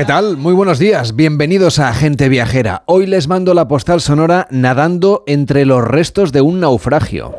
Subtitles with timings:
[0.00, 0.38] ¿Qué tal?
[0.38, 2.84] Muy buenos días, bienvenidos a Gente Viajera.
[2.86, 7.34] Hoy les mando la postal sonora nadando entre los restos de un naufragio.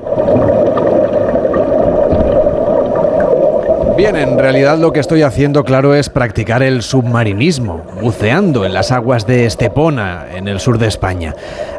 [3.97, 8.91] Bien, en realidad lo que estoy haciendo, claro, es practicar el submarinismo, buceando en las
[8.91, 11.33] aguas de Estepona, en el sur de España.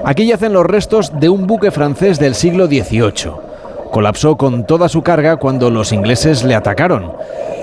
[0.05, 3.52] Aquí yacen los restos de un buque francés del siglo XVIII.
[3.93, 7.13] Colapsó con toda su carga cuando los ingleses le atacaron.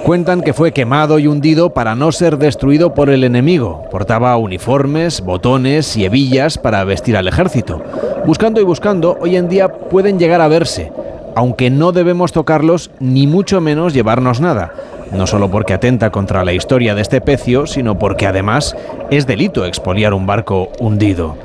[0.06, 3.86] Cuentan que fue quemado y hundido para no ser destruido por el enemigo.
[3.90, 7.82] Portaba uniformes, botones y hebillas para vestir al ejército.
[8.28, 10.92] Buscando y buscando, hoy en día pueden llegar a verse,
[11.36, 14.72] aunque no debemos tocarlos ni mucho menos llevarnos nada.
[15.12, 18.76] No solo porque atenta contra la historia de este pecio, sino porque además
[19.09, 21.38] es delito expoliar un barco hundido.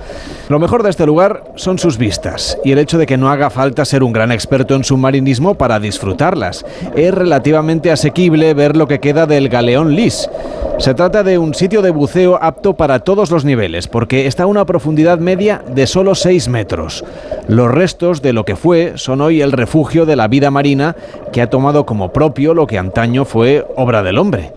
[0.48, 3.48] Lo mejor de este lugar son sus vistas y el hecho de que no haga
[3.48, 6.66] falta ser un gran experto en submarinismo para disfrutarlas.
[6.94, 10.28] Es relativamente asequible ver lo que queda del galeón Lis.
[10.78, 14.46] Se trata de un sitio de buceo apto para todos los niveles, porque está a
[14.46, 17.04] una profundidad media de solo 6 metros.
[17.48, 20.94] Los restos de lo que fue son hoy el refugio de la vida marina
[21.32, 24.52] que ha tomado como propio lo que antaño fue obra del hombre.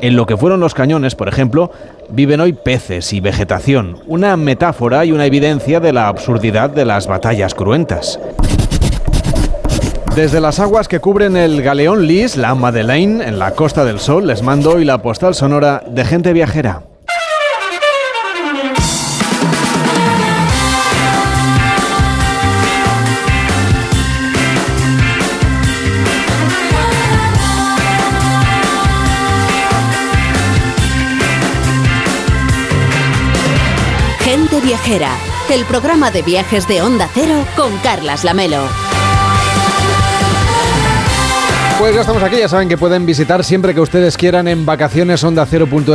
[0.00, 1.70] En lo que fueron los cañones, por ejemplo,
[2.14, 7.06] viven hoy peces y vegetación, una metáfora y una evidencia de la absurdidad de las
[7.08, 8.20] batallas cruentas.
[10.14, 14.28] Desde las aguas que cubren el galeón Lis, la Madeleine, en la Costa del Sol,
[14.28, 16.84] les mando hoy la postal sonora de gente viajera.
[34.86, 38.60] El programa de viajes de Onda Cero con Carlas Lamelo.
[41.78, 45.24] Pues ya estamos aquí, ya saben que pueden visitar siempre que ustedes quieran en vacaciones
[45.24, 45.48] onda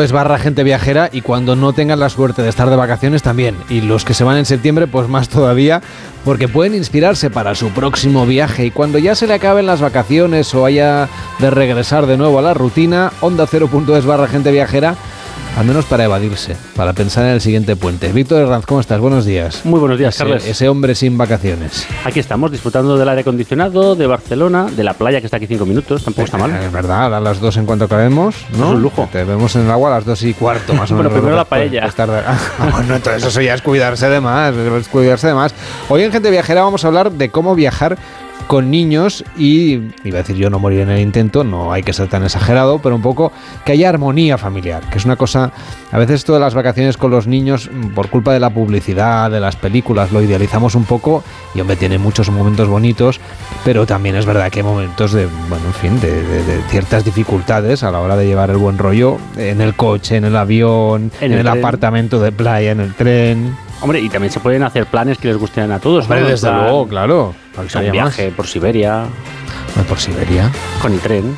[0.03, 3.55] es barra gente viajera y cuando no tengan la suerte de estar de vacaciones también.
[3.69, 5.83] Y los que se van en septiembre, pues más todavía,
[6.25, 10.55] porque pueden inspirarse para su próximo viaje y cuando ya se le acaben las vacaciones
[10.55, 14.95] o haya de regresar de nuevo a la rutina, onda es barra gente viajera
[15.57, 18.11] al menos para evadirse, para pensar en el siguiente puente.
[18.13, 18.99] Víctor Herranz, ¿cómo estás?
[18.99, 19.65] Buenos días.
[19.65, 20.47] Muy buenos días, ese, Carles.
[20.47, 21.85] Ese hombre sin vacaciones.
[22.05, 25.65] Aquí estamos, disfrutando del aire acondicionado, de Barcelona, de la playa que está aquí cinco
[25.65, 26.51] minutos, tampoco está mal.
[26.55, 28.69] Es verdad, a las dos en cuanto acabemos, ¿no?
[28.69, 29.09] Es un lujo.
[29.11, 31.11] Te vemos en el agua a las dos y cuarto, más o menos.
[31.11, 31.89] Pero primero la paella.
[31.99, 35.53] Ah, bueno, entonces eso ya es cuidarse de más, es cuidarse de más.
[35.89, 37.97] Hoy en Gente Viajera vamos a hablar de cómo viajar
[38.49, 39.73] con niños y,
[40.03, 42.79] iba a decir yo no morir en el intento, no hay que ser tan exagerado,
[42.79, 43.31] pero un poco
[43.63, 45.51] que haya armonía familiar, que es una cosa,
[45.91, 49.55] a veces todas las vacaciones con los niños, por culpa de la publicidad, de las
[49.55, 51.23] películas, lo idealizamos un poco
[51.53, 53.19] y hombre, tiene muchos momentos bonitos,
[53.63, 57.05] pero también es verdad que hay momentos de, bueno, en fin, de, de, de ciertas
[57.05, 61.11] dificultades a la hora de llevar el buen rollo en el coche, en el avión,
[61.21, 63.68] en, en el, el apartamento de playa, en el tren.
[63.81, 66.05] Hombre, y también se pueden hacer planes que les gusten a todos.
[66.05, 66.27] Hombre, ¿no?
[66.27, 67.35] desde plan, luego, claro.
[67.57, 68.35] Un viaje más.
[68.35, 69.05] por Siberia.
[69.75, 70.51] No, por Siberia.
[70.81, 71.37] Con el tren.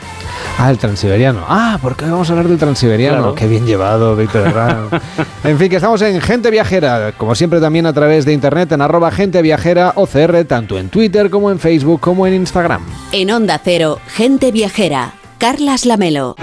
[0.57, 1.43] Ah, el transiberiano.
[1.47, 3.17] Ah, ¿por qué vamos a hablar del transiberiano?
[3.17, 3.35] Claro.
[3.35, 4.89] Qué bien llevado, Víctor Herrán.
[5.43, 8.81] en fin, que estamos en Gente Viajera, como siempre también a través de internet en
[8.81, 12.83] arroba Gente Viajera OCR, tanto en Twitter como en Facebook como en Instagram.
[13.11, 16.35] En Onda Cero, Gente Viajera, Carlas Lamelo.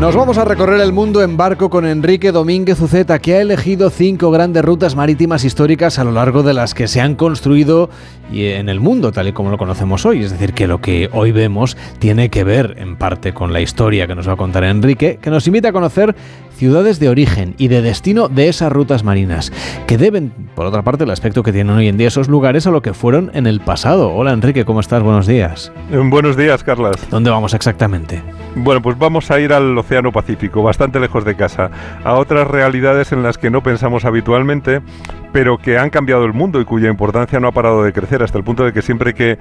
[0.00, 3.90] Nos vamos a recorrer el mundo en barco con Enrique Domínguez Uceta, que ha elegido
[3.90, 7.90] cinco grandes rutas marítimas históricas a lo largo de las que se han construido
[8.32, 10.24] y en el mundo, tal y como lo conocemos hoy.
[10.24, 14.06] Es decir, que lo que hoy vemos tiene que ver en parte con la historia
[14.06, 16.16] que nos va a contar Enrique, que nos invita a conocer
[16.60, 19.50] ciudades de origen y de destino de esas rutas marinas,
[19.86, 22.70] que deben, por otra parte, el aspecto que tienen hoy en día esos lugares a
[22.70, 24.12] lo que fueron en el pasado.
[24.12, 25.02] Hola Enrique, ¿cómo estás?
[25.02, 25.72] Buenos días.
[25.90, 26.96] Buenos días, Carlas.
[27.08, 28.22] ¿Dónde vamos exactamente?
[28.56, 31.70] Bueno, pues vamos a ir al Océano Pacífico, bastante lejos de casa,
[32.04, 34.82] a otras realidades en las que no pensamos habitualmente,
[35.32, 38.38] pero que han cambiado el mundo y cuya importancia no ha parado de crecer hasta
[38.38, 39.38] el punto de que siempre que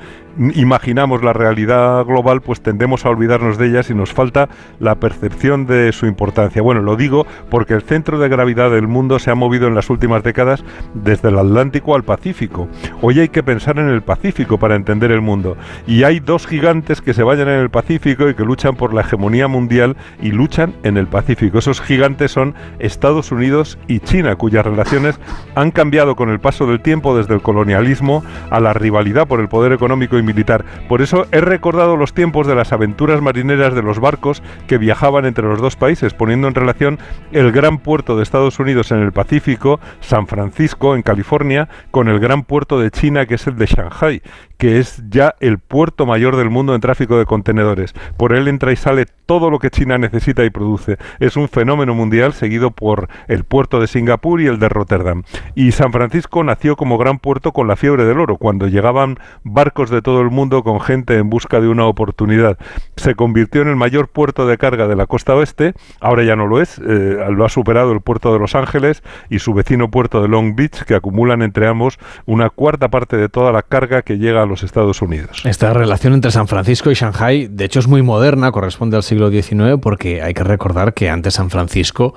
[0.56, 4.50] imaginamos la realidad global, pues tendemos a olvidarnos de ellas y nos falta
[4.80, 6.62] la percepción de su importancia.
[6.62, 9.90] Bueno, lo digo porque el centro de gravedad del mundo se ha movido en las
[9.90, 10.64] últimas décadas
[10.94, 12.68] desde el Atlántico al Pacífico.
[13.02, 15.58] Hoy hay que pensar en el Pacífico para entender el mundo.
[15.88, 19.02] Y hay dos gigantes que se vayan en el Pacífico y que luchan por la
[19.02, 21.60] hegemonía mundial y luchan en el Pacífico.
[21.60, 25.20] Esos gigantes son Estados Unidos y China, cuyas relaciones
[25.56, 29.48] han cambiado con el paso del tiempo desde el colonialismo a la rivalidad por el
[29.48, 30.66] poder económico y militar.
[30.90, 35.24] Por eso he recordado los tiempos de las aventuras marineras de los barcos que viajaban
[35.24, 37.00] entre los dos países, poniendo en relación
[37.32, 42.20] el gran puerto de Estados Unidos en el Pacífico, San Francisco, en California, con el
[42.20, 44.22] gran puerto de China, que es el de Shanghai,
[44.60, 47.94] que es ya el puerto mayor del mundo en tráfico de contenedores.
[48.18, 50.98] Por él entra y sale todo lo que China necesita y produce.
[51.20, 55.24] Es un fenómeno mundial seguido por el puerto de Singapur y el de Rotterdam.
[55.56, 59.90] Y San Francisco nació como gran puerto con la fiebre del oro, cuando llegaban barcos
[59.90, 62.58] de todo el mundo con gente en busca de una oportunidad.
[62.98, 66.48] Se convirtió en el mayor puerto de carga de la costa oeste, ahora ya no
[66.48, 70.22] lo es, eh, lo ha superado el puerto de Los Ángeles y su vecino puerto
[70.22, 74.18] de Long Beach, que acumulan entre ambos una cuarta parte de toda la carga que
[74.18, 75.42] llega a los Estados Unidos.
[75.46, 79.30] Esta relación entre San Francisco y Shanghai, de hecho, es muy moderna, corresponde al siglo
[79.30, 82.14] XIX, porque hay que recordar que antes San Francisco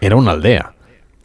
[0.00, 0.72] era una aldea.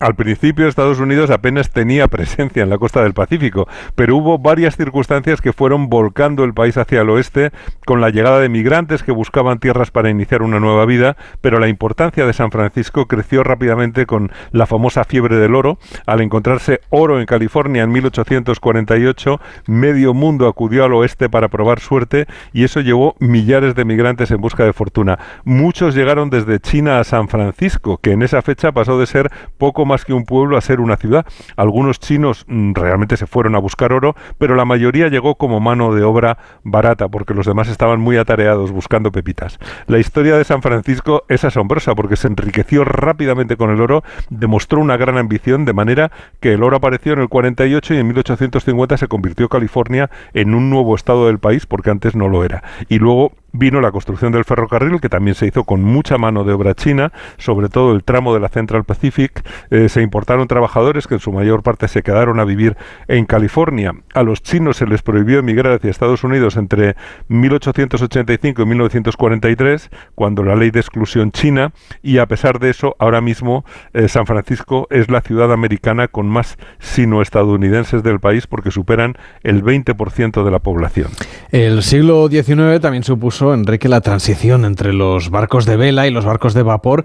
[0.04, 4.76] Al principio Estados Unidos apenas tenía presencia en la costa del Pacífico, pero hubo varias
[4.76, 7.52] circunstancias que fueron volcando el país hacia el oeste
[7.86, 11.70] con la llegada de migrantes que buscaban tierras para iniciar una nueva vida, pero la
[11.70, 15.78] importancia de San Francisco creció rápidamente con la famosa fiebre del oro.
[16.06, 22.28] Al encontrarse oro en California en 1848, medio mundo acudió al oeste para probar suerte
[22.52, 25.18] y eso llevó millares de migrantes en busca de fortuna.
[25.46, 29.86] Muchos llegaron desde China a San Francisco, que en esa fecha pasó de ser poco
[29.86, 31.26] más más que un pueblo a ser una ciudad.
[31.56, 35.94] Algunos chinos mm, realmente se fueron a buscar oro, pero la mayoría llegó como mano
[35.94, 39.60] de obra barata, porque los demás estaban muy atareados buscando pepitas.
[39.86, 44.80] La historia de San Francisco es asombrosa, porque se enriqueció rápidamente con el oro, demostró
[44.80, 48.98] una gran ambición, de manera que el oro apareció en el 48 y en 1850
[48.98, 52.64] se convirtió California en un nuevo estado del país, porque antes no lo era.
[52.90, 56.54] Y luego vino la construcción del ferrocarril, que también se hizo con mucha mano de
[56.54, 59.48] obra china, sobre todo el tramo de la Central Pacific.
[59.70, 62.76] Eh, se importaron trabajadores que en su mayor parte se quedaron a vivir
[63.08, 63.94] en California.
[64.14, 66.96] A los chinos se les prohibió emigrar hacia Estados Unidos entre
[67.28, 73.22] 1885 y 1943, cuando la ley de exclusión china, y a pesar de eso, ahora
[73.22, 79.16] mismo eh, San Francisco es la ciudad americana con más sino-estadounidenses del país porque superan
[79.44, 81.10] el 20% de la población.
[81.52, 86.24] El siglo XIX también supuso Enrique, la transición entre los barcos de vela y los
[86.24, 87.04] barcos de vapor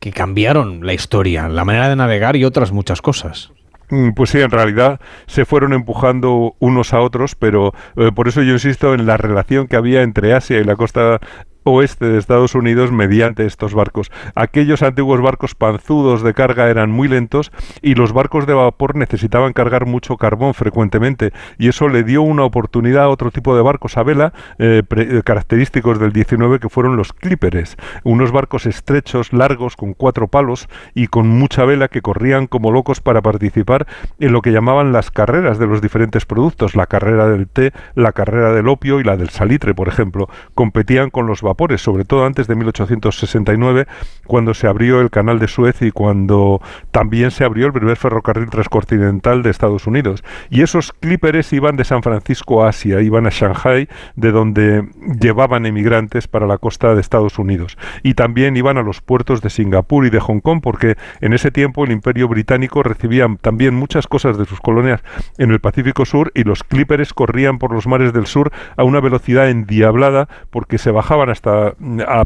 [0.00, 3.52] que cambiaron la historia, la manera de navegar y otras muchas cosas.
[3.90, 8.42] Mm, pues sí, en realidad se fueron empujando unos a otros, pero eh, por eso
[8.42, 11.20] yo insisto en la relación que había entre Asia y la costa
[11.64, 14.10] oeste de Estados Unidos mediante estos barcos.
[14.34, 17.52] Aquellos antiguos barcos panzudos de carga eran muy lentos
[17.82, 22.44] y los barcos de vapor necesitaban cargar mucho carbón frecuentemente y eso le dio una
[22.44, 26.96] oportunidad a otro tipo de barcos a vela eh, eh, característicos del 19 que fueron
[26.96, 32.46] los clíperes, unos barcos estrechos, largos, con cuatro palos y con mucha vela que corrían
[32.46, 33.86] como locos para participar
[34.18, 38.12] en lo que llamaban las carreras de los diferentes productos, la carrera del té, la
[38.12, 40.28] carrera del opio y la del salitre, por ejemplo.
[40.54, 43.86] Competían con los vapores sobre todo antes de 1869,
[44.26, 46.62] cuando se abrió el canal de Suez y cuando
[46.92, 50.22] también se abrió el primer ferrocarril transcontinental de Estados Unidos.
[50.50, 54.88] Y esos clíperes iban de San Francisco a Asia, iban a Shanghai, de donde
[55.20, 57.76] llevaban emigrantes para la costa de Estados Unidos.
[58.04, 61.50] Y también iban a los puertos de Singapur y de Hong Kong, porque en ese
[61.50, 65.02] tiempo el Imperio Británico recibía también muchas cosas de sus colonias
[65.38, 69.00] en el Pacífico Sur y los clíperes corrían por los mares del sur a una
[69.00, 71.74] velocidad endiablada porque se bajaban hasta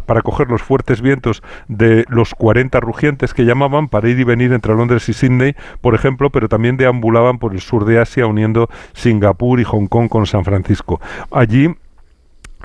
[0.06, 4.53] para coger los fuertes vientos de los 40 rugientes que llamaban para ir y venir
[4.53, 8.69] entre Londres y Sydney, por ejemplo, pero también deambulaban por el sur de Asia uniendo
[8.95, 11.00] Singapur y Hong Kong con San Francisco.
[11.31, 11.75] Allí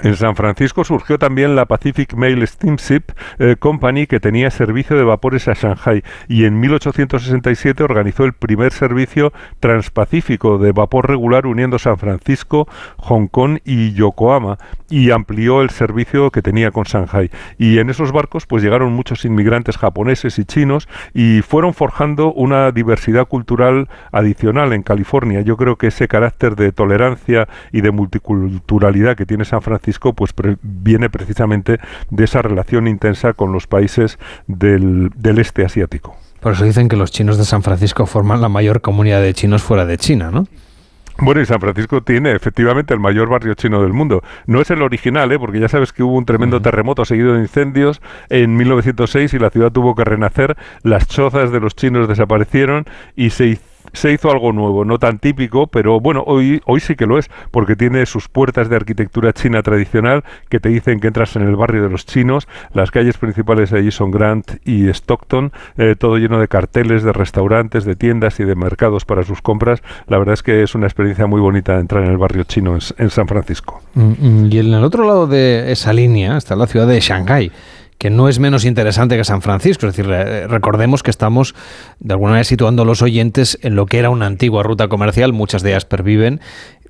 [0.03, 5.03] en San Francisco surgió también la Pacific Mail Steamship eh, Company que tenía servicio de
[5.03, 11.79] vapores a Shanghai y en 1867 organizó el primer servicio transpacífico de vapor regular uniendo
[11.79, 17.31] San Francisco, Hong Kong y Yokohama y amplió el servicio que tenía con Shanghai.
[17.57, 22.71] Y en esos barcos pues llegaron muchos inmigrantes japoneses y chinos y fueron forjando una
[22.71, 25.41] diversidad cultural adicional en California.
[25.41, 30.33] Yo creo que ese carácter de tolerancia y de multiculturalidad que tiene San Francisco pues
[30.61, 31.79] viene precisamente
[32.09, 36.15] de esa relación intensa con los países del, del este asiático.
[36.39, 39.63] Por eso dicen que los chinos de San Francisco forman la mayor comunidad de chinos
[39.63, 40.45] fuera de China, ¿no?
[41.19, 44.21] Bueno, y San Francisco tiene efectivamente el mayor barrio chino del mundo.
[44.45, 45.39] No es el original, ¿eh?
[45.39, 49.49] porque ya sabes que hubo un tremendo terremoto seguido de incendios en 1906 y la
[49.49, 50.55] ciudad tuvo que renacer.
[50.83, 53.57] Las chozas de los chinos desaparecieron y se
[53.93, 57.29] se hizo algo nuevo, no tan típico, pero bueno, hoy, hoy sí que lo es,
[57.51, 61.55] porque tiene sus puertas de arquitectura china tradicional que te dicen que entras en el
[61.55, 66.39] barrio de los chinos, las calles principales allí son Grant y Stockton, eh, todo lleno
[66.39, 69.81] de carteles, de restaurantes, de tiendas y de mercados para sus compras.
[70.07, 72.81] La verdad es que es una experiencia muy bonita entrar en el barrio chino en,
[72.97, 73.81] en San Francisco.
[73.93, 77.51] Mm, mm, y en el otro lado de esa línea está la ciudad de Shanghái
[77.97, 79.87] que no es menos interesante que San Francisco.
[79.87, 80.11] Es decir,
[80.49, 81.55] recordemos que estamos
[81.99, 85.33] de alguna manera situando a los oyentes en lo que era una antigua ruta comercial,
[85.33, 86.41] muchas de ellas perviven,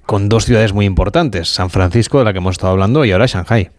[0.05, 3.25] con dos ciudades muy importantes, San Francisco, de la que hemos estado hablando, y ahora
[3.27, 3.69] Shanghai.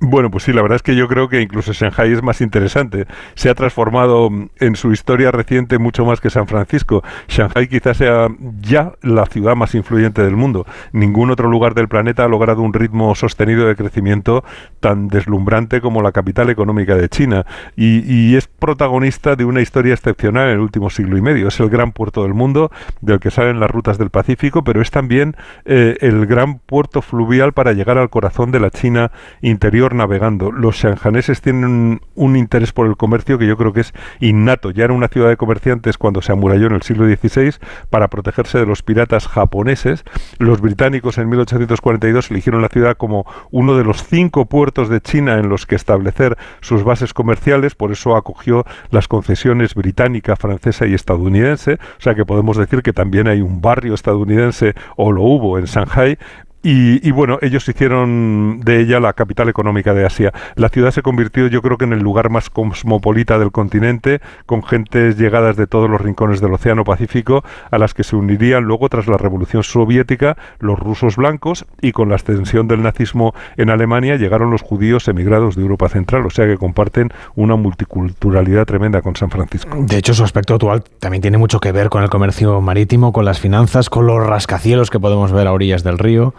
[0.00, 3.06] Bueno, pues sí, la verdad es que yo creo que incluso Shanghai es más interesante.
[3.34, 7.02] Se ha transformado mm, en su historia reciente mucho más que San Francisco.
[7.26, 8.28] Shanghai quizás sea
[8.60, 10.66] ya la ciudad más influyente del mundo.
[10.92, 14.44] Ningún otro lugar del planeta ha logrado un ritmo sostenido de crecimiento
[14.78, 17.44] tan deslumbrante como la capital económica de China.
[17.76, 21.48] Y, es protagonista de una historia excepcional en el último siglo y medio.
[21.48, 24.90] Es el gran puerto del mundo, del que salen las rutas del Pacífico, pero es
[24.90, 30.52] también eh, el gran puerto fluvial para llegar al corazón de la China interior navegando.
[30.52, 34.70] Los shanghaneses tienen un, interés por el comercio que yo creo que es innato.
[34.70, 37.54] Ya era una ciudad de comerciantes cuando se amuralló en el siglo XVI
[37.90, 40.04] para protegerse de los piratas japoneses.
[40.38, 45.38] Los británicos en 1842 eligieron la ciudad como uno de los cinco puertos de China
[45.38, 50.94] en los que establecer sus bases comerciales, por eso acogió las concesiones británica, francesa y
[50.94, 55.58] estadounidense, o sea que podemos decir que también hay un barrio estadounidense o lo hubo
[55.58, 56.18] en Shanghai,
[56.62, 60.32] y, bueno, ellos hicieron de ella la capital económica de Asia.
[60.56, 64.62] La ciudad se convirtió yo creo que en el lugar más cosmopolita del continente, con
[64.62, 68.88] gentes llegadas de todos los rincones del Océano Pacífico, a las que se unirían luego
[68.88, 74.16] tras la Revolución Soviética los rusos blancos y con la extensión del nazismo en Alemania
[74.16, 79.16] llegaron los judíos emigrados de Europa Central, o sea que comparten una multiculturalidad tremenda con
[79.16, 79.76] San Francisco.
[79.80, 83.24] De hecho, su aspecto actual también tiene mucho que ver con el comercio marítimo, con
[83.24, 86.34] las finanzas, con los rascacielos que podemos ver a orillas del río.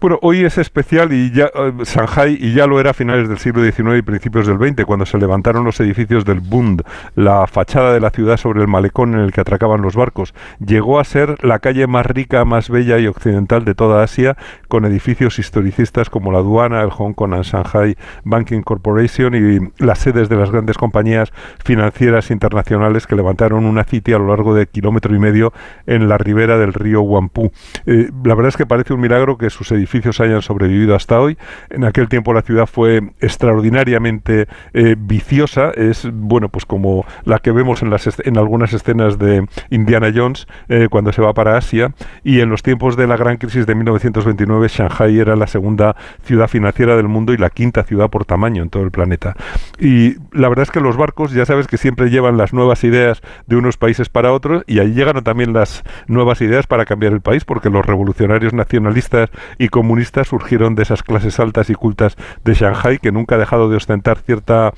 [0.00, 3.36] Bueno, hoy es especial y ya uh, Shanghai y ya lo era a finales del
[3.36, 6.84] siglo XIX y principios del XX, cuando se levantaron los edificios del Bund,
[7.16, 10.32] la fachada de la ciudad sobre el malecón en el que atracaban los barcos.
[10.58, 14.38] Llegó a ser la calle más rica, más bella y occidental de toda Asia,
[14.68, 19.98] con edificios historicistas como la aduana, el Hong Kong and Shanghai Banking Corporation y las
[19.98, 21.30] sedes de las grandes compañías
[21.62, 25.52] financieras internacionales que levantaron una city a lo largo de kilómetro y medio
[25.84, 27.52] en la ribera del río Huangpu.
[27.84, 31.20] Eh, la verdad es que parece un milagro que sus edificios edificios hayan sobrevivido hasta
[31.20, 31.36] hoy.
[31.68, 37.50] En aquel tiempo la ciudad fue extraordinariamente eh, viciosa, es bueno pues como la que
[37.50, 41.92] vemos en, las en algunas escenas de Indiana Jones eh, cuando se va para Asia
[42.22, 46.48] y en los tiempos de la gran crisis de 1929 Shanghai era la segunda ciudad
[46.48, 49.34] financiera del mundo y la quinta ciudad por tamaño en todo el planeta.
[49.78, 53.22] Y la verdad es que los barcos ya sabes que siempre llevan las nuevas ideas
[53.46, 57.20] de unos países para otros y ahí llegan también las nuevas ideas para cambiar el
[57.20, 62.52] país porque los revolucionarios nacionalistas y comunistas surgieron de esas clases altas y cultas de
[62.52, 64.74] Shanghai que nunca ha dejado de ostentar cierta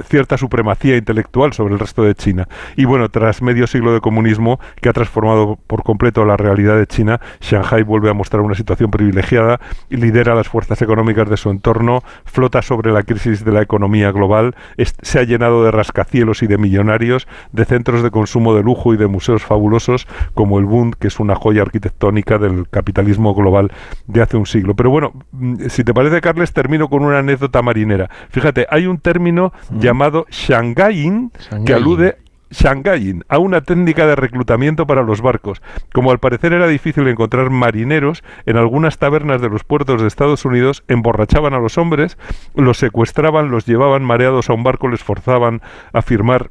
[0.00, 2.48] cierta supremacía intelectual sobre el resto de China.
[2.76, 6.86] Y bueno, tras medio siglo de comunismo que ha transformado por completo la realidad de
[6.86, 9.60] China, Shanghai vuelve a mostrar una situación privilegiada
[10.02, 14.54] lidera las fuerzas económicas de su entorno, flota sobre la crisis de la economía global,
[14.76, 18.96] se ha llenado de rascacielos y de millonarios, de centros de consumo de lujo y
[18.96, 23.70] de museos fabulosos como el Bund, que es una joya arquitectónica del capitalismo global
[24.06, 24.74] de hace un siglo.
[24.74, 28.10] Pero bueno, mm, si te parece, Carles, termino con una anécdota marinera.
[28.30, 29.52] Fíjate, hay un término
[29.82, 31.32] llamado Shanghaiing,
[31.66, 32.16] que alude
[32.52, 35.62] Shanghaiing, a una técnica de reclutamiento para los barcos.
[35.92, 40.44] Como al parecer era difícil encontrar marineros, en algunas tabernas de los puertos de Estados
[40.44, 42.18] Unidos emborrachaban a los hombres,
[42.54, 45.62] los secuestraban, los llevaban mareados a un barco, les forzaban
[45.92, 46.50] a firmar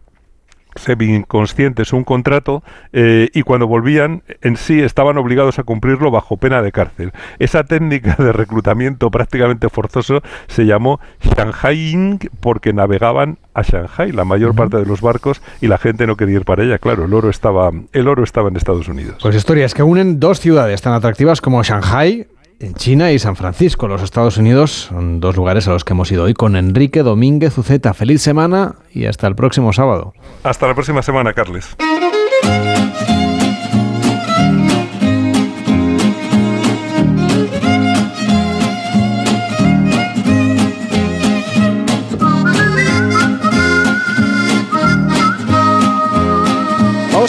[0.76, 2.64] semi-inconscientes un contrato
[2.94, 7.12] eh, y cuando volvían en sí estaban obligados a cumplirlo bajo pena de cárcel.
[7.40, 14.56] Esa técnica de reclutamiento prácticamente forzoso se llamó Shanghaiing porque navegaban a Shanghai la mayor
[14.56, 16.78] parte de los barcos y la gente no quería ir para ella.
[16.78, 19.18] Claro, el oro estaba el oro estaba en Estados Unidos.
[19.22, 22.28] Pues historias que unen dos ciudades tan atractivas como Shanghai
[22.62, 26.12] en China y San Francisco, los Estados Unidos, son dos lugares a los que hemos
[26.12, 27.94] ido hoy con Enrique Domínguez Uceta.
[27.94, 30.14] Feliz semana y hasta el próximo sábado.
[30.44, 31.76] Hasta la próxima semana, Carles.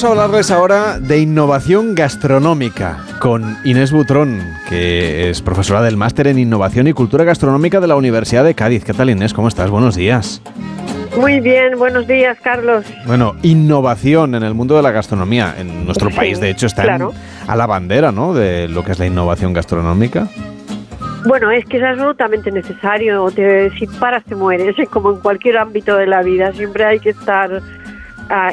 [0.03, 6.27] Vamos a hablarles ahora de innovación gastronómica con Inés Butrón, que es profesora del máster
[6.27, 8.85] en Innovación y Cultura Gastronómica de la Universidad de Cádiz.
[8.85, 9.33] ¿Qué tal Inés?
[9.33, 9.71] ¿Cómo estás?
[9.71, 10.43] Buenos días.
[11.17, 12.85] Muy bien, buenos días, Carlos.
[13.07, 15.55] Bueno, innovación en el mundo de la gastronomía.
[15.57, 16.99] En nuestro país, de hecho, está
[17.47, 18.35] a la bandera, ¿no?
[18.35, 20.27] De lo que es la innovación gastronómica.
[21.27, 23.31] Bueno, es que es absolutamente necesario.
[23.31, 26.53] si paras, te mueres, como en cualquier ámbito de la vida.
[26.55, 27.63] Siempre hay que estar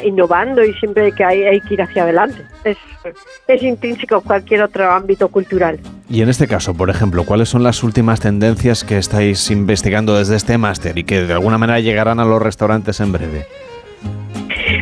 [0.04, 2.42] innovando y siempre que hay, hay que ir hacia adelante.
[2.64, 2.76] Es,
[3.48, 5.78] es intrínseco a cualquier otro ámbito cultural.
[6.08, 10.36] Y en este caso, por ejemplo, ¿cuáles son las últimas tendencias que estáis investigando desde
[10.36, 13.46] este máster y que de alguna manera llegarán a los restaurantes en breve?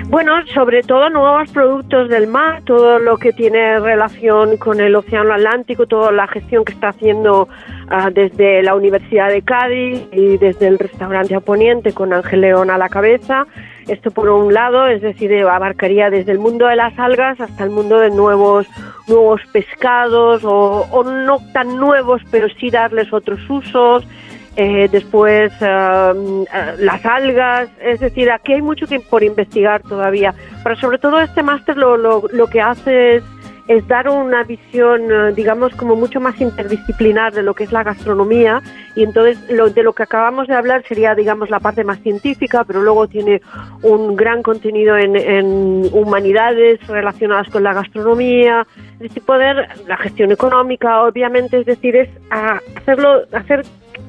[0.09, 5.35] Bueno, sobre todo nuevos productos del mar, todo lo que tiene relación con el Océano
[5.35, 7.49] Atlántico, toda la gestión que está haciendo
[7.89, 12.71] ah, desde la Universidad de Cádiz y desde el restaurante a Poniente con Ángel León
[12.71, 13.47] a la cabeza.
[13.89, 17.71] Esto por un lado, es decir, abarcaría desde el mundo de las algas hasta el
[17.71, 18.67] mundo de nuevos
[19.09, 24.07] nuevos pescados o, no tan nuevos, pero sí darles otros usos.
[24.57, 26.45] Eh, después eh,
[26.79, 31.45] las algas, es decir, aquí hay mucho que por investigar todavía, pero sobre todo este
[31.45, 33.25] máster lo, lo, lo que hace es,
[33.69, 37.85] es dar una visión, eh, digamos, como mucho más interdisciplinar de lo que es la
[37.85, 38.63] gastronomía.
[38.97, 42.65] Y entonces lo, de lo que acabamos de hablar sería, digamos, la parte más científica,
[42.65, 43.43] pero luego tiene
[43.83, 45.19] un gran contenido en,
[45.93, 52.09] humanidades relacionadas con la gastronomía, es decir, poder, la gestión económica, obviamente, es decir, es
[52.31, 53.65] a hacerlo, hacer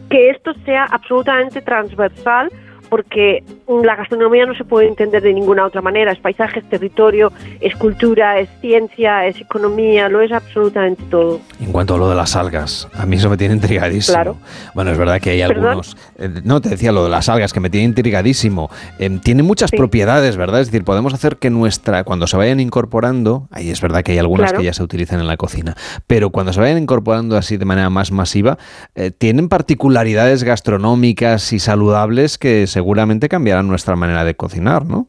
[0.10, 2.50] que esto sea absolutamente transversal
[2.90, 6.12] porque la gastronomía no se puede entender de ninguna otra manera.
[6.12, 7.32] Es paisaje, es territorio,
[7.62, 11.40] es cultura, es ciencia, es economía, lo es absolutamente todo.
[11.62, 14.16] En cuanto a lo de las algas, a mí eso me tiene intrigadísimo.
[14.16, 14.38] Claro.
[14.74, 15.96] Bueno, es verdad que hay algunos...
[16.18, 18.70] Eh, no, te decía lo de las algas, que me tiene intrigadísimo.
[18.98, 19.78] Eh, tiene muchas Sí.
[19.78, 20.62] propiedades, ¿verdad?
[20.62, 22.04] Es decir, podemos hacer que nuestra...
[22.04, 24.60] Cuando se vayan incorporando, ahí es verdad que hay algunas Claro.
[24.60, 25.76] que ya se utilizan en la cocina,
[26.08, 28.58] pero cuando se vayan incorporando así de manera más masiva,
[28.96, 35.08] eh, tienen particularidades gastronómicas y saludables que seguramente cambiarán nuestra manera de cocinar, ¿no?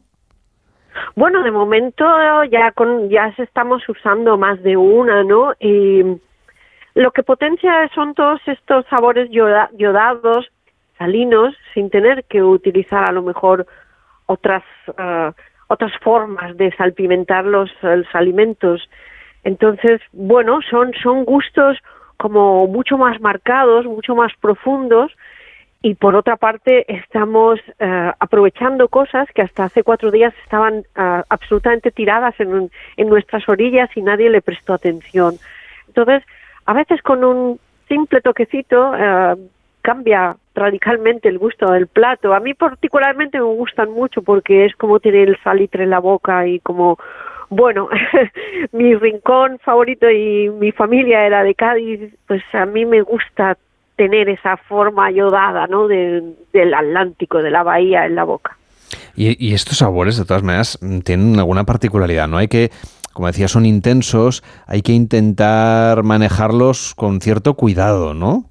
[1.15, 2.03] Bueno, de momento
[2.51, 5.53] ya con ya estamos usando más de una, ¿no?
[5.57, 6.03] Y
[6.95, 10.51] lo que potencia son todos estos sabores yoda- yodados,
[10.97, 13.65] salinos, sin tener que utilizar a lo mejor
[14.25, 14.63] otras
[14.97, 15.31] ah,
[15.67, 18.89] otras formas de salpimentar los, los alimentos.
[19.45, 21.77] Entonces, bueno, son son gustos
[22.17, 25.09] como mucho más marcados, mucho más profundos
[25.83, 31.23] y por otra parte estamos eh, aprovechando cosas que hasta hace cuatro días estaban ah,
[31.29, 35.35] absolutamente tiradas en, en nuestras orillas y nadie le prestó atención.
[35.87, 36.23] Entonces,
[36.65, 39.35] a veces con un simple toquecito eh,
[39.81, 42.33] cambia radicalmente el gusto del plato.
[42.33, 46.45] A mí particularmente me gustan mucho porque es como tener el salitre en la boca
[46.45, 46.99] y como
[47.49, 47.89] bueno,
[48.71, 53.57] mi rincón favorito y mi familia era de Cádiz, pues a mí me gusta
[54.01, 55.87] tener esa forma ayodada, ¿no?
[55.87, 58.57] De- del Atlántico, de la bahía en la boca.
[59.15, 62.37] Y, y estos sabores, de todas maneras, mm, tienen alguna particularidad, ¿no?
[62.37, 62.71] Hay que,
[63.13, 68.45] como decía, son intensos, hay que intentar manejarlos con cierto cuidado, ¿no?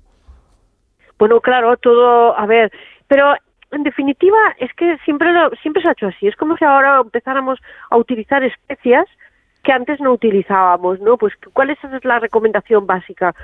[1.18, 2.70] Bueno, claro, todo, a ver,
[3.08, 3.34] pero
[3.72, 6.28] en definitiva es que siempre lo, siempre se ha hecho así.
[6.28, 7.58] Es como si ahora empezáramos
[7.90, 9.06] a utilizar especias
[9.64, 11.16] que antes no utilizábamos, ¿no?
[11.18, 13.34] Pues ¿cuál es la recomendación básica?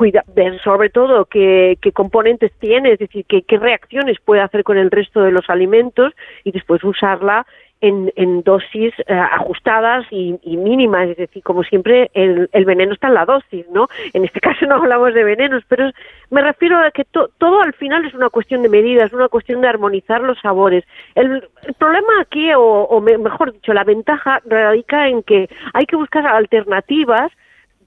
[0.00, 4.64] Cuida, ver sobre todo qué, qué componentes tiene, es decir, qué, qué reacciones puede hacer
[4.64, 7.44] con el resto de los alimentos y después usarla
[7.82, 13.08] en, en dosis eh, ajustadas y, mínimas, es decir, como siempre el, el veneno está
[13.08, 13.88] en la dosis, ¿no?
[14.14, 15.90] En este caso no hablamos de venenos, pero
[16.30, 19.28] me refiero a que to- todo al final es una cuestión de medidas, es una
[19.28, 20.82] cuestión de armonizar los sabores.
[21.14, 21.46] El,
[21.78, 26.26] problema aquí, o, o me- mejor dicho, la ventaja radica en que hay que buscar
[26.26, 27.30] alternativas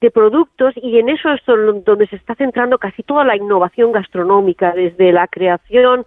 [0.04, 3.90] de productos y en eso es don- donde se está centrando casi toda la innovación
[3.92, 6.04] gastronómica, desde la creación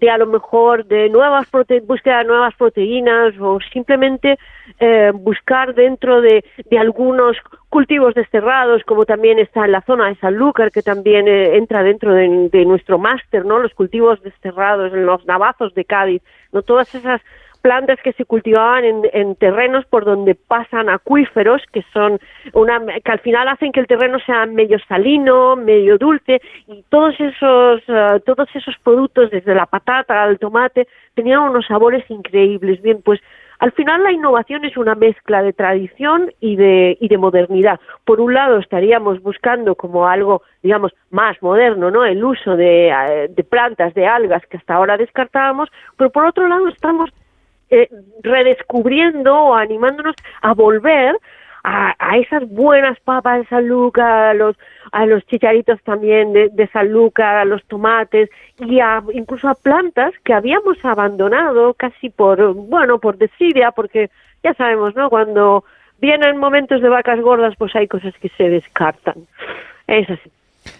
[0.00, 4.38] de a lo mejor de nuevas prote búsqueda de nuevas proteínas o simplemente
[4.78, 7.36] eh, buscar dentro de, de algunos
[7.68, 12.14] cultivos desterrados como también está en la zona de Sanlúcar que también eh, entra dentro
[12.14, 16.22] de, de nuestro máster no los cultivos desterrados en los navazos de Cádiz
[16.52, 17.20] no todas esas
[17.60, 22.18] plantas que se cultivaban en, en terrenos por donde pasan acuíferos que son
[22.52, 27.14] una que al final hacen que el terreno sea medio salino, medio dulce y todos
[27.20, 32.80] esos eh, todos esos productos desde la patata al tomate tenían unos sabores increíbles.
[32.82, 33.20] Bien, pues
[33.60, 37.78] al final la innovación es una mezcla de tradición y de, y de modernidad.
[38.06, 42.06] Por un lado estaríamos buscando como algo, digamos, más moderno, ¿no?
[42.06, 45.68] El uso de, eh, de plantas, de algas que hasta ahora descartábamos,
[45.98, 47.10] pero por otro lado estamos
[47.70, 47.88] eh,
[48.22, 51.16] redescubriendo o animándonos a volver
[51.62, 54.56] a, a esas buenas papas de San Luca, a los,
[54.92, 59.54] a los chicharitos también de, de San Luca, a los tomates y a, incluso a
[59.54, 64.10] plantas que habíamos abandonado casi por, bueno, por desidia, porque
[64.42, 65.10] ya sabemos, ¿no?
[65.10, 65.64] Cuando
[66.00, 69.26] vienen momentos de vacas gordas, pues hay cosas que se descartan.
[69.86, 70.30] Es así.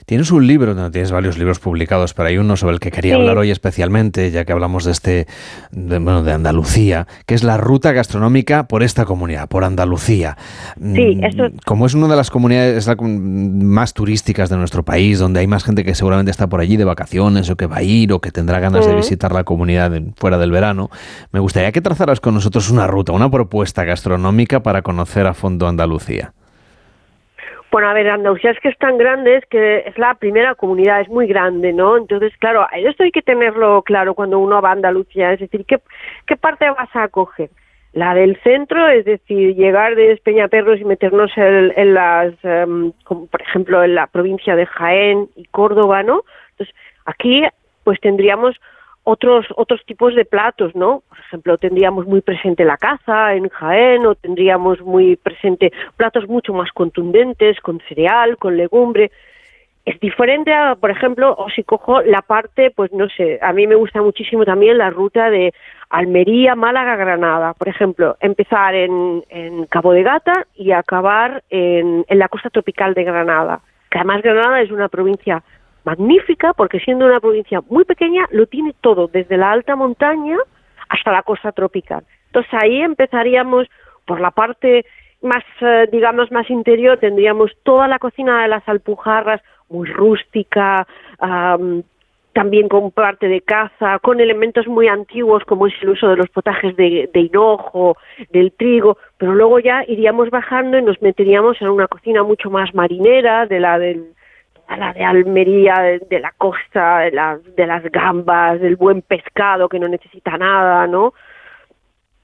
[0.06, 3.16] Tienes un libro, no, tienes varios libros publicados, pero hay uno sobre el que quería
[3.16, 5.26] hablar hoy especialmente, ya que hablamos de este,
[5.72, 10.36] bueno, de Andalucía, que es la ruta gastronómica por esta comunidad, por Andalucía.
[10.76, 11.48] Sí, mm, eso...
[11.64, 15.84] Como es una de las comunidades más turísticas de nuestro país, donde hay más gente
[15.84, 18.60] que seguramente está por allí de vacaciones o que va a ir o que tendrá
[18.60, 20.90] ganas de visitar la comunidad fuera del verano,
[21.32, 25.68] me gustaría que trazaras con nosotros una ruta, una propuesta gastronómica para conocer a fondo
[25.68, 26.32] Andalucía.
[27.70, 31.02] Bueno, a ver, Andalucía es que es tan grande, es que es la primera comunidad,
[31.02, 31.96] es muy grande, ¿no?
[31.96, 35.78] Entonces, claro, esto hay que tenerlo claro cuando uno va a Andalucía, es decir, ¿qué,
[36.26, 37.50] qué parte vas a coger?
[37.92, 43.42] La del centro, es decir, llegar de Peñaperros y meternos en, las, em, como por
[43.42, 46.22] ejemplo, en la provincia de Jaén y Córdoba, ¿no?
[46.52, 47.44] Entonces, aquí,
[47.84, 48.56] pues tendríamos
[49.04, 51.02] otros otros tipos de platos, ¿no?
[51.08, 56.52] Por ejemplo, tendríamos muy presente la caza en Jaén o tendríamos muy presente platos mucho
[56.52, 59.10] más contundentes con cereal, con legumbre.
[59.86, 63.66] Es diferente a, por ejemplo, o si cojo la parte, pues no sé, a mí
[63.66, 65.54] me gusta muchísimo también la ruta de
[65.88, 67.54] Almería, Málaga, Granada.
[67.54, 72.92] Por ejemplo, empezar en, en Cabo de Gata y acabar en, en la costa tropical
[72.94, 73.60] de Granada.
[73.90, 75.42] Que además Granada es una provincia
[75.90, 80.36] magnífica porque siendo una provincia muy pequeña lo tiene todo, desde la alta montaña
[80.88, 82.04] hasta la costa tropical.
[82.26, 83.66] Entonces ahí empezaríamos
[84.06, 84.84] por la parte
[85.22, 90.86] más, eh, digamos, más interior, tendríamos toda la cocina de las alpujarras, muy rústica,
[92.32, 96.28] también con parte de caza, con elementos muy antiguos como es el uso de los
[96.30, 97.96] potajes de, de, hinojo,
[98.30, 102.74] del trigo, pero luego ya iríamos bajando y nos meteríamos en una cocina mucho más
[102.74, 104.14] marinera, de la del,
[104.70, 107.10] a la de Almería, de, la costa, de,
[107.56, 111.12] de las gambas, del buen pescado que no necesita nada, ¿no?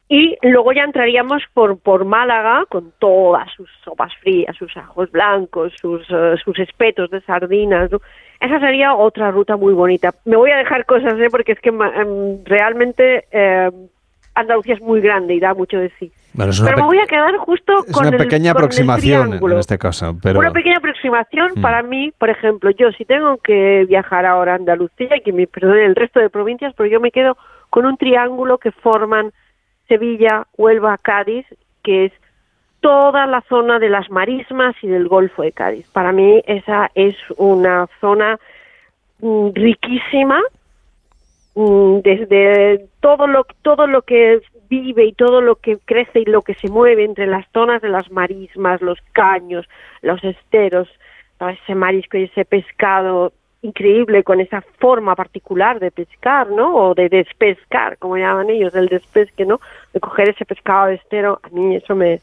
[0.09, 5.73] Y luego ya entraríamos por, por Málaga con todas sus sopas frías, sus ajos blancos,
[5.81, 7.91] sus, eh, sus espetos de sardinas.
[8.39, 10.15] Esa sería otra ruta muy bonita.
[10.25, 11.27] Me voy a dejar cosas, ¿eh?
[11.29, 13.71] porque es que em, realmente eh,
[14.37, 16.13] Andalucía es muy grande y da mucho de sí.
[16.37, 20.17] pero me voy a quedar justo con una pequeña aproximación en este caso.
[20.23, 20.39] Pero...
[20.39, 21.61] Una pequeña aproximación mm.
[21.63, 25.47] para mí, por ejemplo, yo si tengo que viajar ahora a Andalucía y que me
[25.47, 27.37] perdonen el resto de provincias, pero yo me quedo
[27.71, 29.33] con un triángulo que forman
[29.89, 31.47] Sevilla, Huelva, Cádiz,
[31.83, 32.13] que es
[32.81, 35.89] toda la zona de las marismas y del Golfo de Cádiz.
[35.93, 38.39] Para mí esa es una zona
[39.21, 40.41] mm, riquísima
[41.57, 46.55] desde todo lo todo lo que vive y todo lo que crece y lo que
[46.55, 49.67] se mueve entre las zonas de las marismas, los caños,
[50.03, 50.89] los esteros,
[51.41, 56.75] ese marisco y ese pescado increíble con esa forma particular de pescar, ¿no?
[56.77, 59.61] O de despescar, como llaman ellos, el despesque, ¿no?
[59.95, 62.21] De coger ese pescado de estero, a mí eso me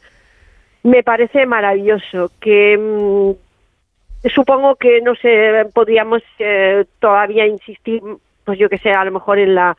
[0.84, 8.02] me parece maravilloso que mm, supongo que no sé podríamos eh, todavía insistir
[8.44, 9.76] pues yo que sé, a lo mejor en la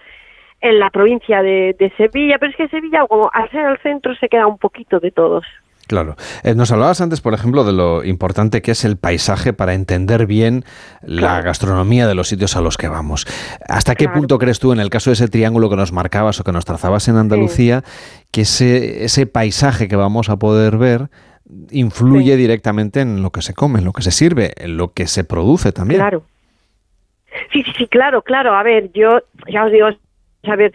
[0.62, 4.28] en la provincia de, Sevilla, pero es que Sevilla, como al ser el centro, se
[4.28, 5.45] queda un poquito de todos.
[5.88, 6.15] Claro.
[6.41, 10.25] Eh, nos hablabas antes, por ejemplo, de lo importante que es el paisaje para entender
[10.25, 10.63] bien
[11.04, 13.28] la gastronomía de los sitios a los que vamos.
[13.69, 16.43] ¿Hasta qué punto crees tú, en el caso de ese triángulo que nos marcabas o
[16.43, 17.84] que nos trazabas en Andalucía,
[18.32, 21.10] que ese, ese paisaje que vamos a poder ver
[21.69, 25.06] influye directamente en lo que se come, en lo que se sirve, en lo que
[25.06, 25.99] se produce también?
[25.99, 26.23] Claro.
[27.52, 28.56] Sí, sí, sí, claro, claro.
[28.56, 30.71] A ver, yo ya os digo, a ver,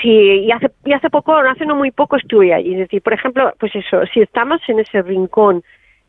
[0.00, 2.72] si y hace y hace poco, hace no muy poco estuve ahí.
[2.72, 5.62] Es decir, por ejemplo, pues eso, si estamos en ese rincón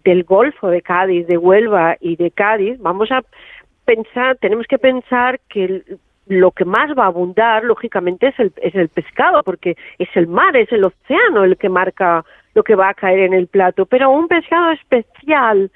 [0.04, 3.22] del Golfo de Cádiz, de Huelva y de Cádiz, vamos a
[3.86, 5.84] pensar, tenemos que pensar que
[6.28, 10.28] lo que más va a abundar, lógicamente, es el, es el pescado, porque es el
[10.28, 13.86] mar, es el océano el que marca lo que va a caer en el plato.
[13.86, 15.72] Pero un pescado especial,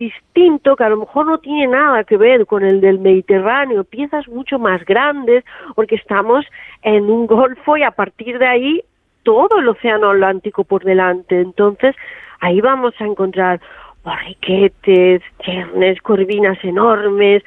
[0.00, 4.26] distinto que a lo mejor no tiene nada que ver con el del Mediterráneo, piezas
[4.28, 5.44] mucho más grandes,
[5.76, 6.46] porque estamos
[6.82, 8.82] en un golfo y a partir de ahí
[9.22, 11.38] todo el océano Atlántico por delante.
[11.38, 11.94] Entonces,
[12.40, 13.60] ahí vamos a encontrar
[14.02, 17.42] borriquetes, chernes, corvinas enormes,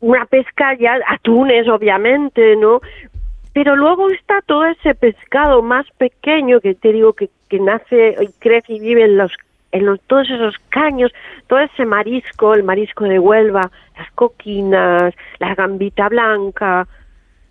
[0.00, 2.80] una pesca ya, atunes obviamente, ¿no?
[3.52, 8.28] Pero luego está todo ese pescado más pequeño que te digo que, que nace y
[8.38, 9.32] crece y vive en los
[9.76, 11.12] en todos esos caños,
[11.46, 16.86] todo ese marisco, el marisco de Huelva, las coquinas, la gambita blanca,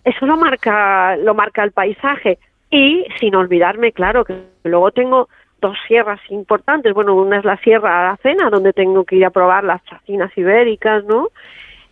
[0.06, 2.38] eso lo marca, lo marca el paisaje.
[2.70, 5.28] Y sin olvidarme, claro, que luego tengo
[5.60, 6.94] dos sierras importantes.
[6.94, 11.04] Bueno, una es la Sierra Aracena, donde tengo que ir a probar las chacinas ibéricas,
[11.04, 11.28] ¿no?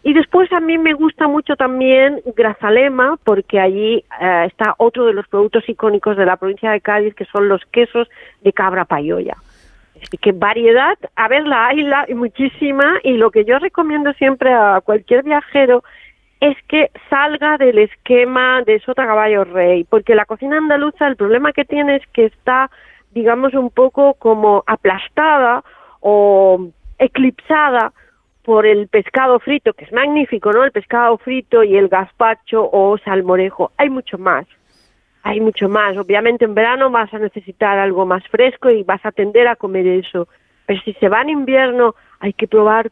[0.04, 5.14] Y después a mí me gusta mucho también Grazalema, porque allí eh, está otro de
[5.14, 8.08] los productos icónicos de la provincia de Cádiz, que son los quesos
[8.42, 9.34] de cabra payoya
[10.20, 15.22] que variedad, a ver, la hay muchísima y lo que yo recomiendo siempre a cualquier
[15.22, 15.82] viajero
[16.40, 21.52] es que salga del esquema de Sota Caballo Rey, porque la cocina andaluza el problema
[21.52, 22.70] que tiene es que está,
[23.12, 25.64] digamos, un poco como aplastada
[26.00, 27.92] o eclipsada
[28.42, 30.64] por el pescado frito, que es magnífico, ¿no?
[30.64, 33.72] El pescado frito y el gazpacho o salmorejo.
[33.78, 34.46] Hay mucho más.
[35.24, 35.96] Hay mucho más.
[35.96, 39.86] Obviamente en verano vas a necesitar algo más fresco y vas a tender a comer
[39.86, 40.28] eso.
[40.66, 42.90] Pero si se va en invierno, hay que probar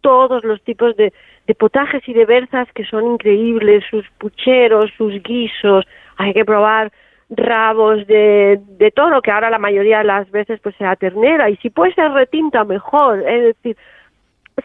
[0.00, 1.12] todos los tipos de,
[1.58, 5.84] potajes y de berzas que son increíbles, sus pucheros, sus guisos.
[6.18, 6.92] Hay que probar
[7.30, 11.50] rabos de, de todo, que ahora la mayoría de las veces pues sea ternera.
[11.50, 13.28] Y si puede ser retinta, mejor.
[13.28, 13.76] Es decir,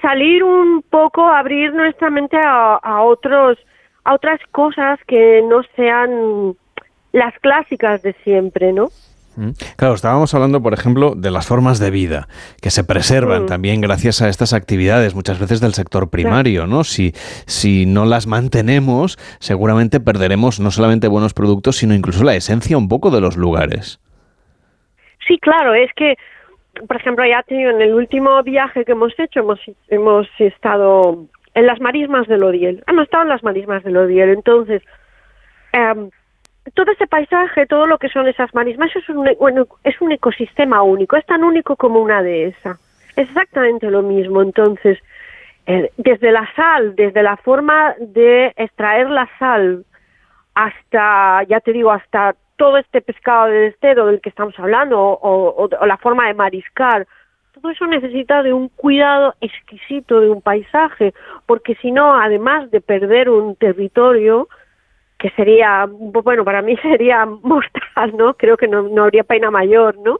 [0.03, 3.57] salir un poco, abrir nuestra mente a otros,
[4.03, 6.55] a otras cosas que no sean
[7.17, 8.89] las clásicas de siempre, ¿no?
[9.35, 9.51] Mm.
[9.75, 12.27] Claro, estábamos hablando, por ejemplo, de las formas de vida
[12.61, 13.45] que se preservan Mm.
[13.47, 16.83] también gracias a estas actividades, muchas veces del sector primario, ¿no?
[16.83, 17.11] Si,
[17.45, 22.89] si no las mantenemos, seguramente perderemos no solamente buenos productos, sino incluso la esencia un
[22.89, 23.99] poco de los lugares.
[25.27, 26.15] Sí, claro, es que,
[26.87, 31.25] por ejemplo, ya te digo, en el último viaje que hemos hecho, hemos, hemos estado
[31.53, 32.83] en las marismas del Odiel.
[32.87, 34.81] Hemos estado en las marismas del Odiel, entonces,
[35.73, 36.09] em,
[36.73, 40.11] todo ese paisaje, todo lo que son esas marismas, es un, e- bueno, es un
[40.11, 42.77] ecosistema único, es tan único como una dehesa.
[43.15, 44.99] Es exactamente lo mismo, entonces,
[45.65, 49.85] eh, desde la sal, desde la forma de extraer la sal,
[50.55, 55.13] hasta, ya te digo, hasta todo este pescado del estero del que estamos hablando, o,
[55.63, 57.05] o- o la forma de mariscar,
[57.53, 61.13] todo eso necesita de un cuidado exquisito de un paisaje,
[61.45, 64.47] porque si no, además de perder un territorio,
[65.17, 68.33] que sería, bueno, para mí sería mortal, ¿no?
[68.35, 70.19] Creo que no, no habría pena mayor, ¿no?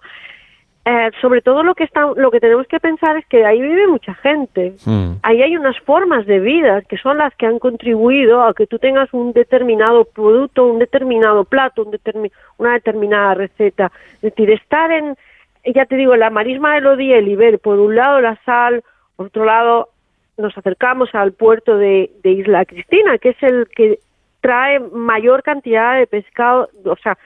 [0.90, 3.88] Eh, sobre todo lo que está, lo que tenemos que pensar es que ahí vive
[3.88, 4.74] mucha gente.
[4.86, 5.16] Mm.
[5.22, 8.80] Ahí hay unas formas de vida que son las que han contribuido a que tú
[8.80, 13.92] tengas un determinado producto, un determinado plato, un determi- una determinada receta.
[14.14, 15.18] Es decir, estar en,
[15.66, 18.82] ya te digo, la marisma del Odiel y ver por un lado la sal,
[19.18, 19.90] por otro lado
[20.38, 24.00] nos acercamos al puerto de, de Isla Cristina, que es el que
[24.48, 27.18] trae mayor cantidad de pescado, o sea,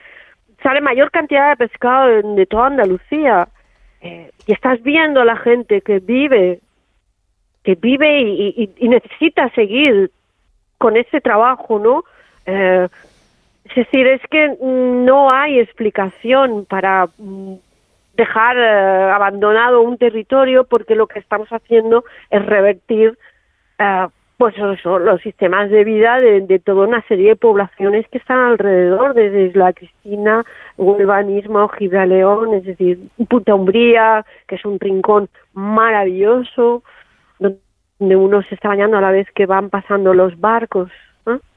[0.64, 3.48] sale mayor cantidad de pescado de, de toda Andalucía.
[4.02, 6.62] Eh, y estás viendo a la gente que vive,
[7.64, 10.10] que vive y, necesita seguir
[10.80, 12.04] con ese trabajo, ¿no?
[12.48, 12.88] Eh,
[13.66, 17.54] es decir, es que no hay explicación para mm,
[18.16, 23.16] dejar eh, abandonado un territorio porque lo que estamos haciendo es revertir
[23.78, 24.08] eh,
[24.42, 28.40] pues eso, los sistemas de vida de, de toda una serie de poblaciones que están
[28.40, 30.44] alrededor, desde Isla Cristina,
[30.78, 32.98] Huelva mismo, Gibraleón, es decir,
[33.30, 36.82] Punta Umbría, que es un rincón maravilloso,
[37.38, 40.90] donde uno se está bañando a la vez que van pasando los barcos,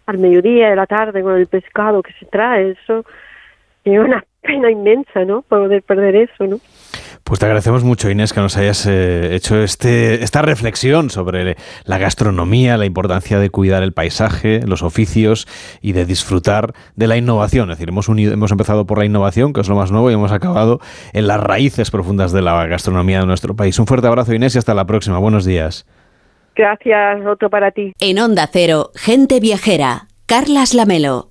[0.04, 3.06] al mediodía de la tarde con el pescado que se trae, eso
[3.82, 5.42] tiene una pena inmensa, ¿no?
[5.42, 6.60] Poder perder eso, ¿no?
[7.24, 11.96] Pues te agradecemos mucho, Inés, que nos hayas eh, hecho este, esta reflexión sobre la
[11.96, 15.48] gastronomía, la importancia de cuidar el paisaje, los oficios
[15.80, 17.70] y de disfrutar de la innovación.
[17.70, 20.14] Es decir, hemos, unido, hemos empezado por la innovación, que es lo más nuevo, y
[20.14, 20.80] hemos acabado
[21.14, 23.78] en las raíces profundas de la gastronomía de nuestro país.
[23.78, 25.18] Un fuerte abrazo, Inés, y hasta la próxima.
[25.18, 25.86] Buenos días.
[26.54, 27.94] Gracias, otro para ti.
[27.98, 31.30] En Onda Cero, Gente Viajera, Carlas Lamelo.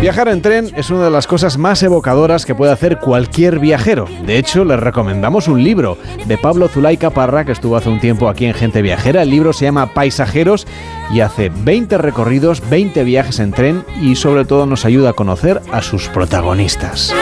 [0.00, 4.06] Viajar en tren es una de las cosas más evocadoras que puede hacer cualquier viajero.
[4.26, 8.28] De hecho, les recomendamos un libro de Pablo Zulaika Parra, que estuvo hace un tiempo
[8.28, 9.22] aquí en Gente Viajera.
[9.22, 10.66] El libro se llama Paisajeros
[11.12, 15.62] y hace 20 recorridos, 20 viajes en tren y sobre todo nos ayuda a conocer
[15.72, 17.14] a sus protagonistas.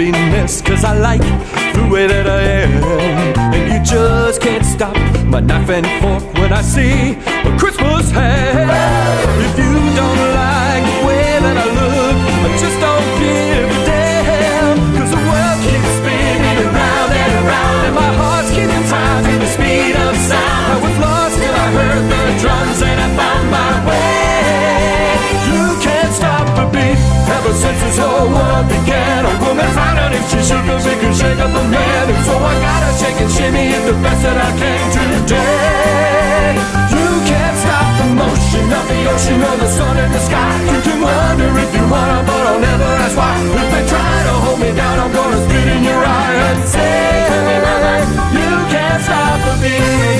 [0.00, 2.82] Happiness, cause I like the way that I am.
[3.52, 7.12] And you just can't stop my knife and fork when I see
[7.44, 8.68] a Christmas ham.
[9.44, 14.76] If you don't like the way that I look, I just don't give a damn.
[14.96, 19.50] Cause the world keeps spinning around and around, and my heart's keeping time to the
[19.52, 20.64] speed of sound.
[20.64, 25.12] I was lost till I heard the drums and I found my way.
[25.44, 26.96] You can't stop the beat
[27.36, 29.28] ever since this whole world began.
[29.28, 29.89] A woman found out
[30.20, 32.04] if she shook her, she could shake up a man.
[32.12, 36.60] And so I gotta shake and shimmy it the best that I can today.
[36.92, 40.52] You can't stop the motion of the ocean or the sun in the sky.
[40.68, 43.32] You can wonder if you wanna, but I'll never ask why.
[43.60, 47.00] If they try to hold me down, I'm gonna spit in your eye and say,
[48.36, 50.19] You can't stop the beat.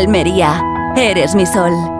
[0.00, 0.62] Almería,
[0.96, 1.99] eres mi sol.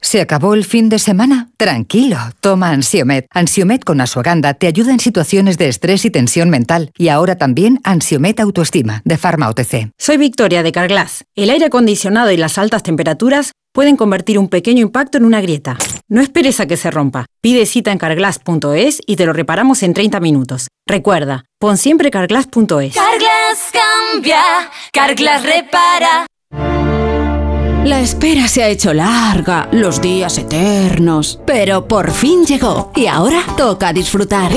[0.00, 1.50] ¿Se acabó el fin de semana?
[1.56, 3.26] Tranquilo, toma Ansiomet.
[3.34, 6.92] Ansiomet con Asuaganda te ayuda en situaciones de estrés y tensión mental.
[6.96, 9.90] Y ahora también Ansiomet Autoestima, de Pharma OTC.
[9.98, 11.24] Soy Victoria de Carglass.
[11.34, 15.76] El aire acondicionado y las altas temperaturas pueden convertir un pequeño impacto en una grieta.
[16.08, 17.26] No esperes a que se rompa.
[17.40, 20.68] Pide cita en carglass.es y te lo reparamos en 30 minutos.
[20.86, 22.94] Recuerda, pon siempre carglass.es.
[22.94, 24.42] Carglass cambia,
[24.92, 26.26] Carglass repara.
[27.84, 33.42] La espera se ha hecho larga, los días eternos, pero por fin llegó y ahora
[33.56, 34.52] toca disfrutar.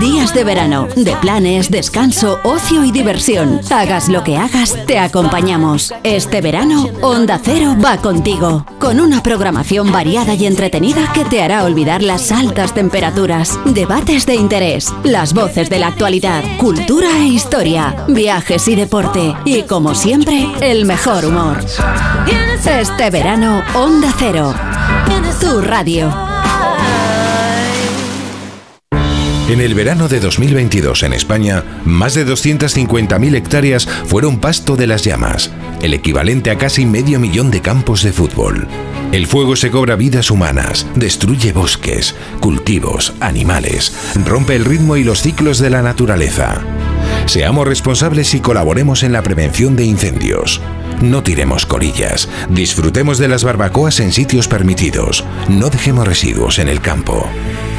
[0.00, 3.60] Días de verano, de planes, descanso, ocio y diversión.
[3.70, 5.92] Hagas lo que hagas, te acompañamos.
[6.02, 11.64] Este verano, Onda Cero va contigo, con una programación variada y entretenida que te hará
[11.64, 18.04] olvidar las altas temperaturas, debates de interés, las voces de la actualidad, cultura e historia,
[18.08, 21.58] viajes y deporte, y como siempre, el mejor humor.
[22.80, 24.54] Este verano, Onda Cero.
[25.40, 26.12] Tu radio.
[29.48, 35.02] En el verano de 2022 en España, más de 250.000 hectáreas fueron pasto de las
[35.02, 35.50] llamas,
[35.80, 38.68] el equivalente a casi medio millón de campos de fútbol.
[39.10, 43.92] El fuego se cobra vidas humanas, destruye bosques, cultivos, animales,
[44.26, 46.60] rompe el ritmo y los ciclos de la naturaleza.
[47.26, 50.60] Seamos responsables y colaboremos en la prevención de incendios.
[51.00, 56.80] No tiremos corillas, disfrutemos de las barbacoas en sitios permitidos, no dejemos residuos en el
[56.80, 57.28] campo.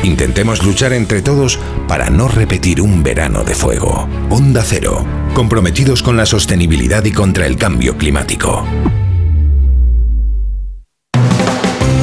[0.04, 4.08] Intentemos luchar entre todos para no repetir un verano de fuego.
[4.30, 8.66] Onda Cero, comprometidos con la sostenibilidad y contra el cambio climático.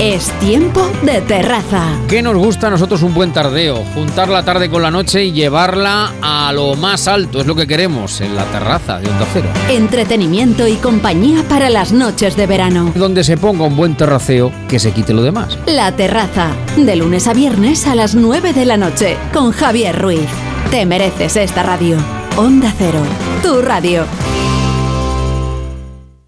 [0.06, 1.98] Es tiempo de terraza.
[2.06, 3.82] ¿Qué nos gusta a nosotros un buen tardeo?
[3.92, 7.40] Juntar la tarde con la noche y llevarla a lo más alto.
[7.40, 9.48] Es lo que queremos en la terraza de Onda Cero.
[9.68, 12.92] Entretenimiento y compañía para las noches de verano.
[12.94, 15.58] Donde se ponga un buen terraceo que se quite lo demás.
[15.66, 16.52] La terraza.
[16.76, 19.16] De lunes a viernes a las 9 de la noche.
[19.32, 20.28] Con Javier Ruiz.
[20.70, 21.96] Te mereces esta radio.
[22.36, 23.02] Onda Cero.
[23.42, 24.04] Tu radio.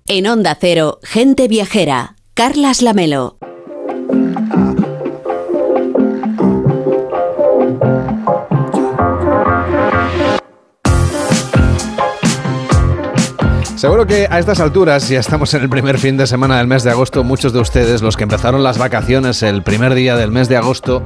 [0.09, 2.17] En Onda Cero, gente viajera.
[2.35, 3.38] Carlas Lamelo.
[13.79, 16.83] Seguro que a estas alturas, ya estamos en el primer fin de semana del mes
[16.83, 20.49] de agosto, muchos de ustedes, los que empezaron las vacaciones el primer día del mes
[20.49, 21.05] de agosto,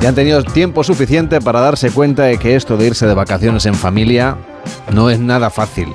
[0.00, 3.66] ya han tenido tiempo suficiente para darse cuenta de que esto de irse de vacaciones
[3.66, 4.38] en familia
[4.90, 5.88] no es nada fácil.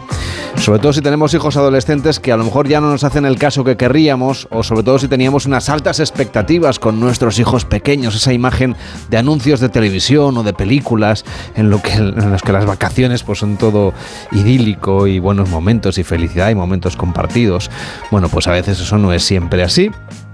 [0.56, 3.38] Sobre todo si tenemos hijos adolescentes que a lo mejor ya no nos hacen el
[3.38, 8.16] caso que querríamos, o sobre todo si teníamos unas altas expectativas con nuestros hijos pequeños,
[8.16, 8.76] esa imagen
[9.10, 11.26] de anuncios de televisión o de películas
[11.56, 13.94] en, lo que, en los que las vacaciones pues son todo
[14.32, 17.72] idílico y buenos momentos y felicidad y momentos compartidos.
[18.12, 19.92] Bueno, pues a veces eso no es siempre así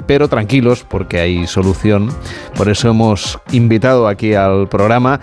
[0.07, 2.09] pero tranquilos porque hay solución.
[2.55, 5.19] Por eso hemos invitado aquí al programa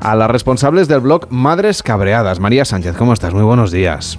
[0.00, 2.40] a las responsables del blog Madres Cabreadas.
[2.40, 3.32] María Sánchez, ¿cómo estás?
[3.32, 4.18] Muy buenos días.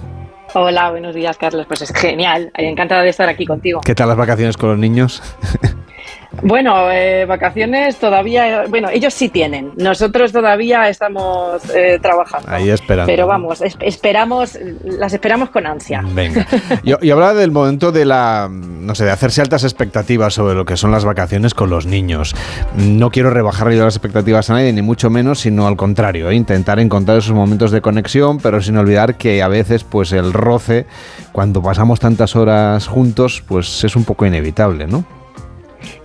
[0.58, 1.66] Hola, buenos días, Carlos.
[1.66, 2.50] Pues es genial.
[2.54, 3.82] Encantada de estar aquí contigo.
[3.84, 5.22] ¿Qué tal las vacaciones con los niños?
[6.42, 9.72] Bueno, eh, vacaciones todavía, bueno, ellos sí tienen.
[9.76, 12.50] Nosotros todavía estamos eh, trabajando.
[12.50, 13.06] Ahí esperando.
[13.10, 16.02] Pero vamos, es- esperamos, las esperamos con ansia.
[16.14, 16.46] Venga.
[16.84, 20.64] Yo, yo hablaba del momento de la, no sé, de hacerse altas expectativas sobre lo
[20.64, 22.34] que son las vacaciones con los niños.
[22.76, 26.34] No quiero rebajar yo las expectativas a nadie, ni mucho menos, sino al contrario, ¿eh?
[26.34, 30.86] intentar encontrar esos momentos de conexión, pero sin olvidar que a veces, pues el roce,
[31.32, 35.04] cuando pasamos tantas horas juntos, pues es un poco inevitable, ¿no?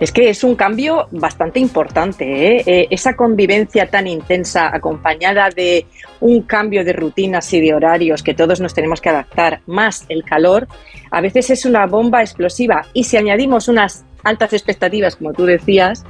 [0.00, 2.62] Es que es un cambio bastante importante, ¿eh?
[2.66, 5.86] Eh, esa convivencia tan intensa acompañada de
[6.20, 10.24] un cambio de rutinas y de horarios que todos nos tenemos que adaptar, más el
[10.24, 10.68] calor,
[11.10, 12.86] a veces es una bomba explosiva.
[12.92, 16.04] Y si añadimos unas altas expectativas, como tú decías,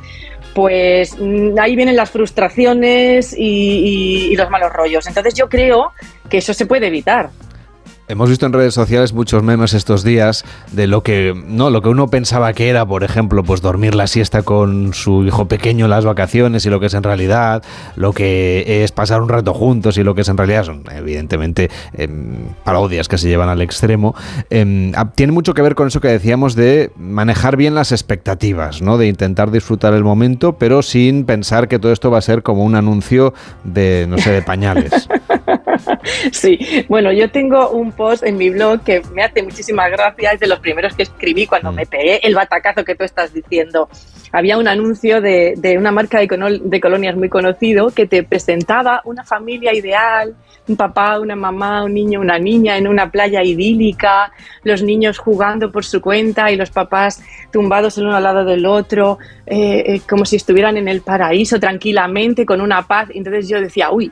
[0.54, 5.06] pues mm, ahí vienen las frustraciones y, los malos rollos.
[5.06, 5.92] Entonces yo creo
[6.28, 7.30] que eso se puede evitar.
[8.08, 11.88] Hemos visto en redes sociales muchos memes estos días de lo que no lo que
[11.88, 15.90] uno pensaba que era, por ejemplo, pues dormir la siesta con su hijo pequeño en
[15.90, 17.62] las vacaciones y lo que es en realidad,
[17.94, 21.70] lo que es pasar un rato juntos y lo que es en realidad son evidentemente
[21.94, 24.16] em, parodias que se llevan al extremo.
[24.50, 28.82] Em, ah, tiene mucho que ver con eso que decíamos de manejar bien las expectativas,
[28.82, 28.98] ¿no?
[28.98, 32.64] De intentar disfrutar el momento, pero sin pensar que todo esto va a ser como
[32.64, 33.32] un anuncio
[33.62, 35.08] de no sé de pañales.
[36.32, 40.40] Sí, bueno, yo tengo un post en mi blog que me hace muchísima gracia, es
[40.40, 43.88] de los primeros que escribí cuando me pegué el batacazo que tú estás diciendo.
[44.34, 48.22] Había un anuncio de, de una marca de, cono- de colonias muy conocido que te
[48.22, 50.34] presentaba una familia ideal,
[50.66, 54.32] un papá, una mamá, un niño, una niña en una playa idílica,
[54.64, 57.22] los niños jugando por su cuenta y los papás
[57.52, 61.60] tumbados el uno al lado del otro, eh, eh, como si estuvieran en el paraíso
[61.60, 63.08] tranquilamente, con una paz.
[63.12, 64.10] Entonces yo decía, uy,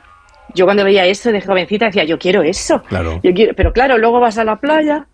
[0.55, 2.81] yo cuando veía eso de jovencita decía, yo quiero eso.
[2.83, 3.19] Claro.
[3.23, 5.07] Yo quiero, pero claro, luego vas a la playa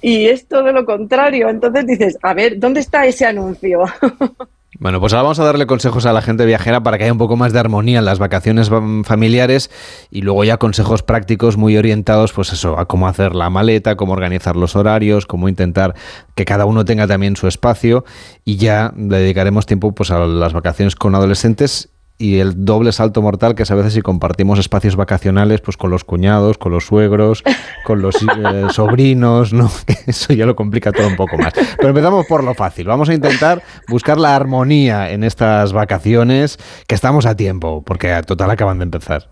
[0.00, 1.48] y es todo lo contrario.
[1.48, 3.84] Entonces dices, a ver, ¿dónde está ese anuncio?
[4.80, 7.18] Bueno, pues ahora vamos a darle consejos a la gente viajera para que haya un
[7.18, 8.70] poco más de armonía en las vacaciones
[9.04, 9.70] familiares
[10.10, 14.12] y luego ya consejos prácticos muy orientados, pues eso, a cómo hacer la maleta, cómo
[14.12, 15.94] organizar los horarios, cómo intentar
[16.34, 18.04] que cada uno tenga también su espacio
[18.44, 23.22] y ya le dedicaremos tiempo pues a las vacaciones con adolescentes y el doble salto
[23.22, 26.86] mortal que es a veces si compartimos espacios vacacionales pues con los cuñados, con los
[26.86, 27.42] suegros,
[27.84, 29.70] con los eh, sobrinos, ¿no?
[30.06, 31.52] Eso ya lo complica todo un poco más.
[31.76, 32.86] Pero empezamos por lo fácil.
[32.86, 38.22] Vamos a intentar buscar la armonía en estas vacaciones, que estamos a tiempo, porque a
[38.22, 39.28] total acaban de empezar.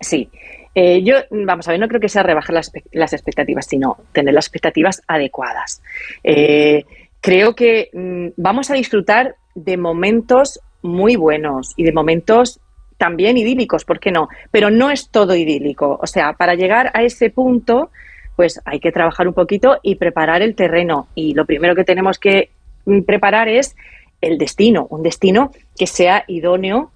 [0.00, 0.30] Sí.
[0.76, 2.54] Eh, yo, vamos a ver, no creo que sea rebajar
[2.92, 5.82] las expectativas, sino tener las expectativas adecuadas.
[6.24, 6.84] Eh,
[7.20, 12.60] creo que mm, vamos a disfrutar de momentos muy buenos y de momentos
[12.98, 14.28] también idílicos, ¿por qué no?
[14.50, 15.98] Pero no es todo idílico.
[16.00, 17.90] O sea, para llegar a ese punto,
[18.36, 21.08] pues hay que trabajar un poquito y preparar el terreno.
[21.14, 22.50] Y lo primero que tenemos que
[22.84, 23.74] mm, preparar es
[24.20, 26.90] el destino, un destino que sea idóneo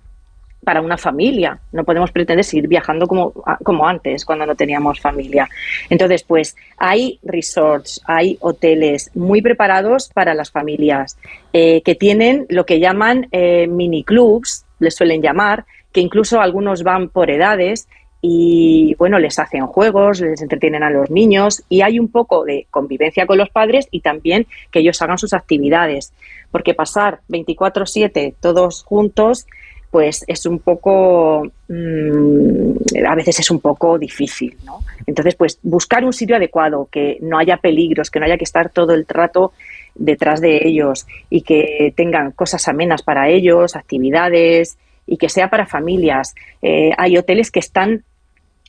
[0.69, 1.59] para una familia.
[1.73, 3.33] No podemos pretender seguir viajando como,
[3.64, 5.49] como antes, cuando no teníamos familia.
[5.89, 11.16] Entonces, pues hay resorts, hay hoteles muy preparados para las familias,
[11.55, 16.83] eh, que tienen lo que llaman eh, mini clubs, les suelen llamar, que incluso algunos
[16.83, 17.89] van por edades
[18.21, 22.66] y bueno, les hacen juegos, les entretienen a los niños y hay un poco de
[22.71, 26.12] convivencia con los padres y también que ellos hagan sus actividades,
[26.51, 29.47] porque pasar 24/7 todos juntos
[29.91, 34.80] pues es un poco, mm, a veces es un poco difícil, ¿no?
[35.07, 38.70] Entonces, pues buscar un sitio adecuado, que no haya peligros, que no haya que estar
[38.70, 39.53] todo el trato
[39.95, 44.76] detrás de ellos y que tengan cosas amenas para ellos, actividades
[45.07, 46.34] y que sea para familias.
[46.61, 48.05] Eh, hay hoteles que están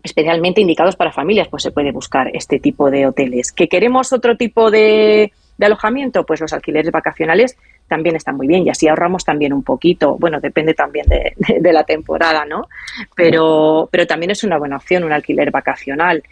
[0.02, 3.52] especialmente indicados para familias, pues se puede buscar este tipo de hoteles.
[3.52, 6.26] ¿Que queremos otro tipo de alojamiento?
[6.26, 7.58] Pues los alquileres vacacionales
[7.90, 10.16] también están muy bien y así ahorramos también un poquito.
[10.18, 12.70] Bueno, depende también de, la temporada, ¿no?
[13.16, 16.24] Pero, pero también es una buena opción un alquiler vacacional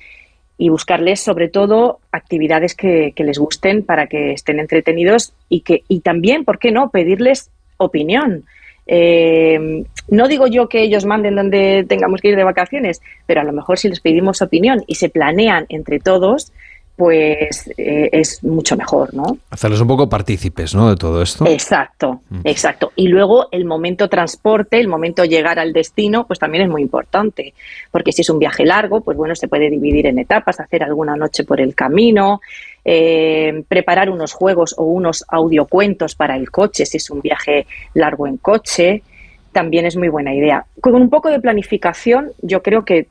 [0.58, 5.84] y buscarles sobre todo actividades que, que les gusten para que estén entretenidos y que
[5.90, 8.46] y también, ¿por qué no?, pedirles opinión.
[8.88, 13.44] Eh, no digo yo que ellos manden donde tengamos que ir de vacaciones, pero a
[13.44, 16.54] lo mejor si les pedimos opinión y se planean entre todos,
[16.98, 19.38] pues eh, es mucho mejor, ¿no?
[19.52, 20.90] Hacerles un poco partícipes, ¿no?
[20.90, 21.46] De todo esto.
[21.46, 22.92] Exacto, exacto.
[22.96, 27.54] Y luego el momento transporte, el momento llegar al destino, pues también es muy importante,
[27.92, 31.16] porque si es un viaje largo, pues bueno, se puede dividir en etapas, hacer alguna
[31.16, 32.42] noche por el camino,
[32.84, 38.26] eh, preparar unos juegos o unos audiocuentos para el coche, si es un viaje largo
[38.26, 39.04] en coche,
[39.52, 40.66] también es muy buena idea.
[40.82, 43.08] Con un poco de planificación, yo creo que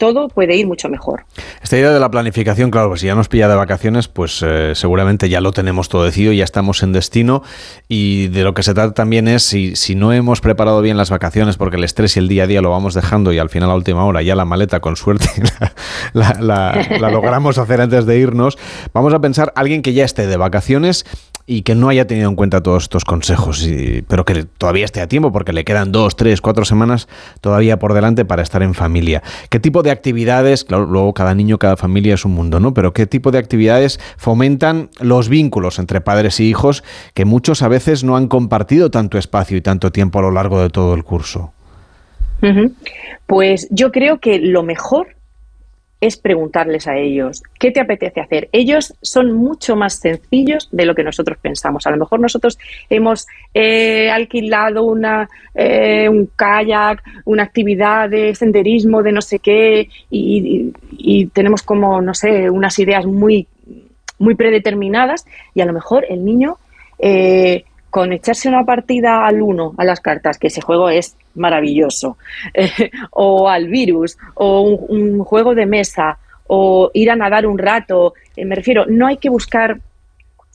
[0.00, 1.24] todo puede ir mucho mejor.
[1.62, 4.72] Esta idea de la planificación, claro, pues si ya nos pilla de vacaciones, pues eh,
[4.74, 7.42] seguramente ya lo tenemos todo decidido, ya estamos en destino
[7.86, 11.10] y de lo que se trata también es si, si no hemos preparado bien las
[11.10, 13.70] vacaciones porque el estrés y el día a día lo vamos dejando y al final
[13.70, 15.28] a última hora ya la maleta con suerte
[16.14, 18.56] la, la- logramos hacer antes de irnos,
[18.94, 21.04] vamos a pensar alguien que ya esté de vacaciones
[21.52, 25.00] y que no haya tenido en cuenta todos estos consejos, y- pero que todavía esté
[25.00, 27.08] a tiempo porque le quedan dos, tres, cuatro semanas
[27.40, 29.20] todavía por delante para estar en familia.
[29.48, 32.72] ¿Qué tipo de actividades, claro, luego cada niño, cada familia es un mundo, ¿no?
[32.72, 36.84] Pero qué tipo de actividades fomentan los vínculos entre padres y hijos
[37.14, 40.62] que muchos a veces no han compartido tanto espacio y tanto tiempo a lo largo
[40.62, 41.52] de todo el curso?
[43.26, 45.16] Pues yo creo que lo mejor
[46.00, 48.48] es preguntarles a ellos, ¿qué te apetece hacer?
[48.52, 51.86] Ellos son mucho más sencillos de lo que nosotros pensamos.
[51.86, 59.02] A lo mejor nosotros hemos eh, alquilado una, eh, un kayak, una actividad de senderismo,
[59.02, 60.72] de no sé qué, y,
[61.32, 63.46] tenemos como, no sé, unas ideas muy,
[64.18, 66.56] muy predeterminadas y a lo mejor el niño
[66.98, 72.16] eh, con echarse una partida al uno a las cartas, que ese juego es maravilloso,
[72.54, 78.14] eh, o al virus, o un, juego de mesa, o ir a nadar un rato,
[78.36, 79.80] eh, me refiero, no hay que buscar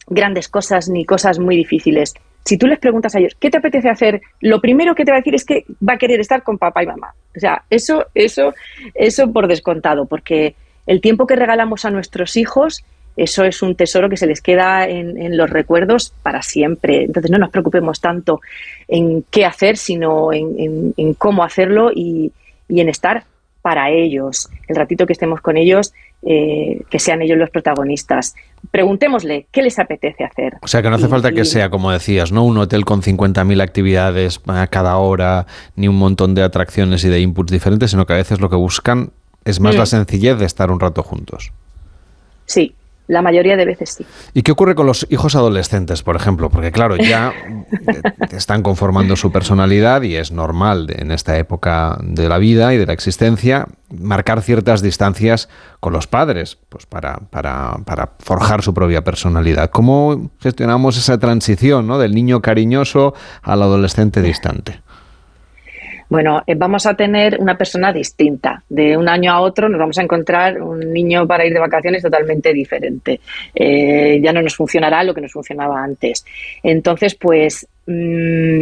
[0.07, 2.13] grandes cosas ni cosas muy difíciles.
[2.45, 4.21] Si tú les preguntas a ellos, ¿qué te apetece hacer?
[4.39, 6.83] Lo primero que te va a decir es que va a querer estar con papá
[6.83, 7.15] y mamá.
[7.35, 8.53] O sea, eso, eso,
[8.93, 10.55] eso por descontado, porque
[10.85, 12.85] el tiempo que regalamos a nuestros hijos,
[13.17, 17.03] eso es un tesoro que se les queda en, en los recuerdos para siempre.
[17.03, 18.41] Entonces no nos preocupemos tanto
[18.87, 22.31] en qué hacer, sino en, en- en cómo hacerlo y,
[22.67, 23.23] y en estar
[23.61, 24.49] para ellos.
[24.67, 25.91] El ratito que estemos con ellos,
[26.21, 28.35] eh, que sean ellos los protagonistas.
[28.69, 30.57] Preguntémosle qué les apetece hacer.
[30.61, 32.43] O sea que no hace Y- falta que y- sea, como decías, ¿no?
[32.43, 37.21] Un hotel con 50.000 actividades a cada hora, ni un montón de atracciones y de
[37.21, 39.11] inputs diferentes, sino que a veces lo que buscan
[39.45, 39.79] es más Mm.
[39.79, 41.51] la sencillez de estar un rato juntos.
[42.45, 42.75] Sí,
[43.07, 44.05] la mayoría de veces sí.
[44.33, 46.49] ¿Y qué ocurre con los hijos adolescentes, por ejemplo?
[46.49, 47.33] Porque claro, ya
[48.31, 52.85] están conformando su personalidad y es normal en esta época de la vida y de
[52.85, 55.49] la existencia marcar ciertas distancias
[55.79, 59.69] con los padres, pues para, para, para forjar su propia personalidad.
[59.69, 61.99] ¿Cómo gestionamos esa transición ¿no?
[61.99, 64.81] del niño cariñoso al adolescente distante?
[66.09, 68.63] Bueno, eh, vamos a tener una persona distinta.
[68.69, 72.03] De un año a otro nos vamos a encontrar un niño para ir de vacaciones
[72.03, 73.19] totalmente diferente.
[73.53, 76.25] Eh, ya no nos funcionará lo que nos funcionaba antes.
[76.61, 78.61] Entonces, pues mm,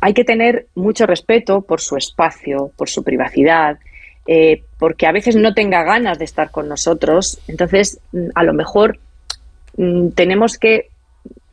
[0.00, 3.78] hay que tener mucho respeto por su espacio, por su privacidad,
[4.26, 7.40] eh, porque a veces no tenga ganas de estar con nosotros.
[7.48, 8.98] Entonces, mm, a lo mejor
[9.76, 10.91] mm, tenemos que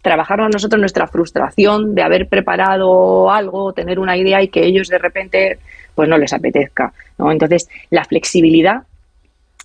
[0.02, 4.98] trabajarnos nosotros nuestra frustración de haber preparado algo, tener una idea y que ellos de
[4.98, 5.60] repente
[5.96, 6.94] pues no les apetezca.
[7.18, 7.32] ¿no?
[7.32, 8.84] Entonces, la flexibilidad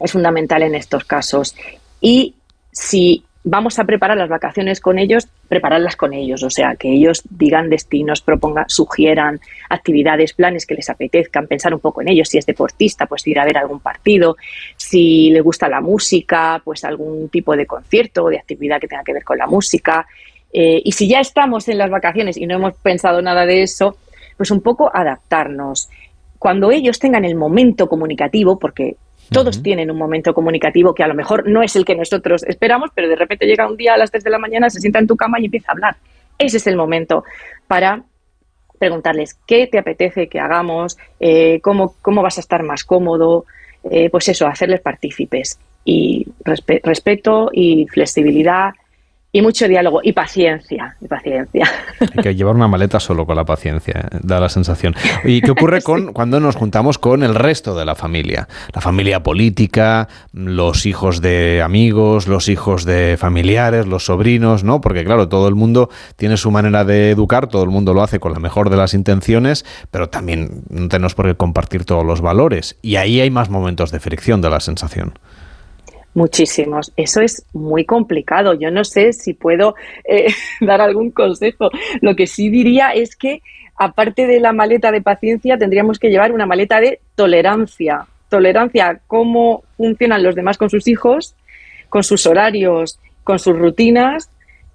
[0.00, 1.54] es fundamental en estos casos.
[2.00, 2.34] Y
[2.72, 7.22] si vamos a preparar las vacaciones con ellos, prepararlas con ellos, o sea, que ellos
[7.28, 12.38] digan destinos, propongan, sugieran actividades, planes que les apetezcan, pensar un poco en ellos, si
[12.38, 14.36] es deportista, pues ir a ver algún partido,
[14.94, 19.02] si le gusta la música, pues algún tipo de concierto o de actividad que tenga
[19.02, 20.06] que ver con la música.
[20.52, 23.96] Eh, y si ya estamos en las vacaciones y no hemos pensado nada de eso,
[24.36, 25.88] pues un poco adaptarnos.
[26.38, 28.96] cuando ellos tengan el momento comunicativo, porque
[29.32, 32.90] todos tienen un momento comunicativo que a lo mejor no es el que nosotros esperamos,
[32.94, 35.06] pero de repente llega un día a las 3 de la mañana, se sienta en
[35.08, 35.96] tu cama y empieza a hablar.
[36.38, 37.24] Ese es el momento
[37.66, 38.04] para
[38.78, 43.46] preguntarles qué te apetece que hagamos, eh, cómo, cómo vas a estar más cómodo,
[43.90, 45.58] eh, pues eso, hacerles partícipes.
[45.84, 48.72] Y respe- respeto y flexibilidad
[49.34, 51.68] y mucho diálogo y paciencia, y paciencia.
[51.98, 54.94] Hay que llevar una maleta solo con la paciencia, eh, da la sensación.
[55.24, 58.46] ¿Y qué ocurre con cuando nos juntamos con el resto de la familia?
[58.72, 64.80] La familia política, los hijos de amigos, los hijos de familiares, los sobrinos, ¿no?
[64.80, 68.20] Porque claro, todo el mundo tiene su manera de educar, todo el mundo lo hace
[68.20, 72.20] con la mejor de las intenciones, pero también no tenemos por qué compartir todos los
[72.20, 72.78] valores.
[72.82, 75.14] Y ahí hay más momentos de fricción, de la sensación.
[76.14, 76.92] Muchísimos.
[76.96, 78.54] Eso es muy complicado.
[78.54, 80.28] Yo no sé si puedo eh,
[80.60, 81.70] dar algún consejo.
[82.00, 83.42] Lo que sí diría es que,
[83.76, 88.06] aparte de la maleta de paciencia, tendríamos que llevar una maleta de tolerancia.
[88.28, 91.34] Tolerancia a cómo funcionan los demás con sus hijos,
[91.88, 94.30] con sus horarios, con sus rutinas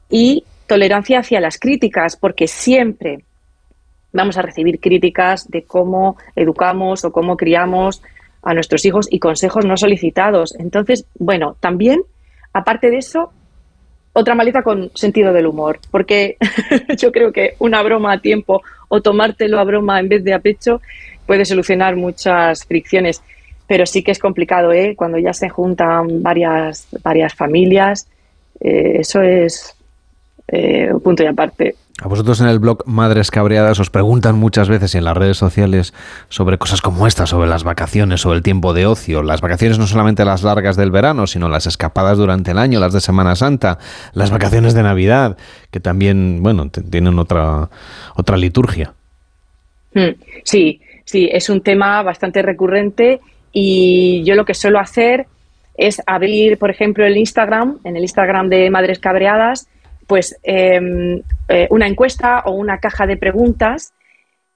[0.09, 3.23] y tolerancia hacia las críticas, porque siempre
[4.11, 8.01] vamos a recibir críticas de cómo educamos o cómo criamos
[8.41, 10.55] a nuestros hijos y consejos no solicitados.
[10.59, 12.01] Entonces, bueno, también,
[12.53, 13.31] aparte de eso,
[14.13, 16.37] otra maleta con sentido del humor, porque
[16.97, 20.39] yo creo que una broma a tiempo o tomártelo a broma en vez de a
[20.39, 20.81] pecho
[21.25, 23.21] puede solucionar muchas fricciones.
[23.67, 24.95] Pero sí que es complicado, ¿eh?
[24.95, 28.07] Cuando ya se juntan varias, varias familias,
[28.59, 29.75] eh, eso es
[30.47, 31.75] eh, un punto y aparte.
[32.01, 35.93] A vosotros en el blog Madres Cabreadas os preguntan muchas veces en las redes sociales
[36.29, 39.21] sobre cosas como esta, sobre las vacaciones, sobre el tiempo de ocio.
[39.21, 42.93] Las vacaciones no solamente las largas del verano, sino las escapadas durante el año, las
[42.93, 43.79] de Semana Santa,
[44.13, 45.37] las vacaciones de Navidad,
[45.71, 47.69] que también, bueno, tienen otra,
[48.15, 48.93] otra liturgia.
[49.93, 53.19] Mm, Sí, sí, es un tema bastante recurrente
[53.51, 55.27] y yo lo que suelo hacer
[55.75, 59.67] es abrir, por ejemplo, el Instagram, en el Instagram de Madres Cabreadas,
[60.09, 63.93] pues em, eh, una encuesta o una caja de preguntas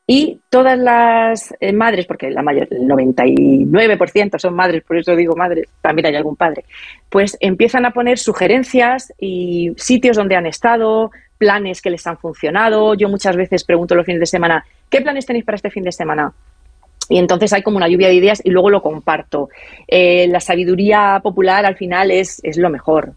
[0.08, 5.36] y todas las eh, madres, porque la mayor, el 99% son madres, por eso digo
[5.36, 6.66] madres, también hay algún padre,
[7.08, 12.96] pues empiezan a poner sugerencias y sitios donde han estado, planes que les han funcionado.
[12.96, 15.92] Yo muchas veces pregunto los fines de semana, ¿qué planes tenéis para este fin de
[15.92, 16.34] semana?
[17.10, 19.50] Y entonces hay como una lluvia de ideas y luego lo comparto.
[19.88, 23.14] Eh, la sabiduría popular al final es, es lo mejor.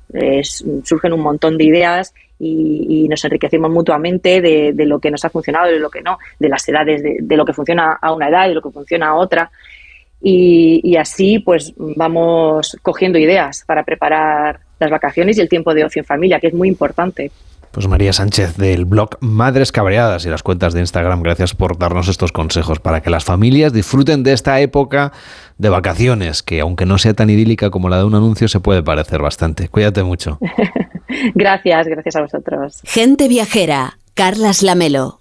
[0.83, 5.25] Surgen un montón de ideas y, y nos enriquecemos mutuamente de, de lo que nos
[5.25, 7.99] ha funcionado y de lo que no, de las edades, de, de lo que funciona
[8.01, 9.51] a una edad y lo que funciona a otra.
[10.21, 15.85] Y, y así pues vamos cogiendo ideas para preparar las vacaciones y el tiempo de
[15.85, 17.31] ocio en familia, que es muy importante.
[17.77, 22.09] Pues María Sánchez del blog Madres Cabreadas y las cuentas de Instagram, gracias por darnos
[22.09, 25.13] estos consejos para que las familias disfruten de esta época
[25.59, 28.83] de vacaciones, que aunque no sea tan idílica como la de un anuncio, se puede
[28.83, 29.69] parecer bastante.
[29.69, 30.39] Cuídate mucho.
[31.35, 32.81] Gracias, gracias a vosotros.
[32.85, 35.21] Gente viajera, Carlas Lamelo.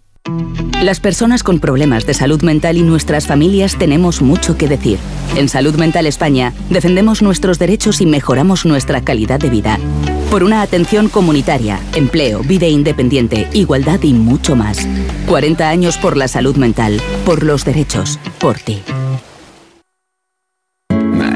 [0.81, 4.99] Las personas con problemas de salud mental y nuestras familias tenemos mucho que decir.
[5.35, 9.79] En Salud Mental España defendemos nuestros derechos y mejoramos nuestra calidad de vida.
[10.29, 14.87] Por una atención comunitaria, empleo, vida independiente, igualdad y mucho más.
[15.27, 18.83] 40 años por la salud mental, por los derechos, por ti.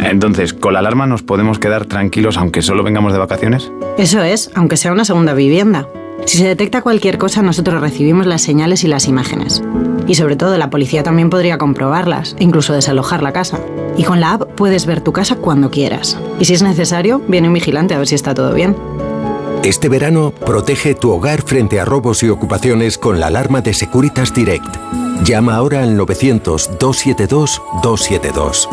[0.03, 3.71] Entonces, ¿con la alarma nos podemos quedar tranquilos aunque solo vengamos de vacaciones?
[3.97, 5.87] Eso es, aunque sea una segunda vivienda.
[6.25, 9.63] Si se detecta cualquier cosa, nosotros recibimos las señales y las imágenes.
[10.07, 13.59] Y sobre todo, la policía también podría comprobarlas, e incluso desalojar la casa.
[13.97, 16.17] Y con la app puedes ver tu casa cuando quieras.
[16.39, 18.75] Y si es necesario, viene un vigilante a ver si está todo bien.
[19.63, 24.33] Este verano, protege tu hogar frente a robos y ocupaciones con la alarma de Securitas
[24.33, 24.65] Direct.
[25.25, 28.69] Llama ahora al 900-272-272.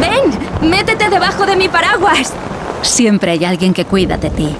[0.00, 0.70] ¡Ven!
[0.70, 2.32] ¡Métete debajo de mi paraguas!
[2.82, 4.54] Siempre hay alguien que cuida de ti.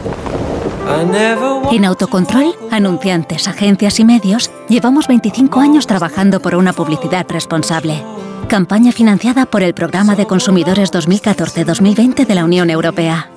[1.70, 8.02] En Autocontrol, anunciantes, agencias y medios, llevamos 25 años trabajando por una publicidad responsable.
[8.48, 13.30] Campaña financiada por el Programa de Consumidores 2014-2020 de la Unión Europea.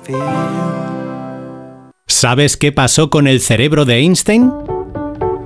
[2.06, 4.50] ¿Sabes qué pasó con el cerebro de Einstein?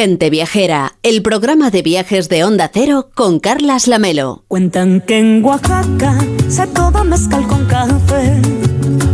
[0.00, 4.44] Gente Viajera, el programa de viajes de Onda Cero con Carlas Lamelo.
[4.48, 8.40] Cuentan que en Oaxaca se toma mezcal con café.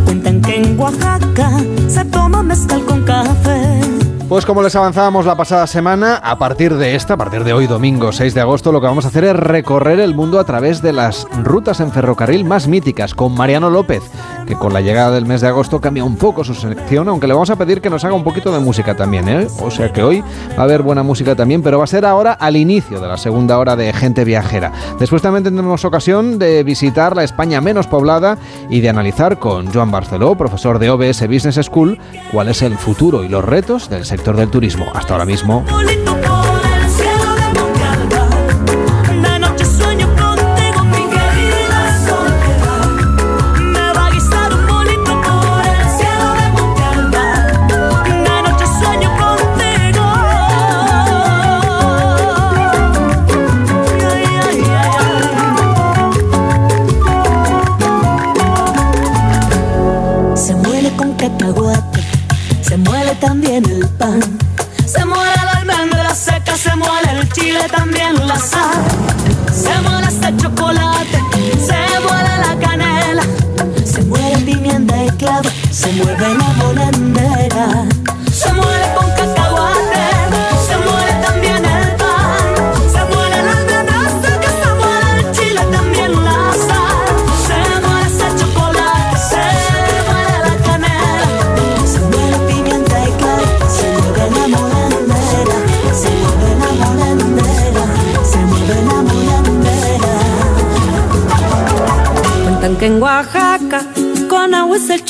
[0.05, 1.51] Cuentan que en Oaxaca
[1.89, 3.81] se toma mezcal con café.
[4.29, 7.67] Pues como les avanzábamos la pasada semana, a partir de esta, a partir de hoy
[7.67, 10.81] domingo 6 de agosto, lo que vamos a hacer es recorrer el mundo a través
[10.81, 14.03] de las rutas en ferrocarril más míticas con Mariano López,
[14.47, 17.33] que con la llegada del mes de agosto cambia un poco su selección, aunque le
[17.33, 19.47] vamos a pedir que nos haga un poquito de música también, ¿eh?
[19.61, 20.21] O sea que hoy
[20.57, 23.17] va a haber buena música también, pero va a ser ahora al inicio de la
[23.17, 24.71] segunda hora de Gente Viajera.
[24.99, 28.37] Después también tendremos ocasión de visitar la España menos poblada
[28.69, 31.99] y de analizar con Joan Barceló, profesor de OBS Business School,
[32.31, 34.85] cuál es el futuro y los retos del sector del turismo.
[34.93, 35.65] Hasta ahora mismo.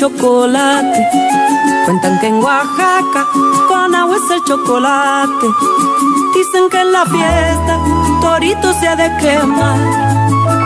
[0.08, 1.08] Chocolate.
[1.86, 3.28] Cuentan que en Oaxaca
[3.68, 5.48] con agua es el chocolate.
[6.34, 7.80] Dicen que en la fiesta
[8.22, 9.80] torito se ha de quemar.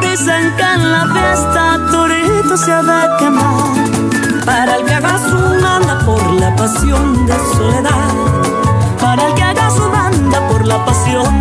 [0.02, 4.46] Dicen que en la fiesta torito se ha de quemar.
[4.46, 8.14] Para el que haga su banda por la pasión de soledad.
[9.00, 11.41] Para el que haga su banda por la pasión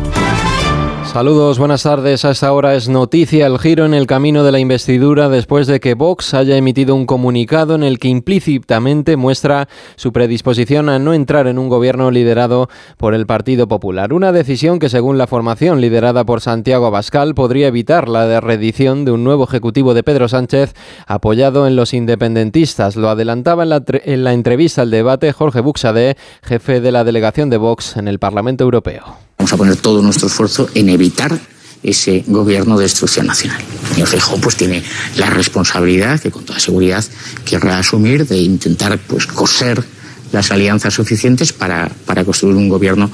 [1.13, 2.23] Saludos, buenas tardes.
[2.23, 5.81] A esta hora es noticia el giro en el camino de la investidura después de
[5.81, 11.13] que Vox haya emitido un comunicado en el que implícitamente muestra su predisposición a no
[11.13, 14.13] entrar en un gobierno liderado por el Partido Popular.
[14.13, 19.11] Una decisión que, según la formación liderada por Santiago Abascal, podría evitar la reedición de
[19.11, 20.73] un nuevo ejecutivo de Pedro Sánchez
[21.07, 22.95] apoyado en los independentistas.
[22.95, 27.49] Lo adelantaba en la, en la entrevista al debate Jorge Buxade, jefe de la delegación
[27.49, 29.30] de Vox en el Parlamento Europeo.
[29.41, 31.35] Vamos a poner todo nuestro esfuerzo en evitar
[31.81, 33.59] ese gobierno de destrucción nacional.
[33.97, 34.83] Y Feijóo pues tiene
[35.17, 37.03] la responsabilidad que con toda seguridad
[37.43, 39.83] querrá asumir de intentar pues coser
[40.31, 43.11] las alianzas suficientes para, para construir un gobierno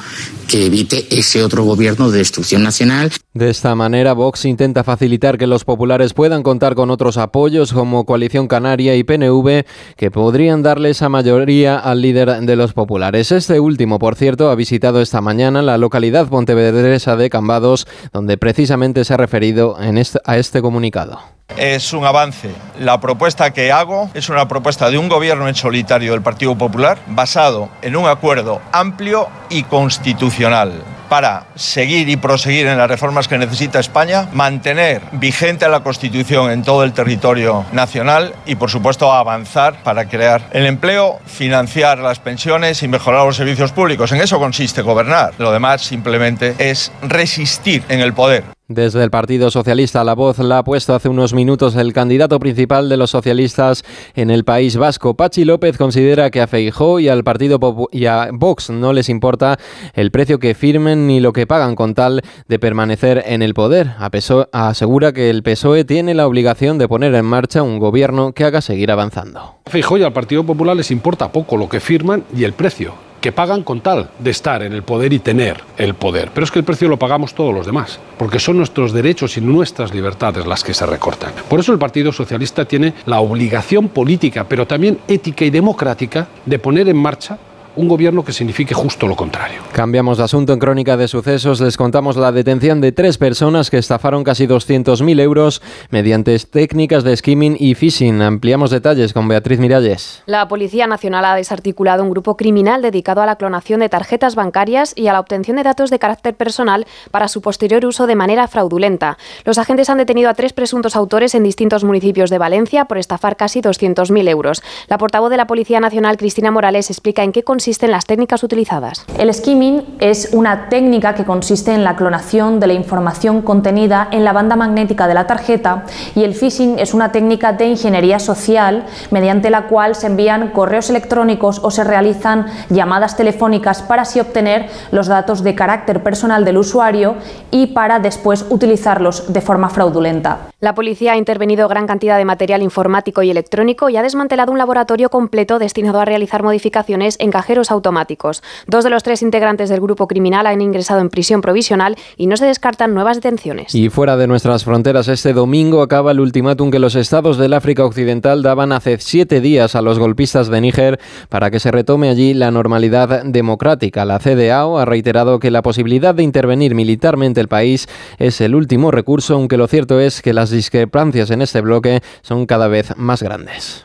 [0.47, 3.11] que evite ese otro gobierno de destrucción nacional.
[3.33, 8.05] De esta manera, Vox intenta facilitar que los populares puedan contar con otros apoyos como
[8.05, 9.65] Coalición Canaria y PNV,
[9.95, 13.31] que podrían darle esa mayoría al líder de los populares.
[13.31, 19.03] Este último, por cierto, ha visitado esta mañana la localidad pontevedresa de Cambados, donde precisamente
[19.03, 21.36] se ha referido en a este comunicado.
[21.57, 22.51] Es un avance.
[22.79, 26.99] La propuesta que hago es una propuesta de un gobierno en solitario del Partido Popular
[27.07, 33.37] basado en un acuerdo amplio y constitucional para seguir y proseguir en las reformas que
[33.37, 39.81] necesita España, mantener vigente la Constitución en todo el territorio nacional y, por supuesto, avanzar
[39.83, 44.11] para crear el empleo, financiar las pensiones y mejorar los servicios públicos.
[44.11, 45.33] En eso consiste gobernar.
[45.37, 48.56] Lo demás simplemente es resistir en el poder.
[48.69, 52.89] Desde el Partido Socialista, la voz la ha puesto hace unos minutos el candidato principal
[52.89, 55.15] de los socialistas en el País Vasco.
[55.15, 59.07] Pachi López considera que a Feijó y al Partido Popu- y a Vox no les
[59.07, 59.57] importa
[59.93, 63.91] el precio que firmen ni lo que pagan con tal de permanecer en el poder.
[63.99, 68.33] A peso- asegura que el PSOE tiene la obligación de poner en marcha un gobierno
[68.33, 69.39] que haga seguir avanzando.
[69.39, 73.31] A y al Partido Popular les importa poco lo que firman y el precio que
[73.31, 76.31] pagan con tal de estar en el poder y tener el poder.
[76.33, 79.41] Pero es que el precio lo pagamos todos los demás, porque son nuestros derechos y
[79.41, 81.33] nuestras libertades las que se recortan.
[81.49, 86.59] Por eso el Partido Socialista tiene la obligación política, pero también ética y democrática, de
[86.59, 87.37] poner en marcha
[87.77, 89.61] un gobierno que signifique justo lo contrario.
[89.71, 91.61] Cambiamos de asunto en Crónica de Sucesos.
[91.61, 95.61] Les contamos la detención de tres personas que estafaron casi 200.000 euros
[95.91, 98.21] mediante técnicas de skimming y phishing.
[98.21, 100.23] Ampliamos detalles con Beatriz Miralles.
[100.25, 104.93] La Policía Nacional ha desarticulado un grupo criminal dedicado a la clonación de tarjetas bancarias
[104.95, 108.47] y a la obtención de datos de carácter personal para su posterior uso de manera
[108.47, 109.19] fraudulenta.
[109.45, 113.37] Los agentes han detenido a tres presuntos autores en distintos municipios de Valencia por estafar
[113.37, 114.63] casi 200.000 euros.
[114.87, 119.05] La portavoz de la Policía Nacional, Cristina Morales, explica en qué consisten las técnicas utilizadas.
[119.17, 124.23] El skimming es una técnica que consiste en la clonación de la información contenida en
[124.23, 125.83] la banda magnética de la tarjeta
[126.15, 130.89] y el phishing es una técnica de ingeniería social mediante la cual se envían correos
[130.89, 136.59] electrónicos o se realizan llamadas telefónicas para así obtener los datos de carácter personal del
[136.59, 137.15] usuario
[137.51, 140.51] y para después utilizarlos de forma fraudulenta.
[140.61, 144.57] La policía ha intervenido gran cantidad de material informático y electrónico y ha desmantelado un
[144.57, 148.43] laboratorio completo destinado a realizar modificaciones en cajeros automáticos.
[148.67, 152.37] Dos de los tres integrantes del grupo criminal han ingresado en prisión provisional y no
[152.37, 153.73] se descartan nuevas detenciones.
[153.73, 157.85] Y fuera de nuestras fronteras, este domingo acaba el ultimátum que los estados del África
[157.85, 160.99] Occidental daban hace siete días a los golpistas de Níger
[161.29, 164.05] para que se retome allí la normalidad democrática.
[164.05, 167.87] La CDAO ha reiterado que la posibilidad de intervenir militarmente el país
[168.17, 172.45] es el último recurso, aunque lo cierto es que las discrepancias en este bloque son
[172.45, 173.83] cada vez más grandes.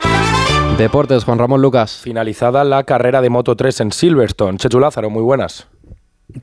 [0.83, 2.01] Deportes, Juan Ramón Lucas.
[2.03, 4.59] Finalizada la carrera de Moto 3 en Silverstone.
[4.59, 5.69] Chechu Lázaro, muy buenas.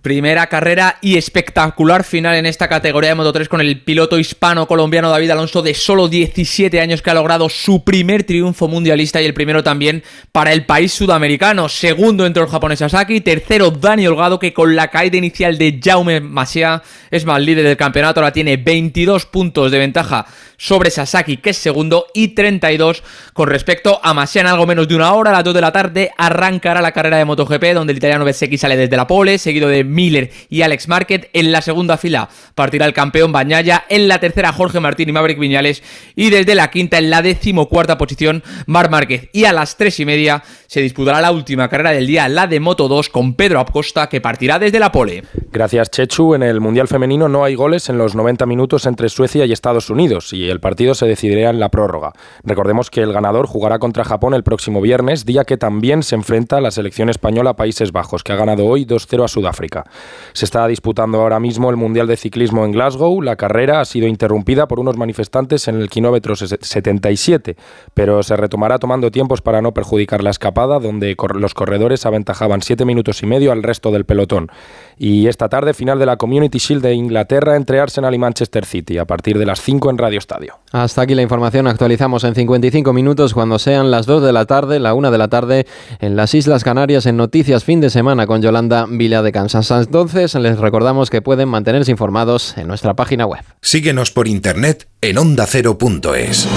[0.02, 5.10] Primera carrera y espectacular final en esta categoría de Moto 3 con el piloto hispano-colombiano
[5.10, 9.34] David Alonso de solo 17 años que ha logrado su primer triunfo mundialista y el
[9.34, 11.68] primero también para el país sudamericano.
[11.68, 16.22] Segundo entró el japonés Sasaki, tercero Dani Holgado que con la caída inicial de Jaume
[16.22, 16.82] Masia
[17.12, 20.28] es más líder del campeonato, ahora tiene 22 puntos de ventaja
[20.60, 23.02] sobre Sasaki que es segundo y 32
[23.34, 25.72] con respecto a Masia en algo menos de una hora, a las 2 de la
[25.72, 29.70] tarde arrancará la carrera de MotoGP donde el italiano Bezzecchi sale desde la pole, seguido
[29.70, 31.30] de Miller y Alex Marquez.
[31.34, 33.86] En la segunda fila partirá el campeón Bañaya.
[33.90, 35.82] En la tercera Jorge Martín y Maverick Viñales.
[36.16, 39.30] Y desde la quinta en la decimocuarta posición Mar Márquez.
[39.32, 42.60] Y a las tres y media se disputará la última carrera del día, la de
[42.60, 45.24] Moto 2 con Pedro Acosta que partirá desde la pole.
[45.52, 46.36] Gracias, Chechu.
[46.36, 49.90] En el Mundial Femenino no hay goles en los 90 minutos entre Suecia y Estados
[49.90, 52.14] Unidos y el partido se decidirá en la prórroga.
[52.44, 56.58] Recordemos que el ganador jugará contra Japón el próximo viernes, día que también se enfrenta
[56.58, 59.86] a la selección española Países Bajos, que ha ganado hoy 2-0 a Sudáfrica.
[60.34, 63.22] Se está disputando ahora mismo el Mundial de Ciclismo en Glasgow.
[63.22, 67.56] La carrera ha sido interrumpida por unos manifestantes en el kilómetro 77,
[67.94, 72.86] pero se retomará tomando tiempos para no perjudicar la escapada, donde los corredores aventajaban 7
[72.86, 74.50] minutos y medio al resto del pelotón.
[74.98, 78.98] Y esta tarde, final de la Community Shield de Inglaterra entre Arsenal y Manchester City,
[78.98, 80.39] a partir de las 5 en Radio Estadio.
[80.72, 81.68] Hasta aquí la información.
[81.68, 85.28] Actualizamos en 55 minutos cuando sean las 2 de la tarde, la 1 de la
[85.28, 85.66] tarde
[86.00, 89.72] en las Islas Canarias en Noticias Fin de Semana con Yolanda Vila de Kansas.
[89.72, 93.42] Entonces les recordamos que pueden mantenerse informados en nuestra página web.
[93.62, 96.48] Síguenos por internet en ondacero.es.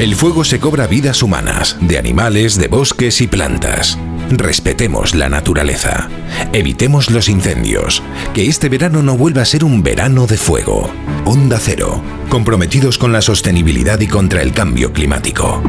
[0.00, 3.96] El fuego se cobra vidas humanas, de animales, de bosques y plantas.
[4.30, 6.08] Respetemos la naturaleza.
[6.52, 8.02] Evitemos los incendios.
[8.32, 10.90] Que este verano no vuelva a ser un verano de fuego.
[11.24, 12.02] Onda Cero.
[12.28, 15.62] Comprometidos con la sostenibilidad y contra el cambio climático.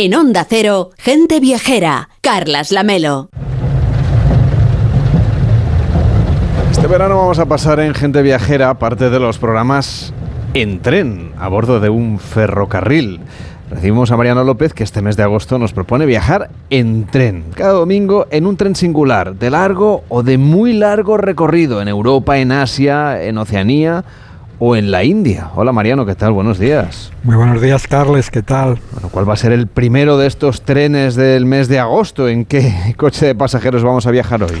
[0.00, 2.08] En Onda Cero, gente viajera.
[2.20, 3.30] Carlas Lamelo.
[6.70, 10.14] Este verano vamos a pasar en Gente Viajera parte de los programas
[10.54, 13.18] en tren, a bordo de un ferrocarril.
[13.72, 17.72] Recibimos a Mariano López que este mes de agosto nos propone viajar en tren, cada
[17.72, 22.52] domingo en un tren singular, de largo o de muy largo recorrido, en Europa, en
[22.52, 24.04] Asia, en Oceanía
[24.58, 25.50] o en la India.
[25.54, 26.32] Hola Mariano, ¿qué tal?
[26.32, 27.12] Buenos días.
[27.22, 28.78] Muy buenos días, Carles, ¿qué tal?
[28.92, 32.28] Bueno, ¿cuál va a ser el primero de estos trenes del mes de agosto?
[32.28, 34.60] ¿En qué coche de pasajeros vamos a viajar hoy?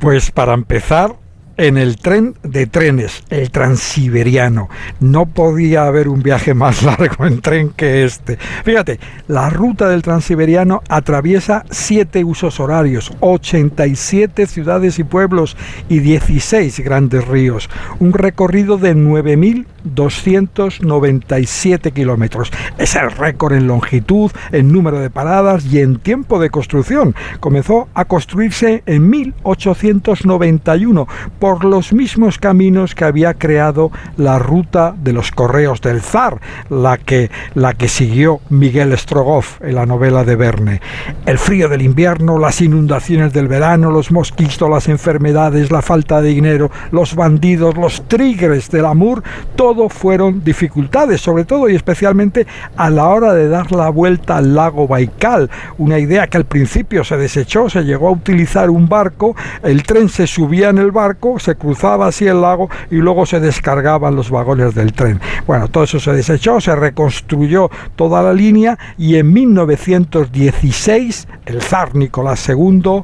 [0.00, 1.14] Pues para empezar,
[1.56, 4.68] en el tren de trenes, el transiberiano.
[5.00, 8.38] No podía haber un viaje más largo en tren que este.
[8.64, 8.98] Fíjate,
[9.28, 15.56] la ruta del transiberiano atraviesa siete usos horarios, 87 ciudades y pueblos
[15.88, 17.68] y 16 grandes ríos.
[17.98, 18.94] Un recorrido de
[19.84, 22.50] 9.297 kilómetros.
[22.78, 27.16] Es el récord en longitud, en número de paradas y en tiempo de construcción.
[27.40, 31.08] Comenzó a construirse en 1891
[31.38, 36.96] por los mismos caminos que había creado la ruta de los correos del zar, la
[36.96, 40.80] que, la que siguió Miguel Strogoff en la novela de Verne.
[41.26, 46.30] El frío del invierno, las inundaciones del verano, los mosquitos, las enfermedades, la falta de
[46.30, 49.22] dinero, los bandidos, los tigres del Amur,
[49.56, 52.46] todo fueron dificultades, sobre todo y especialmente
[52.76, 57.04] a la hora de dar la vuelta al lago Baikal, una idea que al principio
[57.04, 61.38] se desechó, se llegó a utilizar un barco, el tren se subía en el barco,
[61.38, 65.20] se cruzaba así el lago y luego se descargaban los vagones del tren.
[65.46, 71.94] Bueno, todo eso se desechó, se reconstruyó toda la línea y en 1916 el zar
[71.94, 73.02] Nicolás II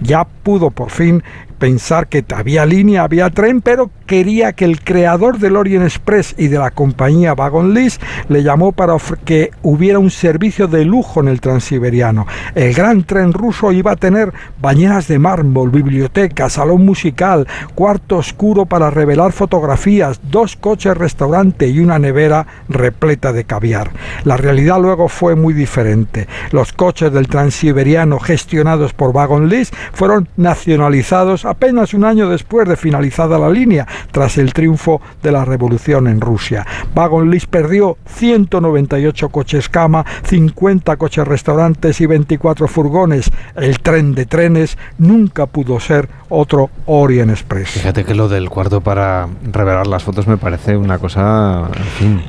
[0.00, 1.22] ya pudo por fin
[1.62, 6.48] pensar que había línea, había tren, pero quería que el creador del Orient Express y
[6.48, 11.28] de la compañía Wagon List le llamó para que hubiera un servicio de lujo en
[11.28, 12.26] el transiberiano.
[12.56, 17.46] El gran tren ruso iba a tener bañeras de mármol, biblioteca, salón musical,
[17.76, 23.92] cuarto oscuro para revelar fotografías, dos coches restaurante y una nevera repleta de caviar.
[24.24, 26.26] La realidad luego fue muy diferente.
[26.50, 32.76] Los coches del transiberiano gestionados por Wagon List fueron nacionalizados apenas un año después de
[32.76, 36.66] finalizada la línea, tras el triunfo de la revolución en Rusia.
[36.94, 43.30] Wagon List perdió 198 coches cama, 50 coches restaurantes y 24 furgones.
[43.54, 47.70] El tren de trenes nunca pudo ser otro Orient Express.
[47.70, 52.22] Fíjate que lo del cuarto para revelar las fotos me parece una cosa, fin,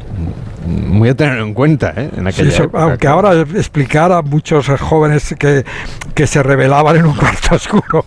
[0.66, 2.10] muy a tener en cuenta ¿eh?
[2.16, 3.28] en aquella Sí, eso, época, aunque claro.
[3.28, 5.66] ahora explicar a muchos jóvenes que,
[6.14, 8.06] que se revelaban en un cuarto oscuro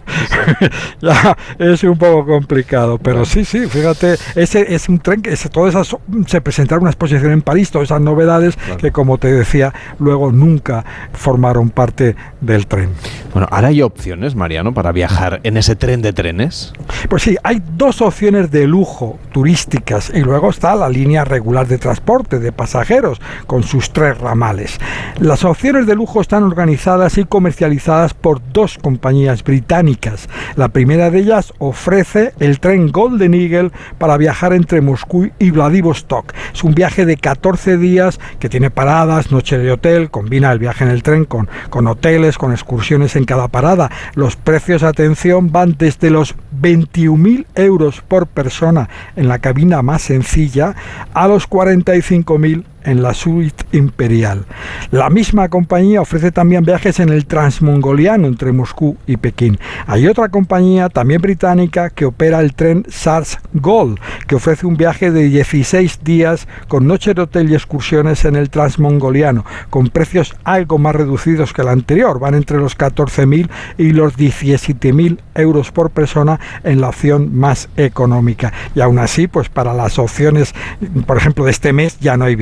[1.00, 5.74] ya es un poco complicado, pero sí, sí, fíjate, ese es un tren que todas
[5.74, 5.96] esas
[6.26, 10.84] se presentaron una exposición en París, todas esas novedades que como te decía, luego nunca
[11.12, 12.90] formaron parte del tren.
[13.32, 16.72] Bueno, ahora hay opciones, Mariano, para viajar en ese tren de trenes.
[17.08, 21.78] Pues sí, hay dos opciones de lujo turísticas y luego está la línea regular de
[21.78, 24.78] transporte de pasajeros con sus tres ramales.
[25.18, 30.28] Las opciones de lujo están organizadas y comercializadas por dos compañías británicas.
[30.54, 36.32] La primera de ellas ofrece el tren Golden Eagle para viajar entre Moscú y Vladivostok.
[36.54, 40.84] Es un viaje de 14 días que tiene paradas, noche de hotel, combina el viaje
[40.84, 43.90] en el tren con, con hoteles, con excursiones en cada parada.
[44.14, 50.74] Los precios, atención, van desde los 21.000 euros por persona en la cabina más sencilla
[51.14, 54.46] a los 45.000 en la suite imperial.
[54.90, 59.58] La misma compañía ofrece también viajes en el transmongoliano entre Moscú y Pekín.
[59.86, 65.10] Hay otra compañía también británica que opera el tren SARS Gold, que ofrece un viaje
[65.10, 70.78] de 16 días con noche de hotel y excursiones en el transmongoliano, con precios algo
[70.78, 76.40] más reducidos que el anterior, van entre los 14.000 y los 17.000 euros por persona
[76.64, 78.52] en la opción más económica.
[78.74, 80.54] Y aún así, pues para las opciones,
[81.06, 82.36] por ejemplo, de este mes ya no hay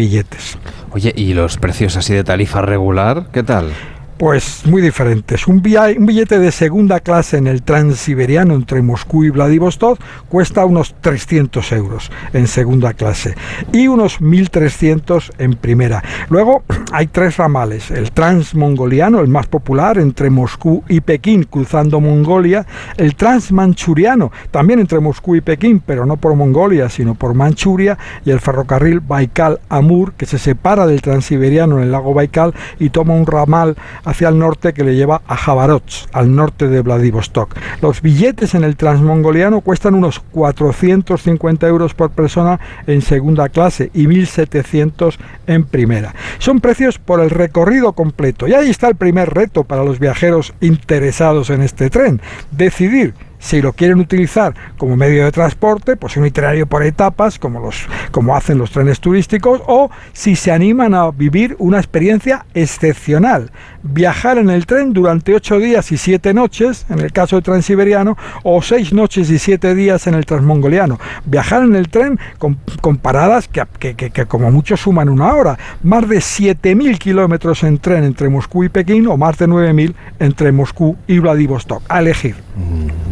[0.92, 3.26] Oye, ¿y los precios así de tarifa regular?
[3.32, 3.72] ¿Qué tal?
[4.18, 5.48] Pues muy diferentes.
[5.48, 9.98] Un, billete de segunda clase en el transiberiano entre Moscú y Vladivostok
[10.28, 13.34] cuesta unos 300 euros en segunda clase
[13.72, 16.04] y unos 1.300 en primera.
[16.28, 16.62] Luego
[16.92, 17.90] hay tres ramales.
[17.90, 22.64] El transmongoliano, el más popular, entre Moscú y Pekín, cruzando Mongolia.
[22.96, 27.98] El transmanchuriano, también entre Moscú y Pekín, pero no por Mongolia, sino por Manchuria.
[28.24, 33.14] Y el ferrocarril Baikal-Amur, que se separa del transiberiano en el lago Baikal y toma
[33.14, 37.54] un ramal hacia el norte que le lleva a Jabarots, al norte de Vladivostok.
[37.80, 44.06] Los billetes en el transmongoliano cuestan unos 450 euros por persona en segunda clase y
[44.06, 46.14] 1.700 en primera.
[46.38, 50.54] Son precios por el recorrido completo y ahí está el primer reto para los viajeros
[50.60, 53.14] interesados en este tren, decidir
[53.44, 57.86] si lo quieren utilizar como medio de transporte, pues un itinerario por etapas, como, los,
[58.10, 63.50] como hacen los trenes turísticos, o si se animan a vivir una experiencia excepcional,
[63.82, 68.16] viajar en el tren durante ocho días y siete noches, en el caso del transiberiano,
[68.44, 70.98] o seis noches y siete días en el transmongoliano.
[71.26, 75.58] Viajar en el tren con, con paradas que, que, que, como mucho suman una hora,
[75.82, 80.50] más de 7.000 kilómetros en tren entre Moscú y Pekín, o más de 9.000 entre
[80.50, 82.36] Moscú y Vladivostok, a elegir.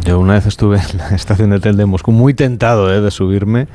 [0.03, 3.01] Yo una vez estuve en la estación de tren de Moscú muy tentado ¿eh?
[3.01, 3.67] de subirme,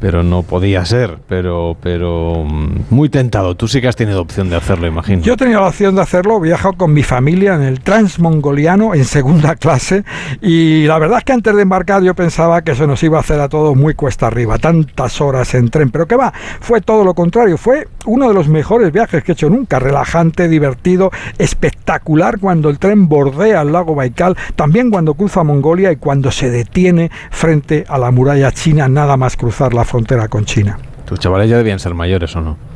[0.00, 3.56] pero no podía ser, pero, pero mm, muy tentado.
[3.56, 5.22] Tú sí que has tenido opción de hacerlo, imagino.
[5.22, 8.94] Yo he tenido la opción de hacerlo, he viajado con mi familia en el transmongoliano
[8.94, 10.04] en segunda clase
[10.40, 13.20] y la verdad es que antes de embarcar yo pensaba que eso nos iba a
[13.20, 17.04] hacer a todos muy cuesta arriba, tantas horas en tren, pero que va, fue todo
[17.04, 22.38] lo contrario, fue uno de los mejores viajes que he hecho nunca, relajante, divertido, espectacular
[22.38, 27.10] cuando el tren bordea el lago Baikal, también cuando cruza Mongolia y cuando se detiene
[27.30, 30.78] frente a la muralla china nada más cruzar la frontera con China.
[31.06, 32.67] Tus chavales ya debían ser mayores o no.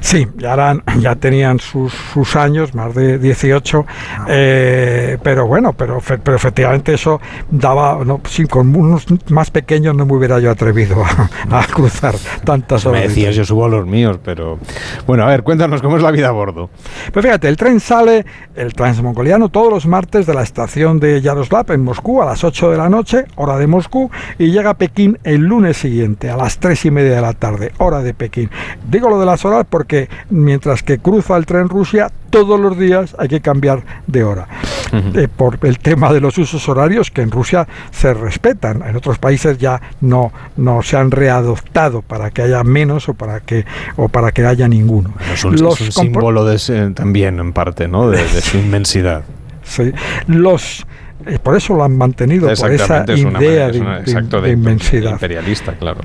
[0.00, 3.86] Sí, ya, eran, ya tenían sus, sus años, más de 18,
[4.28, 7.20] eh, pero bueno, pero, pero efectivamente eso
[7.50, 11.02] daba, no, sí, con unos más pequeños no me hubiera yo atrevido
[11.50, 12.14] a, a cruzar
[12.44, 13.02] tantas horas.
[13.02, 14.58] Me decías, yo subo a los míos, pero...
[15.06, 16.70] Bueno, a ver, cuéntanos cómo es la vida a bordo.
[17.12, 18.24] Pues fíjate, el tren sale,
[18.54, 22.70] el transmongoliano, todos los martes de la estación de Yaroslav en Moscú a las 8
[22.70, 26.58] de la noche, hora de Moscú, y llega a Pekín el lunes siguiente a las
[26.58, 28.50] 3 y media de la tarde, hora de Pekín.
[28.88, 33.14] Digo lo de las horas porque mientras que cruza el tren Rusia, todos los días
[33.18, 34.46] hay que cambiar de hora.
[34.92, 39.18] Eh, por el tema de los usos horarios que en Rusia se respetan, en otros
[39.18, 43.64] países ya no, no se han readoptado para que haya menos o para que,
[43.96, 45.12] o para que haya ninguno.
[45.32, 48.08] Es un, es símbolo de ese- también, en parte, ¿no?
[48.10, 49.24] De, de su inmensidad.
[49.64, 49.92] Sí.
[50.28, 50.86] Los,
[51.26, 53.98] eh, por eso lo han mantenido, por esa Exactamente, es una idea manera- de, una-
[54.00, 55.12] exacto, de de inmensidad.
[55.12, 56.00] imperialista, claro.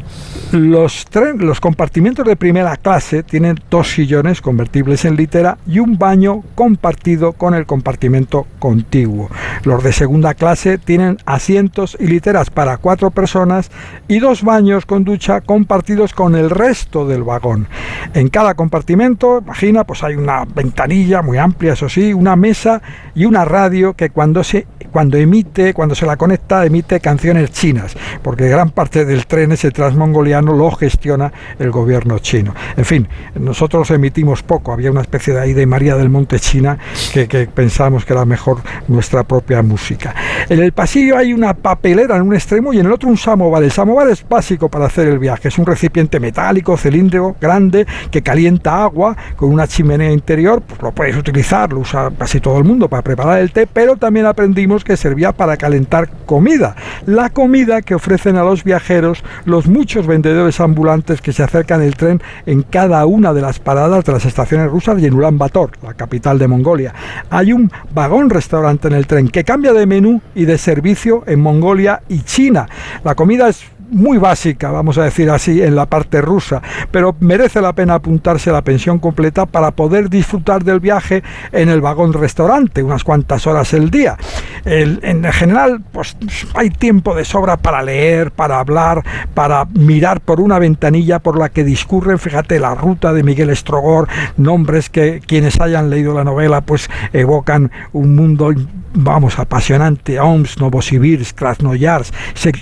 [0.52, 5.98] Los, tren- los compartimientos de primera clase tienen dos sillones convertibles en litera y un
[5.98, 9.30] baño compartido con el compartimento contiguo.
[9.64, 13.72] Los de segunda clase tienen asientos y literas para cuatro personas
[14.10, 17.68] y dos baños con ducha compartidos con el resto del vagón.
[18.14, 22.82] En cada compartimento, imagina, pues hay una ventanilla muy amplia, eso sí, una mesa
[23.16, 27.96] y una radio que cuando se cuando emite, cuando se la conecta, emite canciones chinas,
[28.22, 32.54] porque gran parte del tren ese transmongoliano lo gestiona el gobierno chino.
[32.78, 36.78] En fin, nosotros emitimos poco, había una especie de ahí de María del Monte China
[37.14, 40.14] que, que pensábamos que era mejor nuestra propia música.
[40.50, 43.64] En el pasillo hay una papelera en un extremo y en el otro un samovar.
[43.64, 48.22] El samovar es básico para hacer el viaje, es un recipiente metálico, cilíndrico, grande, que
[48.22, 52.64] calienta agua con una chimenea interior, pues lo puedes utilizar, lo usa casi todo el
[52.64, 56.76] mundo para preparar el té, pero también aprendimos que servía para calentar comida.
[57.06, 61.96] La comida que ofrecen a los viajeros los muchos vendedores ambulantes que se acercan el
[61.96, 65.72] tren en cada una de las paradas de las estaciones rusas y en Ulan Bator,
[65.84, 66.94] la capital de Mongolia.
[67.30, 71.42] Hay un vagón restaurante en el tren que cambia de menú y de servicio en
[71.42, 72.68] Mongolia y China.
[73.04, 77.62] La comida es muy básica, vamos a decir así, en la parte rusa, pero merece
[77.62, 82.14] la pena apuntarse a la pensión completa para poder disfrutar del viaje en el vagón
[82.14, 84.18] restaurante, unas cuantas horas el día.
[84.66, 86.16] En general, pues
[86.56, 89.04] hay tiempo de sobra para leer, para hablar,
[89.34, 94.08] para mirar por una ventanilla por la que discurren, fíjate, la ruta de Miguel Estrogor,
[94.38, 98.54] nombres que quienes hayan leído la novela, pues evocan un mundo
[98.94, 102.14] vamos, apasionante, Oms, Novosibirsk, Krasnoyarsk,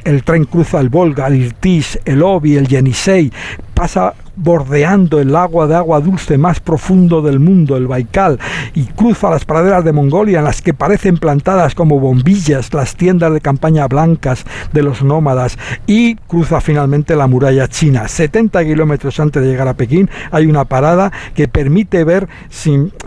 [0.04, 3.32] el tren cruza el Volga, el Irtis, el Obi, el Yenisei,
[3.80, 8.38] pasa bordeando el agua de agua dulce más profundo del mundo, el Baikal,
[8.74, 13.32] y cruza las praderas de Mongolia en las que parecen plantadas como bombillas las tiendas
[13.32, 14.44] de campaña blancas
[14.74, 15.58] de los nómadas,
[15.88, 18.10] y cruza finalmente la muralla china.
[18.10, 22.28] 70 kilómetros antes de llegar a Pekín hay una parada que permite ver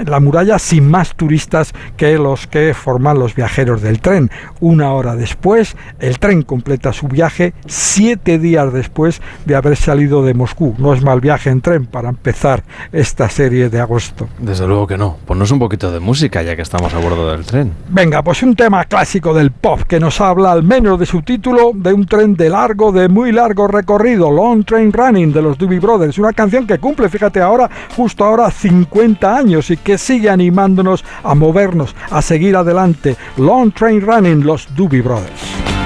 [0.06, 4.30] la muralla sin más turistas que los que forman los viajeros del tren.
[4.60, 10.32] Una hora después, el tren completa su viaje siete días después de haber salido de
[10.32, 10.61] Moscú.
[10.78, 12.62] No es mal viaje en tren para empezar
[12.92, 14.28] esta serie de agosto.
[14.38, 15.16] Desde luego que no.
[15.26, 17.72] Ponnos un poquito de música ya que estamos a bordo del tren.
[17.88, 21.72] Venga, pues un tema clásico del pop que nos habla al menos de su título
[21.74, 25.80] de un tren de largo, de muy largo recorrido, Long Train Running de los Doobie
[25.80, 26.18] Brothers.
[26.18, 31.34] Una canción que cumple, fíjate ahora, justo ahora 50 años y que sigue animándonos a
[31.34, 33.16] movernos, a seguir adelante.
[33.36, 35.81] Long Train Running, los Doobie Brothers.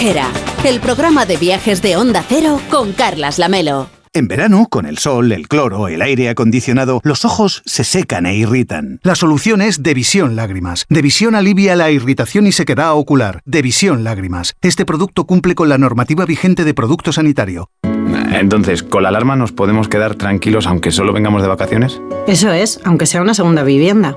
[0.00, 0.30] Viajera,
[0.64, 3.90] el programa de viajes de Onda Cero con Carlas Lamelo.
[4.14, 8.34] En verano, con el sol, el cloro, el aire acondicionado, los ojos se secan e
[8.34, 9.00] irritan.
[9.02, 10.86] La solución es Devisión Lágrimas.
[10.88, 13.42] Devisión alivia la irritación y sequedad ocular.
[13.44, 14.54] Devisión Lágrimas.
[14.62, 17.68] Este producto cumple con la normativa vigente de producto sanitario.
[18.32, 22.00] Entonces, ¿con la alarma nos podemos quedar tranquilos aunque solo vengamos de vacaciones?
[22.26, 24.16] Eso es, aunque sea una segunda vivienda.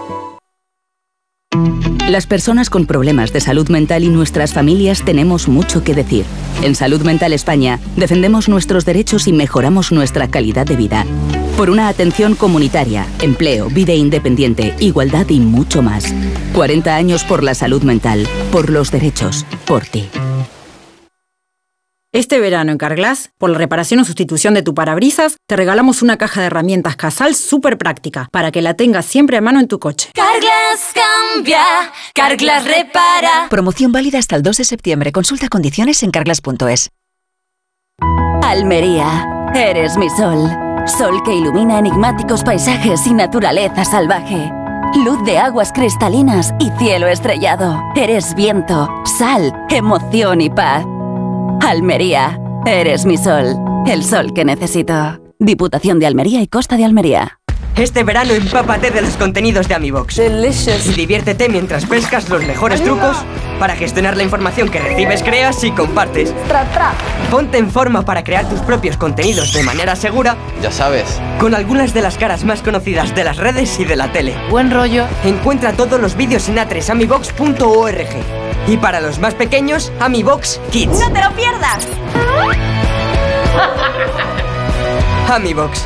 [2.11, 6.25] Las personas con problemas de salud mental y nuestras familias tenemos mucho que decir.
[6.61, 11.05] En Salud Mental España defendemos nuestros derechos y mejoramos nuestra calidad de vida.
[11.55, 16.13] Por una atención comunitaria, empleo, vida independiente, igualdad y mucho más.
[16.53, 20.09] 40 años por la salud mental, por los derechos, por ti.
[22.13, 26.17] Este verano en Carglass, por la reparación o sustitución de tu parabrisas, te regalamos una
[26.17, 29.79] caja de herramientas Casal súper práctica para que la tengas siempre a mano en tu
[29.79, 30.09] coche.
[30.13, 31.63] Carglass cambia,
[32.13, 33.47] Carglass repara.
[33.49, 35.13] Promoción válida hasta el 2 de septiembre.
[35.13, 36.89] Consulta condiciones en carglass.es.
[38.43, 40.49] Almería, eres mi sol.
[40.85, 44.51] Sol que ilumina enigmáticos paisajes y naturaleza salvaje.
[45.05, 47.81] Luz de aguas cristalinas y cielo estrellado.
[47.95, 50.83] Eres viento, sal, emoción y paz.
[51.61, 53.55] Almería, eres mi sol.
[53.85, 55.21] El sol que necesito.
[55.37, 57.39] Diputación de Almería y Costa de Almería.
[57.77, 60.19] Este verano empápate de los contenidos de AmiBox.
[60.19, 63.15] Y diviértete mientras pescas los mejores trucos
[63.59, 66.33] para gestionar la información que recibes, creas y compartes.
[67.29, 70.35] Ponte en forma para crear tus propios contenidos de manera segura.
[70.61, 71.21] Ya sabes.
[71.39, 74.35] Con algunas de las caras más conocidas de las redes y de la tele.
[74.49, 75.05] Buen rollo.
[75.23, 78.50] Encuentra todos los vídeos en atresamibox.org.
[78.67, 80.99] Y para los más pequeños, AmiBox Kids.
[80.99, 81.87] ¡No te lo pierdas!
[85.29, 85.85] AmiBox.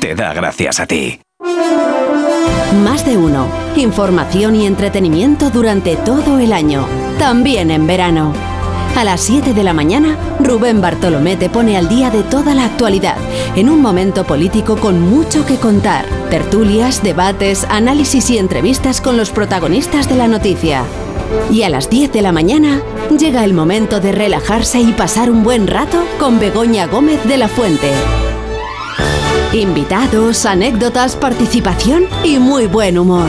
[0.00, 1.20] te da gracias a ti.
[2.82, 3.46] Más de uno.
[3.76, 6.86] Información y entretenimiento durante todo el año.
[7.18, 8.32] También en verano.
[8.96, 12.64] A las 7 de la mañana, Rubén Bartolomé te pone al día de toda la
[12.64, 13.18] actualidad,
[13.54, 16.06] en un momento político con mucho que contar.
[16.30, 20.84] Tertulias, debates, análisis y entrevistas con los protagonistas de la noticia.
[21.50, 22.80] Y a las 10 de la mañana,
[23.18, 27.48] llega el momento de relajarse y pasar un buen rato con Begoña Gómez de la
[27.48, 27.92] Fuente.
[29.52, 33.28] Invitados, anécdotas, participación y muy buen humor.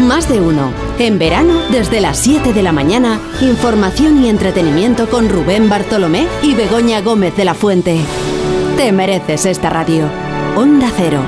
[0.00, 0.72] Más de uno.
[0.98, 6.54] En verano, desde las 7 de la mañana, información y entretenimiento con Rubén Bartolomé y
[6.54, 7.98] Begoña Gómez de la Fuente.
[8.76, 10.04] Te mereces esta radio.
[10.56, 11.20] Onda Cero,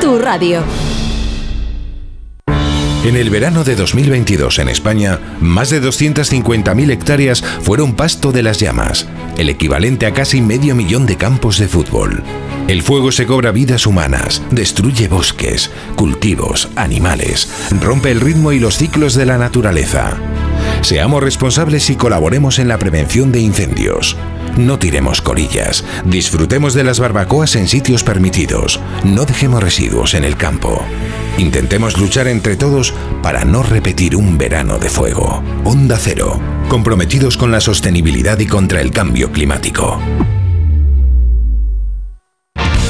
[0.00, 0.62] tu radio.
[3.04, 8.58] En el verano de 2022 en España, más de 250.000 hectáreas fueron pasto de las
[8.58, 12.24] llamas, el equivalente a casi medio millón de campos de fútbol.
[12.68, 17.48] El fuego se cobra vidas humanas, destruye bosques, cultivos, animales,
[17.80, 20.16] rompe el ritmo y los ciclos de la naturaleza.
[20.80, 24.16] Seamos responsables y colaboremos en la prevención de incendios.
[24.56, 30.36] No tiremos colillas, disfrutemos de las barbacoas en sitios permitidos, no dejemos residuos en el
[30.36, 30.82] campo.
[31.38, 35.40] Intentemos luchar entre todos para no repetir un verano de fuego.
[35.64, 40.00] Onda Cero, comprometidos con la sostenibilidad y contra el cambio climático.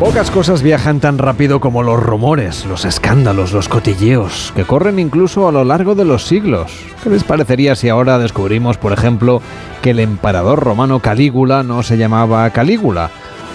[0.00, 5.48] Pocas cosas viajan tan rápido como los rumores, los escándalos, los cotilleos, que corren incluso
[5.48, 6.70] a lo largo de los siglos.
[7.02, 9.40] ¿Qué les parecería si ahora descubrimos, por ejemplo,
[9.80, 13.10] que el emperador romano Calígula no se llamaba Calígula?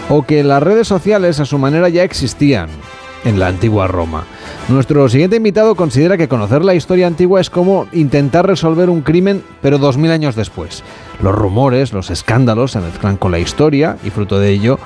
[0.09, 2.69] O que las redes sociales a su manera ya existían
[3.23, 4.23] en la antigua Roma.
[4.67, 9.43] Nuestro siguiente invitado considera que conocer la historia antigua es como intentar resolver un crimen,
[9.61, 10.83] pero dos mil años después.
[11.21, 14.79] Los rumores, los escándalos se mezclan con la historia y fruto de ello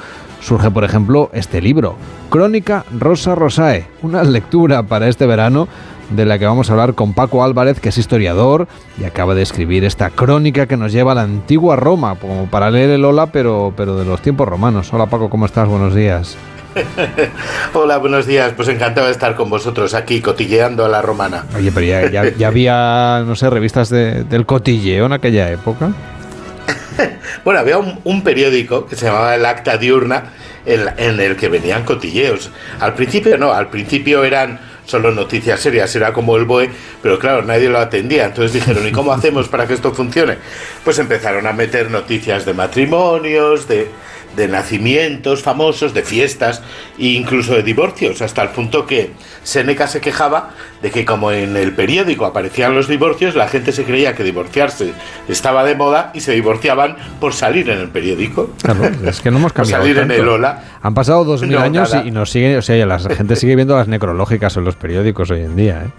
[0.45, 1.95] surge, por ejemplo, este libro,
[2.29, 5.67] Crónica Rosa Rosae, una lectura para este verano
[6.11, 8.67] de la que vamos a hablar con Paco Álvarez, que es historiador
[9.01, 12.69] y acaba de escribir esta crónica que nos lleva a la antigua Roma, como para
[12.69, 14.93] leer el Ola, pero, pero de los tiempos romanos.
[14.93, 15.67] Hola Paco, ¿cómo estás?
[15.67, 16.37] Buenos días.
[17.73, 18.53] Hola, buenos días.
[18.55, 21.45] Pues encantado de estar con vosotros aquí cotilleando a la romana.
[21.57, 25.89] Oye, pero ya, ya- ya había, no sé, revistas de- del cotilleo en aquella época.
[27.43, 30.31] Bueno, había un, periódico que se llamaba El Acta Diurna
[30.65, 32.51] en, en el que venían cotilleos.
[32.79, 36.69] Al principio no, al principio eran solo noticias serias, era como el BOE,
[37.01, 38.25] pero claro, nadie lo atendía.
[38.25, 40.37] Entonces dijeron, ¿y cómo hacemos para que esto funcione?
[40.83, 43.89] Pues empezaron a meter noticias de matrimonios, de,
[44.35, 46.61] de nacimientos famosos, de fiestas
[46.99, 49.11] e incluso de divorcios, hasta el punto que
[49.43, 50.51] Seneca se quejaba
[50.81, 54.93] de que como en el periódico aparecían los divorcios, la gente se creía que divorciarse
[55.27, 58.51] estaba de moda y se divorciaban por salir en el periódico.
[58.61, 59.83] Claro, es que no hemos Por cambiado.
[59.83, 60.63] salir en el Ola.
[60.81, 62.05] Han pasado dos mil No, años nada.
[62.05, 65.41] y nos sigue, o sea, la gente sigue viendo las necrológicas en los periódicos hoy
[65.41, 65.83] en día.
[65.85, 65.89] ¿eh?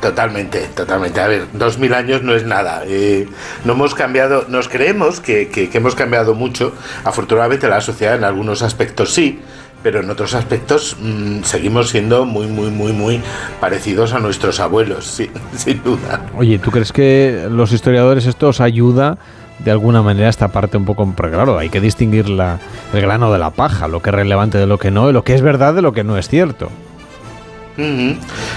[0.00, 1.20] Totalmente, totalmente.
[1.20, 2.82] A ver, dos mil años no es nada.
[2.86, 3.28] Eh,
[3.64, 6.72] no hemos cambiado, nos creemos que, que- que hemos cambiado mucho.
[7.04, 9.40] Afortunadamente la sociedad en algunos aspectos sí,
[9.82, 13.20] pero en otros aspectos mm, seguimos siendo muy, muy, muy, muy
[13.60, 16.22] parecidos a nuestros abuelos, sí, sin duda.
[16.36, 19.18] Oye, ¿tú crees que los historiadores esto os ayuda
[19.58, 21.10] de alguna manera esta parte un poco?
[21.14, 22.58] Porque claro, hay que distinguir la,
[22.94, 25.34] el grano de la paja, lo que es relevante de lo que no, lo que
[25.34, 26.70] es verdad de lo que no es cierto.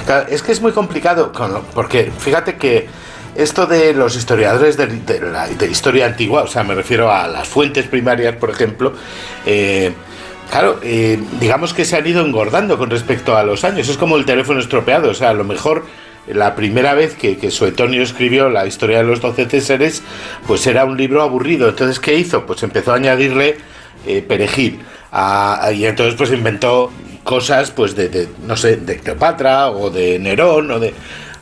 [0.05, 1.31] Claro, es que es muy complicado,
[1.73, 2.87] porque fíjate que
[3.35, 7.47] esto de los historiadores de, la de historia antigua, o sea, me refiero a las
[7.47, 8.93] fuentes primarias, por ejemplo,
[9.45, 9.91] eh,
[10.51, 13.89] claro, eh, digamos que se han ido engordando con respecto a los años.
[13.89, 15.85] Es como el teléfono estropeado, o sea, a lo mejor
[16.27, 20.03] la primera vez que, que Suetonio escribió la historia de los doce Césares,
[20.47, 21.67] pues era un libro aburrido.
[21.69, 22.45] Entonces, ¿qué hizo?
[22.45, 23.57] Pues empezó a añadirle
[24.05, 24.79] eh, perejil.
[25.11, 26.91] a- a- y entonces pues inventó
[27.23, 30.93] cosas pues de, de, no sé, de Cleopatra o de Nerón o de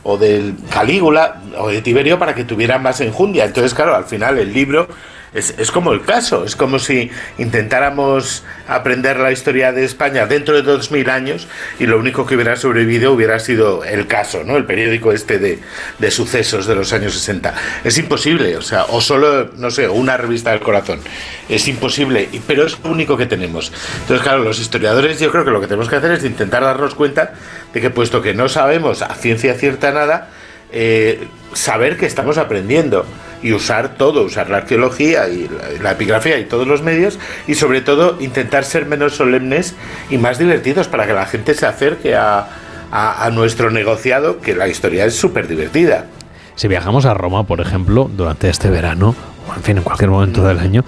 [0.04, 3.44] o del Calígula o de Tiberio para que tuviera más enjundia.
[3.44, 4.88] Entonces, claro, al final el libro
[5.34, 10.54] es, es como el caso, es como si intentáramos aprender la historia de España dentro
[10.54, 11.48] de dos mil años
[11.78, 14.56] y lo único que hubiera sobrevivido hubiera sido el caso, ¿no?
[14.56, 15.58] El periódico este de,
[15.98, 17.54] de sucesos de los años 60.
[17.84, 21.00] Es imposible, o sea, o solo, no sé, una revista del corazón.
[21.48, 23.72] Es imposible, pero es lo único que tenemos.
[24.02, 26.94] Entonces, claro, los historiadores yo creo que lo que tenemos que hacer es intentar darnos
[26.94, 27.32] cuenta
[27.72, 30.28] de que puesto que no sabemos a ciencia cierta nada,
[30.72, 33.04] eh, saber que estamos aprendiendo
[33.42, 37.54] y usar todo, usar la arqueología y la, la epigrafía y todos los medios y
[37.56, 39.74] sobre todo intentar ser menos solemnes
[40.10, 42.46] y más divertidos para que la gente se acerque a,
[42.92, 46.06] a- a nuestro negociado, que la historia es súper divertida.
[46.54, 49.14] Si viajamos a Roma, por ejemplo, durante este verano,
[49.50, 50.84] o en fin, en cualquier momento del año,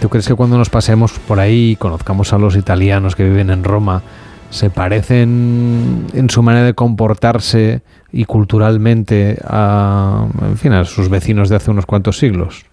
[0.00, 3.50] ¿tú crees que cuando nos pasemos por ahí y conozcamos a los italianos que viven
[3.50, 4.02] en Roma,
[4.50, 7.80] se parecen en su manera de comportarse
[8.12, 12.64] y culturalmente a, en fin, a sus vecinos de hace unos cuantos siglos?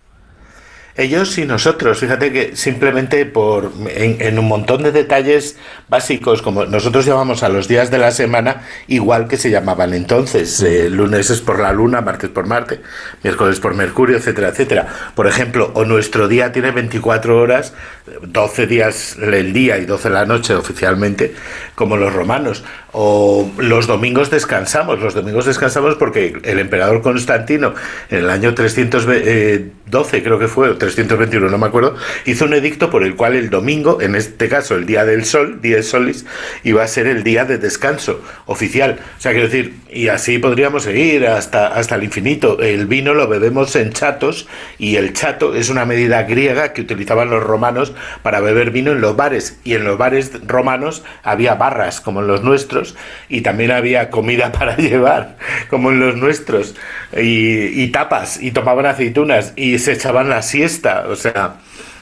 [0.97, 5.57] Ellos y nosotros, fíjate que simplemente por en, un montón de detalles
[5.89, 10.61] básicos, como nosotros llamamos a los días de la semana, igual que se llamaban entonces.
[10.61, 12.79] Eh, lunes es por la luna, martes por Marte,
[13.23, 14.87] miércoles por Mercurio, etcétera, etcétera.
[15.15, 17.73] Por ejemplo, o nuestro día tiene 24 horas,
[18.21, 21.35] 12 días el día y 12 la noche oficialmente,
[21.75, 22.63] como los romanos.
[22.93, 27.73] O los domingos descansamos, los domingos descansamos porque el emperador Constantino
[28.09, 31.95] en el año 312 creo que fue, 321 no me acuerdo,
[32.25, 35.61] hizo un edicto por el cual el domingo, en este caso el día del sol,
[35.61, 36.25] día solis,
[36.63, 38.99] iba a ser el día de descanso oficial.
[39.17, 42.59] O sea, quiero decir, y así podríamos seguir hasta, hasta el infinito.
[42.61, 44.47] El vino lo bebemos en chatos
[44.77, 49.01] y el chato es una medida griega que utilizaban los romanos para beber vino en
[49.01, 52.95] los bares y en los bares romanos había barras como en los nuestros
[53.29, 55.37] y también había comida para llevar
[55.69, 56.75] como en los nuestros
[57.15, 60.74] y, y tapas y tomaban aceitunas y se echaban la siesta
[61.09, 61.55] o sea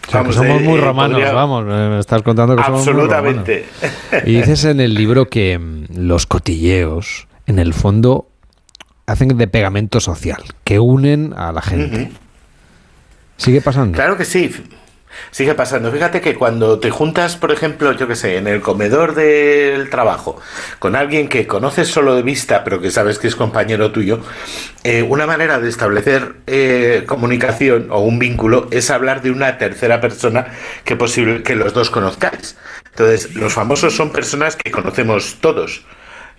[0.07, 2.55] O sea, que vamos, somos eh, muy eh, romanos, podría- vamos, eh, me estás contando
[2.55, 3.13] que somos muy romanos.
[3.13, 3.65] absolutamente
[4.25, 8.27] Y dices en el libro que mm, los cotilleos, en el fondo,
[9.05, 12.11] hacen de pegamento social, que unen a la gente.
[13.37, 13.95] ¿Sigue pasando?
[13.95, 14.49] Claro que sí.
[15.31, 15.91] Sigue pasando.
[15.91, 20.39] Fíjate que cuando te juntas, por ejemplo, yo que sé, en el comedor del trabajo,
[20.79, 24.19] con alguien que conoces solo de vista, pero que sabes que es compañero tuyo,
[24.83, 30.01] eh, una manera de establecer eh, comunicación o un vínculo es hablar de una tercera
[30.01, 30.47] persona
[30.83, 32.57] que posible que los dos conozcáis.
[32.91, 35.83] Entonces, los famosos son personas que conocemos todos.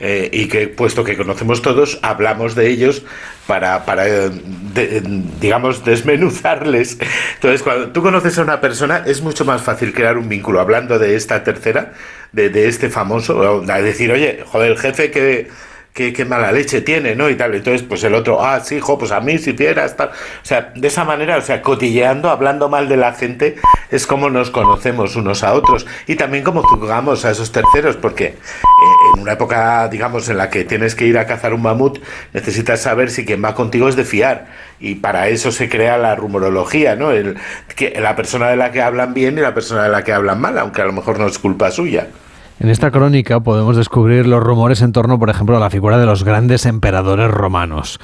[0.04, 3.02] Eh, y que puesto que conocemos todos, hablamos de ellos
[3.46, 4.30] para, para eh,
[4.74, 5.00] de-
[5.40, 6.98] digamos, desmenuzarles.
[7.36, 10.98] Entonces, cuando tú conoces a una persona, es mucho más fácil crear un vínculo hablando
[10.98, 11.94] de esta tercera,
[12.32, 15.48] de, de este famoso, decir, oye, joder, el jefe que...
[15.94, 17.30] Qué, qué mala leche tiene, ¿no?
[17.30, 17.54] Y tal.
[17.54, 20.08] Entonces, pues el otro, ah, sí, hijo, pues a mí si vieras, tal.
[20.08, 23.54] O sea, de esa manera, o sea, cotilleando, hablando mal de la gente,
[23.92, 25.86] es como nos conocemos unos a otros.
[26.08, 28.36] Y también como juzgamos a esos terceros, porque eh,
[29.14, 32.00] en una época, digamos, en la que tienes que ir a cazar un mamut,
[32.32, 34.46] necesitas saber si quien va contigo es de fiar.
[34.80, 37.12] Y para eso se crea la rumorología, ¿no?
[37.12, 37.36] El,
[37.76, 40.40] que, la persona de la que hablan bien y la persona de la que hablan
[40.40, 42.08] mal, aunque a lo mejor no es culpa suya.
[42.60, 46.06] En esta crónica podemos descubrir los rumores en torno, por ejemplo, a la figura de
[46.06, 47.98] los grandes emperadores romanos.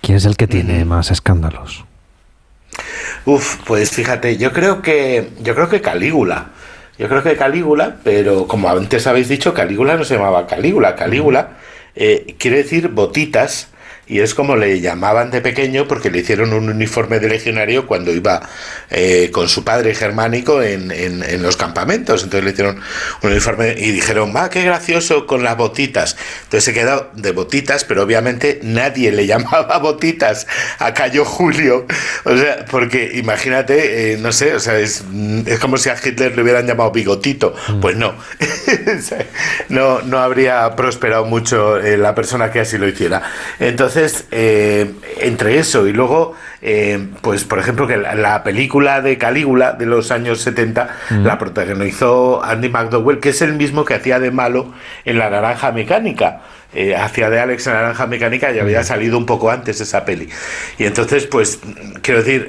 [0.00, 1.84] ¿Quién es el que tiene más escándalos?
[3.26, 6.48] Uf, pues fíjate, yo creo que yo creo que Calígula.
[6.98, 10.94] Yo creo que Calígula, pero como antes habéis dicho, Calígula no se llamaba Calígula.
[10.94, 11.58] Calígula
[11.94, 13.68] eh, quiere decir botitas
[14.06, 18.12] y es como le llamaban de pequeño porque le hicieron un uniforme de legionario cuando
[18.12, 18.40] iba
[18.90, 22.22] eh, con su padre germánico en, en- en los campamentos.
[22.22, 22.80] Entonces le hicieron
[23.22, 26.16] un uniforme y dijeron, va, qué gracioso con las botitas.
[26.44, 30.46] Entonces se quedó de botitas, pero obviamente nadie le llamaba botitas
[30.78, 31.86] a Cayo Julio.
[32.24, 35.96] O sea, porque imagínate, eh, no sé, o sea, es, mm, es como si a
[36.02, 37.54] Hitler le hubieran llamado bigotito.
[37.80, 38.14] Pues no.
[39.68, 43.22] no, no habría prosperado mucho eh, la persona que así lo hiciera.
[43.58, 43.93] Entonces,
[44.30, 44.90] eh,
[45.20, 49.86] entre eso y luego, eh, pues por ejemplo, que la, la película de Calígula de
[49.86, 51.24] los años 70 Mm.
[51.24, 54.72] la protagonizó Andy McDowell, que es el mismo que hacía de malo
[55.04, 56.40] en La Naranja Mecánica.
[56.74, 60.04] Eh, hacía de Alex en La Naranja Mecánica y había salido un poco antes esa
[60.04, 60.28] peli.
[60.78, 61.60] Y entonces, pues,
[62.02, 62.48] quiero decir,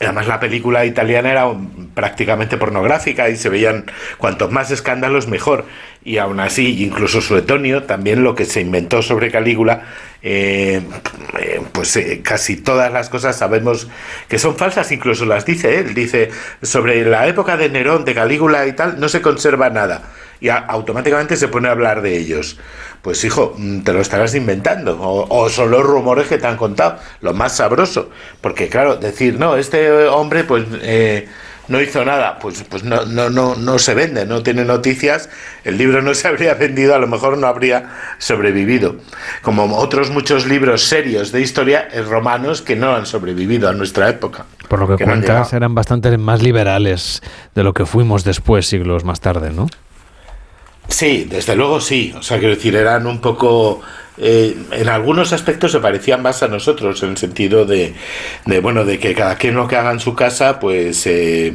[0.00, 1.46] Además la película italiana era
[1.94, 3.86] prácticamente pornográfica y se veían
[4.18, 5.64] cuantos más escándalos mejor.
[6.04, 9.82] Y aún así, incluso Suetonio, también lo que se inventó sobre Calígula,
[10.22, 10.80] eh,
[11.38, 13.88] eh, pues eh, casi todas las cosas sabemos
[14.28, 15.94] que son falsas, incluso las dice él.
[15.94, 16.30] Dice,
[16.62, 20.02] sobre la época de Nerón, de Calígula y tal, no se conserva nada.
[20.40, 22.58] Y a- automáticamente se pone a hablar de ellos.
[23.02, 25.00] Pues hijo, mm, te lo estarás inventando.
[25.00, 26.98] O, o son los rumores que te han contado.
[27.20, 28.10] Lo más sabroso.
[28.40, 31.28] Porque claro, decir, no, este hombre pues eh,
[31.68, 35.28] no hizo nada, pues, pues no, no, no, no se vende, no tiene noticias,
[35.64, 38.96] el libro no se habría vendido, a lo mejor no habría sobrevivido.
[39.42, 44.08] Como otros muchos libros serios de historia eh, romanos que no han sobrevivido a nuestra
[44.08, 44.46] época.
[44.68, 47.20] Por lo que, cuentas, eran bastante más liberales
[47.54, 49.68] de lo que fuimos después, siglos más tarde, ¿no?
[50.88, 52.12] Sí, desde luego sí.
[52.16, 53.82] O sea, quiero decir, eran un poco.
[54.16, 57.94] eh, en algunos aspectos se parecían más a nosotros, en el sentido de,
[58.46, 61.54] de, bueno, de que cada quien lo que haga en su casa, pues eh,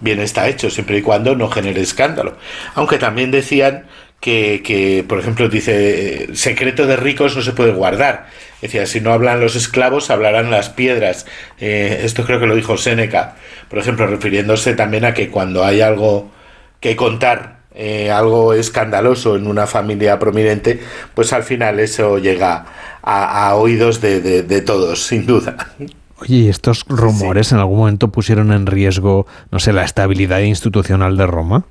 [0.00, 2.36] bien está hecho, siempre y cuando no genere escándalo.
[2.74, 3.86] Aunque también decían
[4.20, 8.26] que, que, por ejemplo, dice, eh, secreto de ricos no se puede guardar.
[8.60, 11.26] Decía, si no hablan los esclavos, hablarán las piedras.
[11.58, 13.36] Eh, esto creo que lo dijo Séneca,
[13.68, 16.30] por ejemplo, refiriéndose también a que cuando hay algo
[16.80, 20.80] que contar, eh, algo escandaloso en una familia prominente,
[21.14, 22.66] pues al final eso llega
[23.02, 25.56] a, a oídos de, de- de todos, sin duda.
[26.20, 31.16] Oye, ¿y estos rumores en algún momento pusieron en riesgo, no sé, la estabilidad institucional
[31.16, 31.64] de Roma?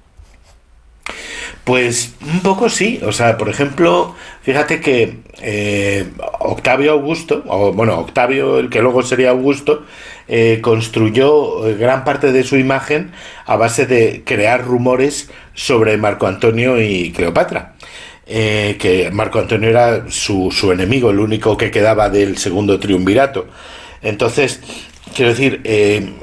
[1.63, 6.09] Pues un poco sí, o sea, por ejemplo, fíjate que eh,
[6.39, 9.83] Octavio Augusto, o bueno, Octavio, el que luego sería Augusto,
[10.31, 13.11] eh, construyó eh, gran parte de su imagen
[13.47, 17.73] a base de crear rumores sobre Marco Antonio y Cleopatra.
[18.27, 23.47] Eh, que Marco Antonio era su, su enemigo, el único que quedaba del segundo triunvirato.
[24.03, 24.61] Entonces,
[25.15, 25.63] quiero decir,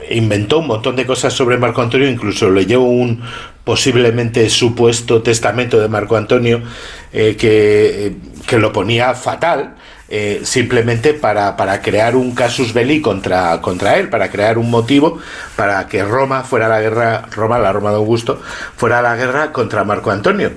[0.08, 3.24] inventó un montón de cosas sobre Marco Antonio, incluso leyó un
[3.64, 6.62] posiblemente supuesto testamento de Marco Antonio
[7.10, 8.14] que,
[8.46, 9.74] que lo ponía fatal.
[10.08, 15.18] Eh, simplemente para, para crear un casus belli contra, contra él, para crear un motivo
[15.56, 18.40] para que Roma fuera la guerra, Roma, la Roma de Augusto,
[18.76, 20.52] fuera la guerra contra Marco Antonio.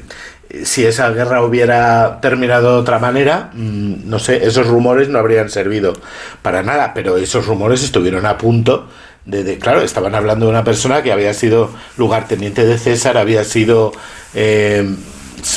[0.64, 5.50] Si esa guerra hubiera terminado de otra manera, mm, no sé, esos rumores no habrían
[5.50, 5.94] servido
[6.42, 8.88] para nada, pero esos rumores estuvieron a punto
[9.26, 13.44] de, de- claro, estaban hablando de una persona que había sido lugarteniente de César, había
[13.44, 13.92] sido,
[14.34, 14.90] eh,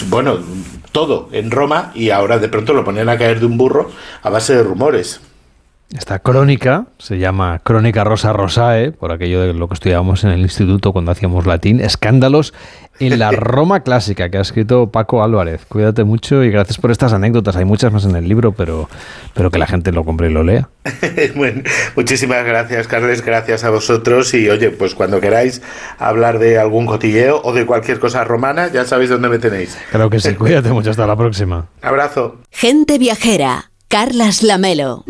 [0.08, 0.40] bueno,
[0.92, 3.90] todo en Roma y ahora de pronto lo ponen a caer de un burro
[4.22, 5.20] a base de rumores.
[5.96, 10.40] Esta crónica se llama Crónica Rosa Rosae, por aquello de lo que estudiábamos en el
[10.40, 12.54] instituto cuando hacíamos latín, escándalos
[12.98, 15.66] en la Roma clásica, que ha escrito Paco Álvarez.
[15.66, 17.56] Cuídate mucho y gracias por estas anécdotas.
[17.56, 18.88] Hay muchas más en el libro, pero,
[19.34, 20.68] pero que la gente lo compre y lo lea.
[21.34, 21.62] Bueno,
[21.96, 25.62] muchísimas gracias, Carles, gracias a vosotros y oye, pues cuando queráis
[25.98, 29.76] hablar de algún cotilleo o de cualquier cosa romana, ya sabéis dónde me tenéis.
[29.90, 31.66] Claro que sí, cuídate mucho, hasta la próxima.
[31.82, 32.38] Abrazo.
[32.50, 33.70] Gente viajera.
[33.88, 35.04] Carlas Lamelo.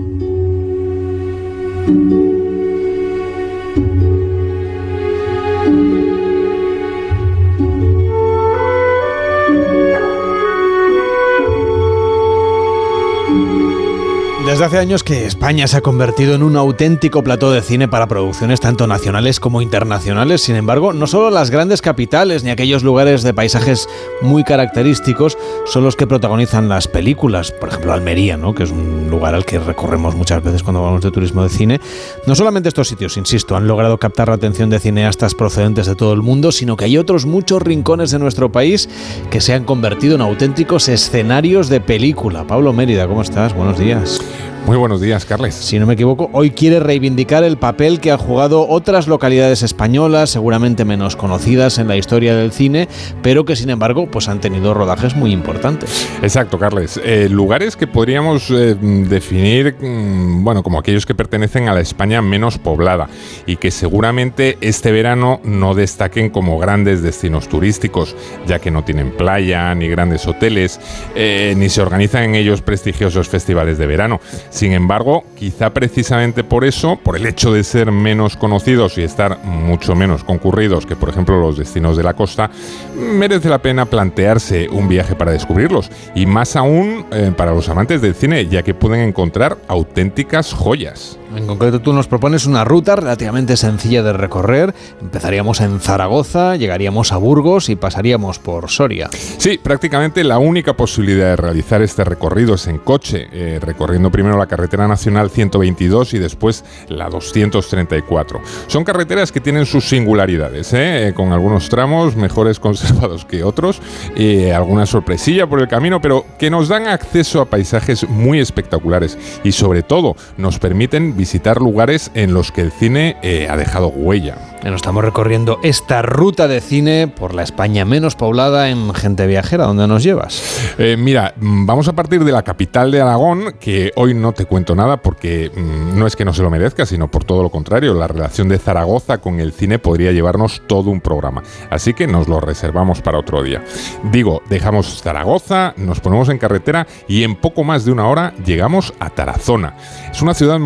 [14.53, 18.07] Desde hace años que España se ha convertido en un auténtico plató de cine para
[18.07, 20.43] producciones tanto nacionales como internacionales.
[20.43, 23.89] Sin embargo, no solo las grandes capitales ni aquellos lugares de paisajes
[24.20, 27.51] muy característicos son los que protagonizan las películas.
[27.51, 28.55] Por ejemplo, Almería, ¿no?
[28.55, 31.81] que es un lugar al que recorremos muchas veces cuando hablamos de turismo de cine.
[32.27, 36.12] No solamente estos sitios, insisto, han logrado captar la atención de cineastas procedentes de todo
[36.12, 38.91] el mundo, sino que hay otros muchos rincones de nuestro país
[39.31, 42.47] que se han convertido en auténticos escenarios de película.
[42.47, 43.55] Pablo Mérida, ¿cómo estás?
[43.55, 44.20] Buenos días.
[44.65, 45.57] Muy buenos días, Carles.
[45.57, 50.31] Si no me equivoco, hoy quiere reivindicar el papel que han jugado otras localidades españolas,
[50.31, 52.89] seguramente menos conocidas en la historia del cine,
[53.25, 56.09] pero que sin embargo pues han tenido rodajes muy importantes.
[56.23, 57.01] Exacto, Carles.
[57.03, 62.23] Eh, lugares que podríamos eh, definir, mm, bueno, como aquellos que pertenecen a la España
[62.23, 63.09] menos poblada
[63.47, 68.15] y que seguramente este verano no destaquen como grandes destinos turísticos,
[68.47, 70.79] ya que no tienen playa ni grandes hoteles,
[71.17, 74.21] eh, ni se organizan en ellos prestigiosos festivales de verano.
[74.53, 79.43] Sin embargo, quizá precisamente por eso, por el hecho de ser menos conocidos y estar
[79.45, 82.51] mucho menos concurridos que por ejemplo los destinos de la costa,
[82.95, 85.91] merece la pena plantearse un viaje para descubrirlos.
[86.15, 91.19] Y más aún eh, para los amantes del cine, ya que pueden encontrar auténticas joyas.
[91.37, 94.75] En concreto, tú nos propones una ruta relativamente sencilla de recorrer.
[95.01, 99.09] Empezaríamos en Zaragoza, llegaríamos a Burgos y pasaríamos por Soria.
[99.39, 104.37] Sí, prácticamente la única posibilidad de realizar este recorrido es en coche, eh, recorriendo primero
[104.37, 108.41] la carretera nacional 122 y después la 234.
[108.67, 111.09] Son carreteras que tienen sus singularidades, ¿eh?
[111.09, 113.81] Eh, con algunos tramos mejores conservados que otros,
[114.17, 119.19] y alguna sorpresilla por el camino, pero que nos dan acceso a paisajes muy espectaculares
[119.45, 123.86] y sobre todo nos permiten visitar lugares en los que el cine eh, ha dejado
[123.86, 124.39] huella.
[124.65, 129.66] Nos estamos recorriendo esta ruta de cine por la España menos poblada en gente viajera.
[129.66, 130.74] ¿Dónde nos llevas?
[130.78, 134.47] Eh, mira, mm, vamos a partir de la capital de Aragón, que hoy no te
[134.47, 137.51] cuento nada porque mm, no es que no se lo merezca, sino por todo lo
[137.51, 137.94] contrario.
[137.94, 141.43] La relación de Zaragoza con el cine podría llevarnos todo un programa.
[141.70, 143.65] Así que nos lo reservamos para otro día.
[144.11, 148.94] Digo, dejamos Zaragoza, nos ponemos en carretera y en poco más de una hora llegamos
[149.01, 149.77] a Tarazona.
[150.11, 150.59] Es una ciudad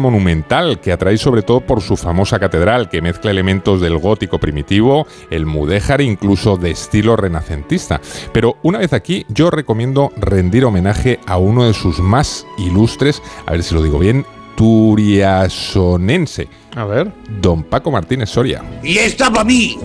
[0.47, 5.06] monumental que atrae sobre todo por su famosa catedral que mezcla elementos del gótico primitivo,
[5.31, 8.01] el mudéjar incluso de estilo renacentista.
[8.32, 13.52] Pero una vez aquí yo recomiendo rendir homenaje a uno de sus más ilustres, a
[13.52, 14.24] ver si lo digo bien,
[14.56, 16.48] turiasonense.
[16.74, 17.12] A ver.
[17.40, 18.62] Don Paco Martínez Soria.
[18.82, 19.78] Y está para mí.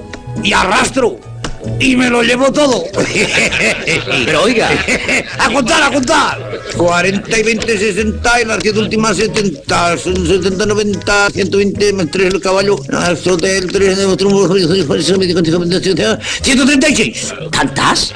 [0.43, 1.30] Y arrastro.
[1.79, 2.83] Y me lo llevo todo.
[4.25, 4.69] Pero oiga.
[5.39, 6.61] a contar, a contar.
[6.77, 9.97] 40 y 20, 60 y las 10 últimas 70.
[9.97, 12.77] Son 70, 90, 120 más 3 el caballo.
[12.91, 14.29] Más hotel, 3 de otro.
[16.41, 17.33] 136.
[17.51, 18.13] ¿Cantas?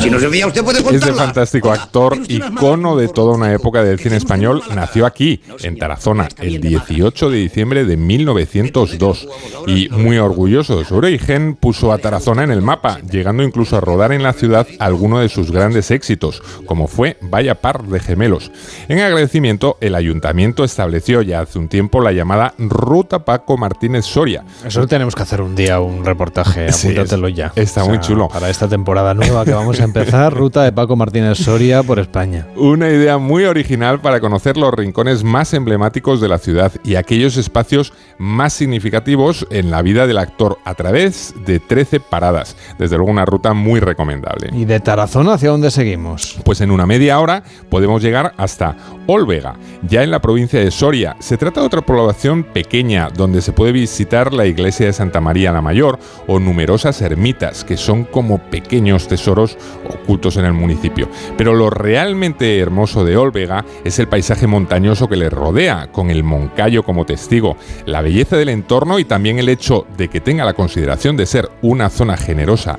[0.00, 1.16] Si no se veía usted puede Este contarla.
[1.16, 6.60] fantástico actor, icono de toda una época del cine español, nació aquí, en Tarazona, el
[6.60, 9.28] 18 de diciembre de 1902.
[9.66, 13.80] Y muy orgulloso de su origen, puso a Tarazona en el mapa, llegando incluso a
[13.80, 18.50] rodar en la ciudad alguno de sus grandes éxitos, como fue Vaya par de gemelos.
[18.88, 24.44] En agradecimiento, el ayuntamiento estableció ya hace un tiempo la llamada Ruta Paco Martínez Soria.
[24.64, 27.52] Eso tenemos que hacer un día, un reportaje, Sí, apúntatelo ya.
[27.56, 28.28] está muy chulo.
[28.28, 32.46] Para esta temporada nueva que vamos a empezar, ruta de Paco Martínez Soria por España.
[32.56, 37.36] Una idea muy original para conocer los rincones más emblemáticos de la ciudad y aquellos
[37.36, 42.47] espacios más significativos en la vida del actor a través de 13 paradas.
[42.78, 44.50] Desde luego una ruta muy recomendable.
[44.52, 46.38] ¿Y de Tarazona hacia dónde seguimos?
[46.44, 48.76] Pues en una media hora podemos llegar hasta
[49.06, 49.56] Olvega,
[49.88, 51.16] ya en la provincia de Soria.
[51.18, 55.52] Se trata de otra población pequeña donde se puede visitar la iglesia de Santa María
[55.52, 59.56] la Mayor o numerosas ermitas que son como pequeños tesoros
[59.88, 61.08] ocultos en el municipio.
[61.36, 66.24] Pero lo realmente hermoso de Olvega es el paisaje montañoso que le rodea, con el
[66.24, 67.56] Moncayo como testigo,
[67.86, 71.50] la belleza del entorno y también el hecho de que tenga la consideración de ser
[71.62, 72.16] una zona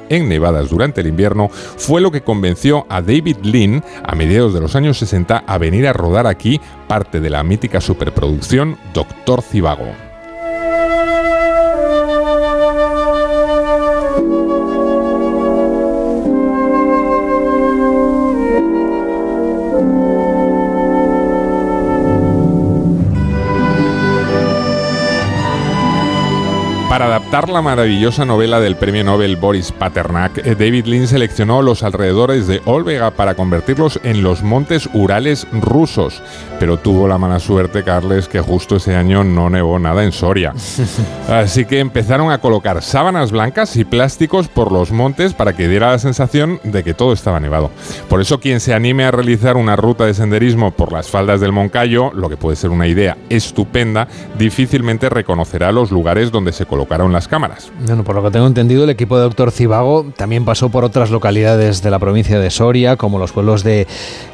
[0.10, 4.62] en nevadas durante el invierno, fue lo que convenció a David Lean a mediados de
[4.62, 10.09] los años 60 a venir a rodar aquí parte de la mítica superproducción Doctor Cibago.
[27.00, 31.82] Para adaptar la maravillosa novela del premio Nobel Boris Paternak, eh, David Lean seleccionó los
[31.82, 36.22] alrededores de Olvega para convertirlos en los montes Urales rusos.
[36.60, 40.54] Pero tuvo la mala suerte, Carles, que justo ese año no nevó nada en Soria.
[41.30, 45.92] Así que empezaron a colocar sábanas blancas y plásticos por los montes para que diera
[45.92, 47.72] la sensación de que todo estaba nevado.
[48.10, 51.54] Por eso quien se anime a realizar una ruta de senderismo por las faldas del
[51.54, 57.14] Moncayo, lo que puede ser una idea estupenda, difícilmente reconocerá los lugares donde se colocaron
[57.14, 57.72] las cámaras.
[57.86, 61.12] Bueno, por lo que tengo entendido, el equipo de Doctor Cibago también pasó por otras
[61.12, 63.86] localidades de la provincia de Soria, como los pueblos de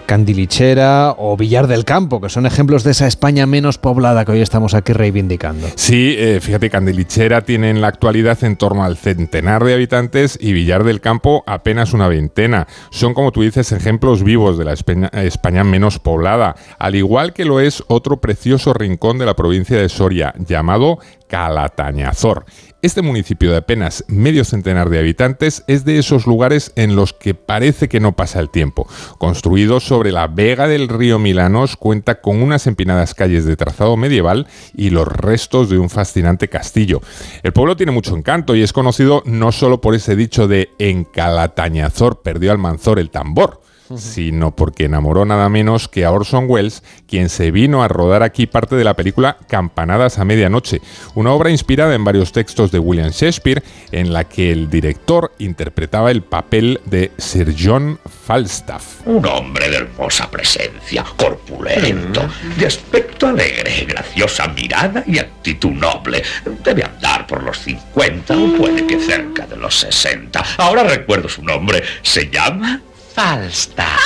[0.05, 4.39] Candilichera o Villar del Campo, que son ejemplos de esa España menos poblada que hoy
[4.39, 5.67] estamos aquí reivindicando.
[5.75, 10.53] Sí, eh, fíjate, Candilichera tiene en la actualidad en torno al centenar de habitantes y
[10.53, 12.67] Villar del Campo apenas una veintena.
[12.89, 17.43] Son, como tú dices, ejemplos vivos de la España, España menos poblada, al igual que
[17.43, 22.45] lo es otro precioso rincón de la provincia de Soria, llamado Calatañazor.
[22.81, 27.33] Este municipio de apenas medio centenar de habitantes es de esos lugares en los que
[27.33, 28.87] parece que no pasa el tiempo.
[29.17, 34.45] Construido sobre la vega del río Milanos, cuenta con unas empinadas calles de trazado medieval
[34.75, 37.01] y los restos de un fascinante castillo.
[37.41, 41.05] El pueblo tiene mucho encanto y es conocido no solo por ese dicho de en
[41.05, 43.61] Calatañazor perdió al manzor el tambor,
[43.97, 48.47] sino porque enamoró nada menos que a Orson Welles, quien se vino a rodar aquí
[48.47, 50.81] parte de la película Campanadas a Medianoche,
[51.13, 56.11] una obra inspirada en varios textos de William Shakespeare, en la que el director interpretaba
[56.11, 59.05] el papel de Sir John Falstaff.
[59.05, 66.23] Un hombre de hermosa presencia, corpulento, de aspecto alegre, graciosa mirada y actitud noble.
[66.63, 70.43] Debe andar por los 50 o puede que cerca de los 60.
[70.57, 71.83] Ahora recuerdo su nombre.
[72.01, 72.81] Se llama
[73.15, 74.01] Falstaff.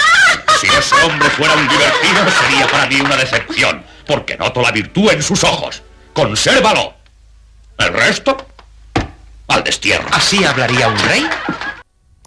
[0.61, 5.09] Si ese hombre fuera un divertido, sería para mí una decepción, porque noto la virtud
[5.11, 5.81] en sus ojos.
[6.13, 6.93] Consérvalo.
[7.79, 8.37] El resto,
[9.47, 10.07] al destierro.
[10.11, 11.27] ¿Así hablaría un rey?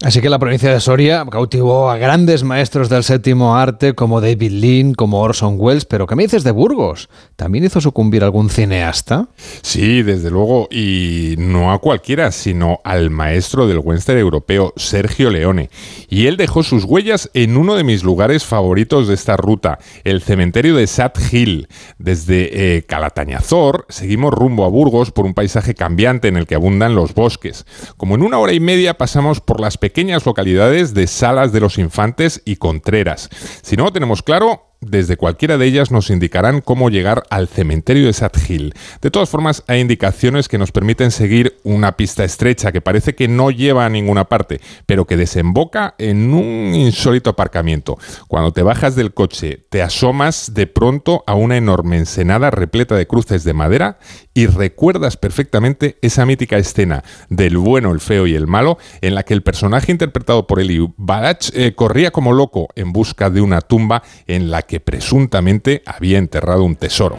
[0.02, 4.50] Así que la provincia de Soria cautivó a grandes maestros del séptimo arte como David
[4.50, 7.08] Lean, como Orson Welles, pero ¿qué me dices de Burgos?
[7.36, 9.28] ¿También hizo sucumbir algún cineasta?
[9.62, 15.70] Sí, desde luego, y no a cualquiera, sino al maestro del western europeo, Sergio Leone.
[16.08, 20.20] Y él dejó sus huellas en uno de mis lugares favoritos de esta ruta, el
[20.20, 21.68] cementerio de Sat Hill.
[21.98, 26.96] Desde eh, Calatañazor seguimos rumbo a Burgos por un paisaje cambiante en el que abundan
[26.96, 27.66] los bosques.
[27.96, 29.78] Como en una hora y media pasamos por las
[30.26, 33.28] localidades de Salas de los Infantes y Contreras.
[33.62, 38.06] Si no lo tenemos claro, desde cualquiera de ellas nos indicarán cómo llegar al cementerio
[38.06, 38.74] de Sat Hill.
[39.00, 43.28] De todas formas, hay indicaciones que nos permiten seguir una pista estrecha que parece que
[43.28, 47.96] no lleva a ninguna parte, pero que desemboca en un insólito aparcamiento.
[48.26, 53.06] Cuando te bajas del coche, te asomas de pronto a una enorme ensenada repleta de
[53.06, 53.98] cruces de madera
[54.34, 59.22] y recuerdas perfectamente esa mítica escena del bueno, el feo y el malo, en la
[59.22, 63.60] que el personaje interpretado por Eli Balach eh, corría como loco en busca de una
[63.60, 67.16] tumba en la que presuntamente había enterrado un tesoro.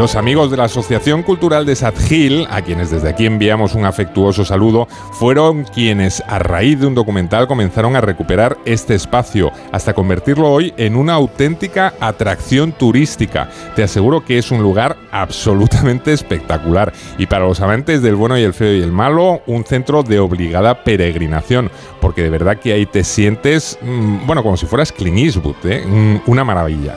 [0.00, 4.46] Los amigos de la Asociación Cultural de Sadgil, a quienes desde aquí enviamos un afectuoso
[4.46, 10.50] saludo, fueron quienes a raíz de un documental comenzaron a recuperar este espacio hasta convertirlo
[10.50, 13.50] hoy en una auténtica atracción turística.
[13.76, 18.42] Te aseguro que es un lugar absolutamente espectacular y para los amantes del bueno y
[18.42, 21.70] el feo y el malo, un centro de obligada peregrinación,
[22.00, 25.84] porque de verdad que ahí te sientes, mm, bueno, como si fueras Clint ¿eh?
[25.86, 26.96] Mm, una maravilla.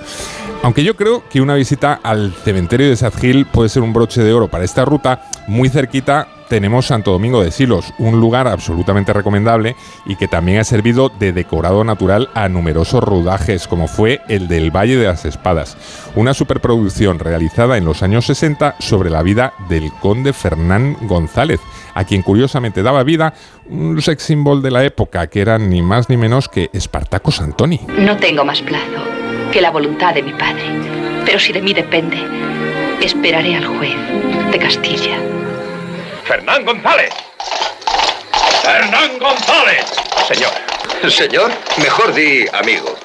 [0.64, 4.22] Aunque yo creo que una visita al cementerio de Sad Hill puede ser un broche
[4.22, 9.12] de oro para esta ruta, muy cerquita tenemos Santo Domingo de Silos, un lugar absolutamente
[9.12, 9.76] recomendable
[10.06, 14.70] y que también ha servido de decorado natural a numerosos rodajes, como fue el del
[14.70, 15.76] Valle de las Espadas,
[16.16, 21.60] una superproducción realizada en los años 60 sobre la vida del conde Fernán González,
[21.96, 23.34] a quien curiosamente daba vida
[23.68, 27.82] un sex symbol de la época, que era ni más ni menos que Espartaco Santoni.
[27.98, 29.02] No tengo más plazo
[29.52, 30.64] que la voluntad de mi padre.
[31.26, 32.18] Pero si de mí depende,
[33.04, 33.96] esperaré al juez
[34.52, 35.20] de Castilla.
[36.24, 37.14] Fernán González.
[38.62, 39.86] Fernán González.
[40.28, 40.52] Señor.
[41.12, 42.96] Señor, mejor di amigo.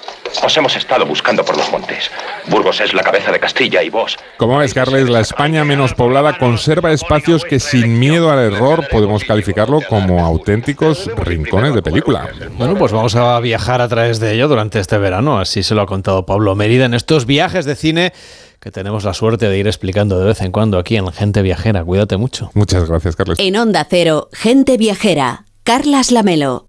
[0.44, 2.10] Os hemos estado buscando por los montes.
[2.46, 4.16] Burgos es la cabeza de Castilla y vos.
[4.36, 9.24] Como ves, Carles, la España menos poblada conserva espacios que sin miedo al error podemos
[9.24, 12.28] calificarlo como auténticos rincones de película.
[12.52, 15.82] Bueno, pues vamos a viajar a través de ello durante este verano, así se lo
[15.82, 18.12] ha contado Pablo Mérida en estos viajes de cine
[18.60, 21.84] que tenemos la suerte de ir explicando de vez en cuando aquí en Gente Viajera.
[21.84, 22.50] Cuídate mucho.
[22.54, 23.38] Muchas gracias, Carles.
[23.38, 26.68] En Onda Cero, Gente Viajera, Carlas Lamelo.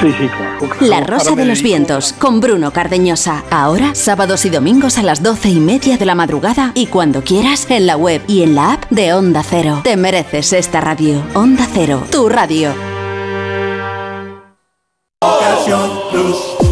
[0.01, 0.67] Sí, sí, claro.
[0.79, 3.43] La Rosa de los Vientos con Bruno Cardeñosa.
[3.51, 7.69] Ahora, sábados y domingos a las doce y media de la madrugada y cuando quieras
[7.69, 9.81] en la web y en la app de Onda Cero.
[9.83, 11.21] Te mereces esta radio.
[11.35, 12.73] Onda Cero, tu radio.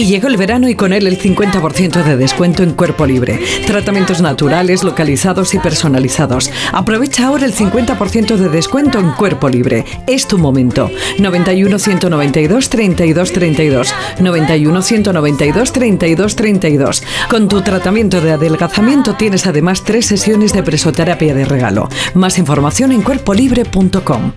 [0.00, 3.38] Y llegó el verano y con él el 50% de descuento en cuerpo libre.
[3.66, 6.50] Tratamientos naturales, localizados y personalizados.
[6.72, 9.84] Aprovecha ahora el 50% de descuento en cuerpo libre.
[10.06, 10.90] Es tu momento.
[11.18, 13.94] 91 192 32 32.
[14.20, 17.02] 91 192 32 32.
[17.28, 21.90] Con tu tratamiento de adelgazamiento tienes además tres sesiones de presoterapia de regalo.
[22.14, 24.32] Más información en cuerpolibre.com.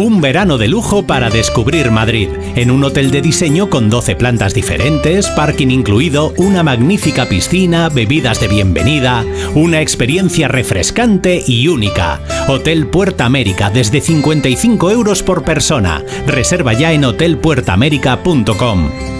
[0.00, 4.54] Un verano de lujo para descubrir Madrid, en un hotel de diseño con 12 plantas
[4.54, 12.18] diferentes, parking incluido, una magnífica piscina, bebidas de bienvenida, una experiencia refrescante y única.
[12.48, 16.02] Hotel Puerta América desde 55 euros por persona.
[16.26, 19.19] Reserva ya en hotelpuertaamerica.com.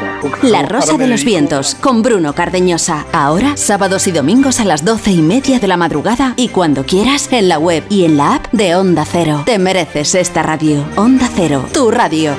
[0.43, 3.05] La Rosa de los Vientos con Bruno Cardeñosa.
[3.11, 7.29] Ahora, sábados y domingos a las doce y media de la madrugada y cuando quieras
[7.31, 9.43] en la web y en la app de Onda Cero.
[9.45, 10.85] Te mereces esta radio.
[10.95, 12.35] Onda Cero, tu radio.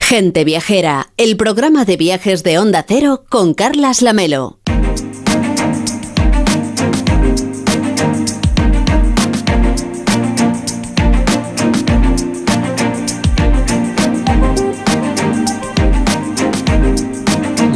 [0.00, 4.58] Gente Viajera, el programa de viajes de Onda Cero con Carlas Lamelo.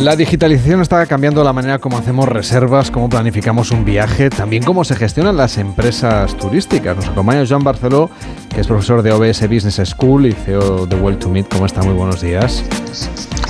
[0.07, 4.85] La digitalización está cambiando la manera como hacemos reservas, cómo planificamos un viaje, también cómo
[4.85, 6.95] se gestionan las empresas turísticas.
[6.95, 8.09] Nos acompaña Joan Barceló,
[8.55, 11.49] que es profesor de OBS Business School y CEO de Well to Meet.
[11.49, 11.83] ¿Cómo está?
[11.83, 12.63] Muy buenos días.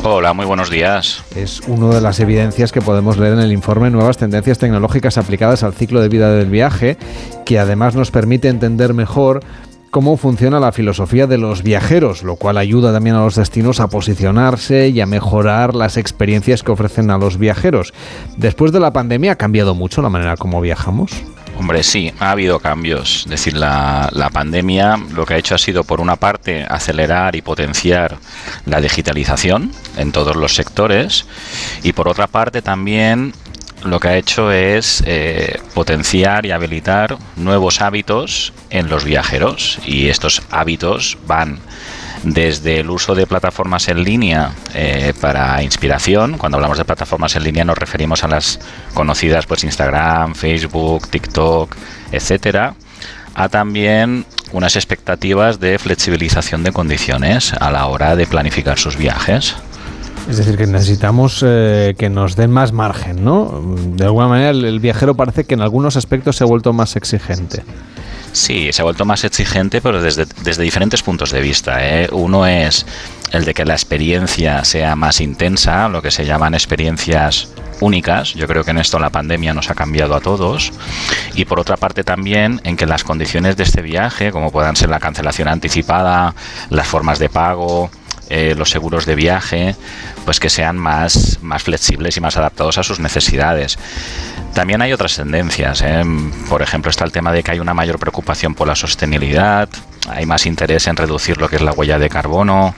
[0.03, 1.23] Hola, muy buenos días.
[1.37, 5.63] Es una de las evidencias que podemos leer en el informe Nuevas tendencias tecnológicas aplicadas
[5.63, 6.97] al ciclo de vida del viaje,
[7.45, 9.41] que además nos permite entender mejor
[9.97, 13.89] cómo funciona la filosofía de los viajeros, lo cual ayuda también a los destinos a
[13.89, 17.95] posicionarse y a mejorar las experiencias que ofrecen a los viajeros.
[18.37, 21.13] Después de la pandemia ha cambiado mucho la manera como viajamos.
[21.59, 23.23] Hombre, sí, ha habido cambios.
[23.25, 27.35] Es decir, la, la pandemia lo que ha hecho ha sido, por una parte, acelerar
[27.35, 28.19] y potenciar
[28.67, 31.25] la digitalización en todos los sectores
[31.83, 33.33] y, por otra parte, también
[33.91, 40.09] lo que ha hecho es eh, potenciar y habilitar nuevos hábitos en los viajeros y
[40.09, 41.59] estos hábitos van
[42.23, 46.39] desde el uso de plataformas en línea eh, para inspiración.
[46.39, 48.59] Cuando hablamos de plataformas en línea nos referimos a las
[48.95, 51.77] conocidas pues Instagram, Facebook, TikTok,
[52.11, 52.75] etcétera,
[53.35, 59.55] a también unas expectativas de flexibilización de condiciones a la hora de planificar sus viajes.
[60.29, 63.63] Es decir, que necesitamos eh, que nos den más margen, ¿no?
[63.95, 67.63] De alguna manera el, viajero parece que en algunos aspectos se ha vuelto más exigente.
[68.33, 71.79] Sí, se ha vuelto más exigente, pero desde, desde diferentes puntos de vista.
[71.81, 72.09] ¿eh?
[72.13, 72.85] Uno es
[73.33, 77.49] el de que la experiencia sea más intensa, lo que se llaman experiencias
[77.81, 78.35] únicas.
[78.35, 80.73] Yo creo que en esto la pandemia nos ha cambiado a todos.
[81.35, 84.91] Y por otra parte también en que las condiciones de este viaje, como puedan ser
[84.91, 86.35] la cancelación anticipada,
[86.69, 87.91] las formas de pago,
[88.29, 89.77] eh, los seguros de viaje,
[90.25, 93.79] pues que sean más, más flexibles y más adaptados a sus necesidades.
[94.53, 95.83] También hay otras tendencias.
[95.83, 96.03] ¿eh?
[96.49, 99.69] Por ejemplo, está el tema de que hay una mayor preocupación por la sostenibilidad,
[100.09, 102.75] hay más interés en reducir lo que es la huella de carbono,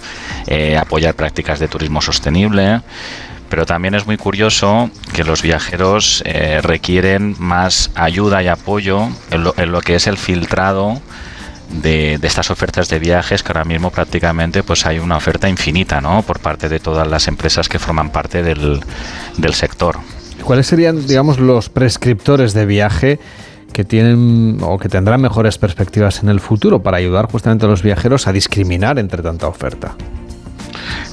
[0.46, 2.82] eh, apoyar prácticas de turismo sostenible.
[3.48, 6.22] Pero también es muy curioso que los viajeros
[6.60, 11.00] requieren más ayuda y apoyo en lo, que es el filtrado
[11.70, 16.22] de, estas ofertas de viajes que ahora mismo prácticamente pues hay una oferta infinita ¿no?
[16.22, 18.80] por parte de todas las empresas que forman parte del,
[19.36, 19.98] del sector.
[20.42, 23.18] ¿Cuáles serían, digamos, los prescriptores de viaje
[23.72, 27.82] que tienen o que tendrán mejores perspectivas en el futuro para ayudar justamente a los
[27.82, 29.94] viajeros a discriminar entre tanta oferta?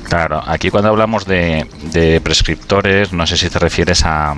[0.08, 4.36] Claro, aquí cuando hablamos de, prescriptores, no sé si te refieres a,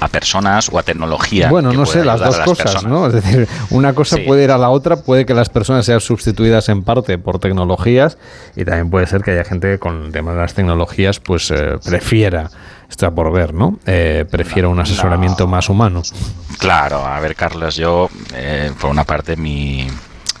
[0.00, 1.48] a personas o a tecnología.
[1.48, 3.06] Bueno, no sé, las dos cosas, ¿no?
[3.06, 6.68] Es decir, una cosa puede ir a la otra, puede que las personas sean sustituidas
[6.68, 8.18] en parte por tecnologías
[8.54, 11.50] y también puede ser que haya gente que con el tema de las tecnologías pues
[11.50, 12.50] eh, prefiera
[12.88, 13.78] está por ver, ¿no?
[13.86, 16.02] Eh, prefiero un asesoramiento más humano.
[16.58, 19.88] Claro, a ver, Carlos, yo, eh, por una parte, mi,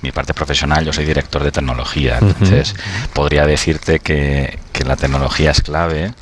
[0.02, 2.74] mi parte profesional, yo soy director de tecnología, entonces
[3.12, 6.12] podría decirte que, que la tecnología es clave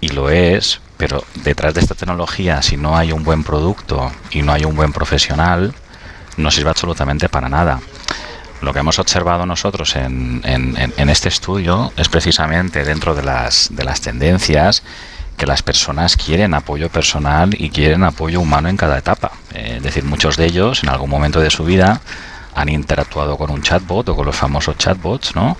[0.00, 4.42] y lo es, pero detrás de esta tecnología, si no hay un buen producto y
[4.42, 5.72] no hay un buen profesional,
[6.36, 7.80] no sirve absolutamente para nada.
[8.60, 13.70] Lo que hemos observado nosotros en, en, en este estudio es precisamente dentro de las,
[13.72, 14.82] de las tendencias
[15.38, 19.32] que las personas quieren apoyo personal y quieren apoyo humano en cada etapa.
[19.54, 22.02] Eh, es decir, muchos de ellos en algún momento de su vida
[22.54, 25.56] han interactuado con un chatbot o con los famosos chatbots, ¿no?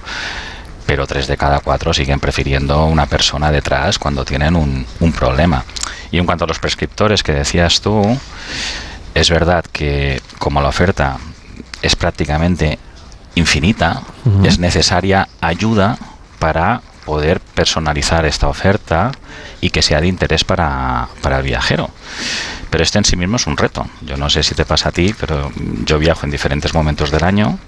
[0.90, 5.64] Pero tres de cada cuatro siguen prefiriendo una persona detrás cuando tienen un, problema.
[6.10, 8.18] Y en cuanto a los prescriptores que decías tú,
[9.14, 11.18] es verdad que como la oferta
[11.80, 12.80] es prácticamente
[13.36, 14.02] infinita,
[14.42, 15.96] es necesaria ayuda
[16.40, 19.12] para poder personalizar esta oferta
[19.60, 21.88] y que sea de interés para, para el viajero.
[22.68, 23.86] Pero este en sí mismo es un reto.
[24.00, 25.52] Yo no sé si te pasa a ti, pero
[25.84, 27.60] yo viajo en diferentes momentos del año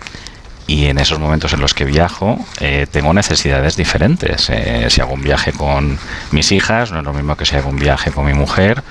[0.72, 4.48] y en esos momentos en los que viajo eh, tengo necesidades diferentes.
[4.48, 5.98] Eh, si hago un viaje con
[6.30, 8.82] mis hijas, no es lo mismo que si hago un viaje con mi mujer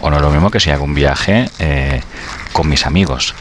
[0.00, 2.02] o no es lo mismo que si hago un viaje eh,
[2.52, 3.34] con mis amigos.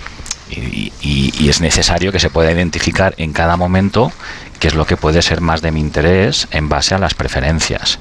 [0.49, 4.11] Y, es necesario que se pueda identificar en cada momento
[4.59, 7.99] qué es lo que puede ser más de mi interés en base a las preferencias.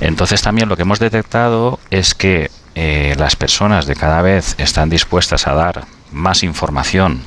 [0.00, 4.88] Entonces también lo que hemos detectado es que eh, las personas de cada vez están
[4.88, 7.22] dispuestas a dar más información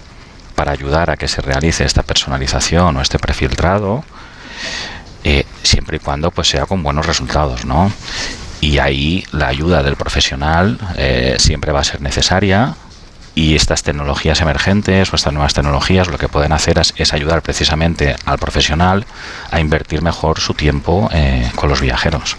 [0.52, 4.04] para ayudar a que se realice esta personalización o este prefiltrado,
[5.24, 7.92] eh, siempre y cuando pues sea con buenos resultados, ¿no?
[8.60, 12.76] Y ahí la ayuda del profesional eh, siempre va a ser necesaria
[13.34, 18.16] y estas tecnologías emergentes o estas nuevas tecnologías lo que pueden hacer es, ayudar precisamente
[18.26, 19.06] al profesional
[19.52, 22.38] a invertir mejor su tiempo eh, con los viajeros.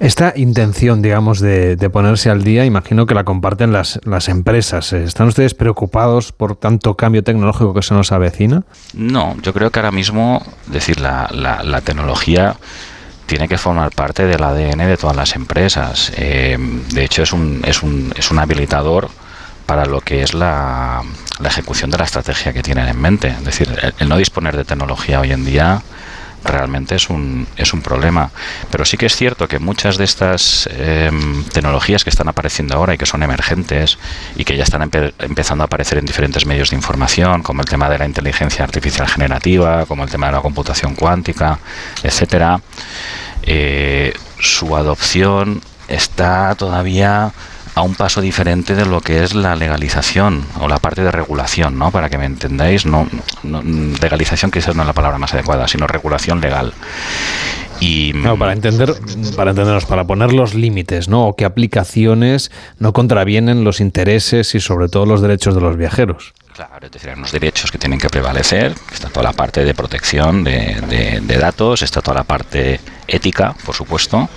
[0.00, 4.92] Esta intención, digamos, de, ponerse al día, imagino que la comparten las, las empresas.
[4.92, 8.64] ¿Están ustedes preocupados por tanto cambio tecnológico que se nos avecina?
[8.94, 12.56] No, yo creo que ahora mismo, decir, la, la, tecnología
[13.26, 16.12] tiene que formar parte del ADN de todas las empresas.
[16.16, 16.58] Eh,
[16.92, 19.10] de hecho, es un, es un, es un habilitador
[19.66, 21.02] para lo que es la,
[21.44, 23.28] ejecución de la estrategia que tienen en mente.
[23.28, 25.82] Es decir, el, no disponer de tecnología hoy en día
[26.44, 28.30] realmente es un, es un problema.
[28.70, 32.94] Pero sí que es cierto que muchas de estas em, tecnologías que están apareciendo ahora
[32.94, 33.98] y que son emergentes
[34.36, 37.88] y que ya están empezando a aparecer en diferentes medios de información, como el tema
[37.88, 41.58] de la inteligencia artificial generativa, como el tema de la computación cuántica,
[42.02, 42.60] etcétera,
[43.42, 47.32] eh, su adopción está todavía
[47.74, 51.78] a un paso diferente de lo que es la legalización o la parte de regulación,
[51.78, 51.90] ¿no?
[51.90, 53.08] Para que me entendáis, no,
[54.00, 56.72] legalización quizás no es la palabra más adecuada, sino regulación legal.
[57.80, 58.94] Y, para entender,
[59.36, 61.26] para entendernos, para poner los límites, ¿no?
[61.26, 66.32] O qué aplicaciones no contravienen los intereses y sobre todo los derechos de los viajeros.
[66.54, 69.74] Claro, es decir, hay unos derechos que tienen que prevalecer, está toda la parte de
[69.74, 72.78] protección de, de, datos, está toda la parte
[73.08, 74.28] ética, por supuesto,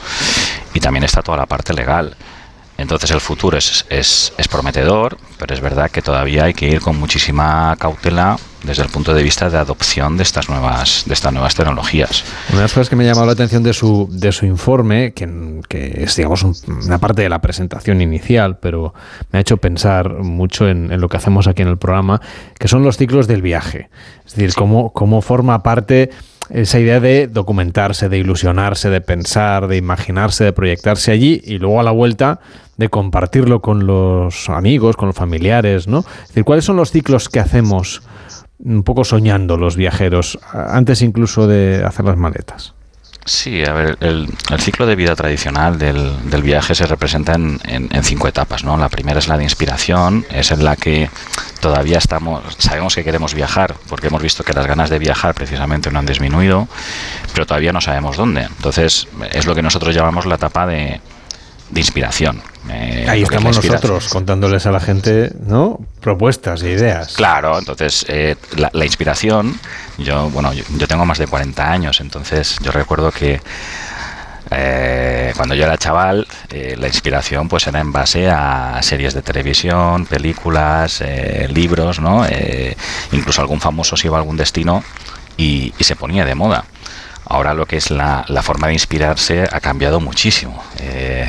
[0.73, 2.15] y también está toda la parte legal.
[2.77, 6.79] Entonces el futuro es, es, es, prometedor, pero es verdad que todavía hay que ir
[6.79, 11.33] con muchísima cautela desde el punto de vista de adopción de estas nuevas, de estas
[11.33, 12.23] nuevas tecnologías.
[12.49, 15.13] Una de las cosas que me ha llamado la atención de su, de su informe,
[15.13, 18.93] que, que es digamos una parte de la presentación inicial, pero
[19.31, 22.21] me ha hecho pensar mucho en, en, lo que hacemos aquí en el programa,
[22.59, 23.89] que son los ciclos del viaje.
[24.25, 26.11] Es decir, cómo, cómo forma parte
[26.49, 31.79] esa idea de documentarse, de ilusionarse, de pensar, de imaginarse, de proyectarse allí y luego
[31.79, 32.39] a la vuelta
[32.77, 35.99] de compartirlo con los amigos, con los familiares, ¿no?
[36.21, 38.03] Es decir, ¿cuáles son los ciclos que hacemos
[38.59, 42.73] un poco soñando los viajeros antes incluso de hacer las maletas?
[43.25, 44.29] Sí, a ver, el,
[44.59, 47.59] ciclo de vida tradicional del, viaje se representa en,
[48.01, 48.77] cinco etapas, ¿no?
[48.77, 51.09] La primera es la de inspiración, es en la que
[51.59, 55.91] todavía estamos, sabemos que queremos viajar, porque hemos visto que las ganas de viajar precisamente
[55.91, 56.69] no han disminuido,
[57.33, 58.43] pero todavía no sabemos dónde.
[58.43, 61.01] Entonces, es lo que nosotros llamamos la etapa de,
[61.69, 62.41] de inspiración.
[62.69, 65.79] Eh, Ahí estamos nosotros contándoles a la gente, ¿no?
[66.01, 67.13] Propuestas e ideas.
[67.15, 69.59] Claro, entonces eh, la, inspiración,
[69.97, 73.41] yo, bueno, yo, tengo más de 40 años, entonces yo recuerdo que
[74.49, 80.05] eh, cuando yo era chaval, la inspiración pues era en base a series de televisión,
[80.05, 81.03] películas,
[81.49, 82.25] libros, ¿no?
[83.11, 84.83] incluso algún famoso se iba a algún destino
[85.35, 86.65] y se ponía de moda.
[87.29, 90.63] Ahora lo que es la, forma de inspirarse ha cambiado muchísimo.
[90.79, 91.27] Eh,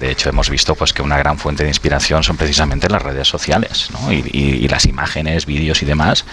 [0.00, 3.28] de hecho, hemos visto pues que una gran fuente de inspiración son precisamente las redes
[3.28, 6.24] sociales y, las imágenes, vídeos y demás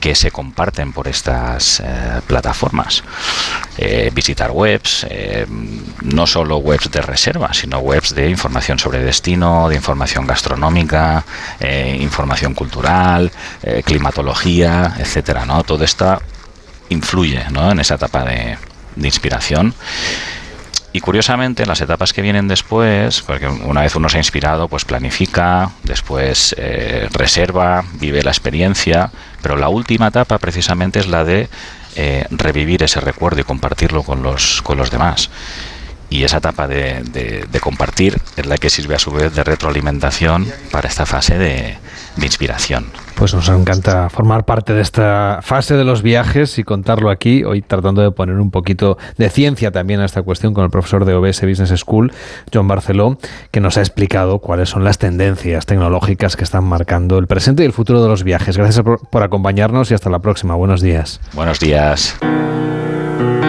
[0.00, 3.04] que se comparten por estas eh, plataformas.
[3.76, 5.06] Eh, visitar webs,
[6.02, 11.24] no solo webs de reserva, sino webs de información sobre destino, de información gastronómica,
[11.98, 13.30] información cultural,
[13.84, 15.44] climatología, etcétera.
[15.44, 15.64] ¿no?
[15.64, 16.20] Todo está
[16.90, 17.70] influye ¿no?
[17.70, 18.58] en esa etapa de,
[18.96, 19.74] inspiración.
[20.92, 24.84] Y curiosamente, las etapas que vienen después, porque una vez uno se ha inspirado, pues
[24.84, 29.10] planifica, después eh, reserva, vive la experiencia,
[29.40, 31.48] pero la última etapa precisamente es la de
[31.94, 35.30] eh, revivir ese recuerdo y compartirlo con los, con los demás.
[36.08, 40.52] Y esa etapa de, de, compartir es la que sirve a su vez de retroalimentación
[40.72, 41.78] para esta fase de,
[42.16, 42.90] de inspiración.
[43.20, 47.60] Pues nos encanta formar parte de esta fase de los viajes y contarlo aquí, hoy
[47.60, 51.12] tratando de poner un poquito de ciencia también a esta cuestión con el profesor de
[51.12, 52.14] OBS Business School,
[52.50, 53.18] John Barceló,
[53.50, 57.66] que nos ha explicado cuáles son las tendencias tecnológicas que están marcando el presente y
[57.66, 58.56] el futuro de los viajes.
[58.56, 60.54] Gracias por, acompañarnos y hasta la próxima.
[60.54, 61.20] Buenos días.
[61.34, 62.16] Buenos días.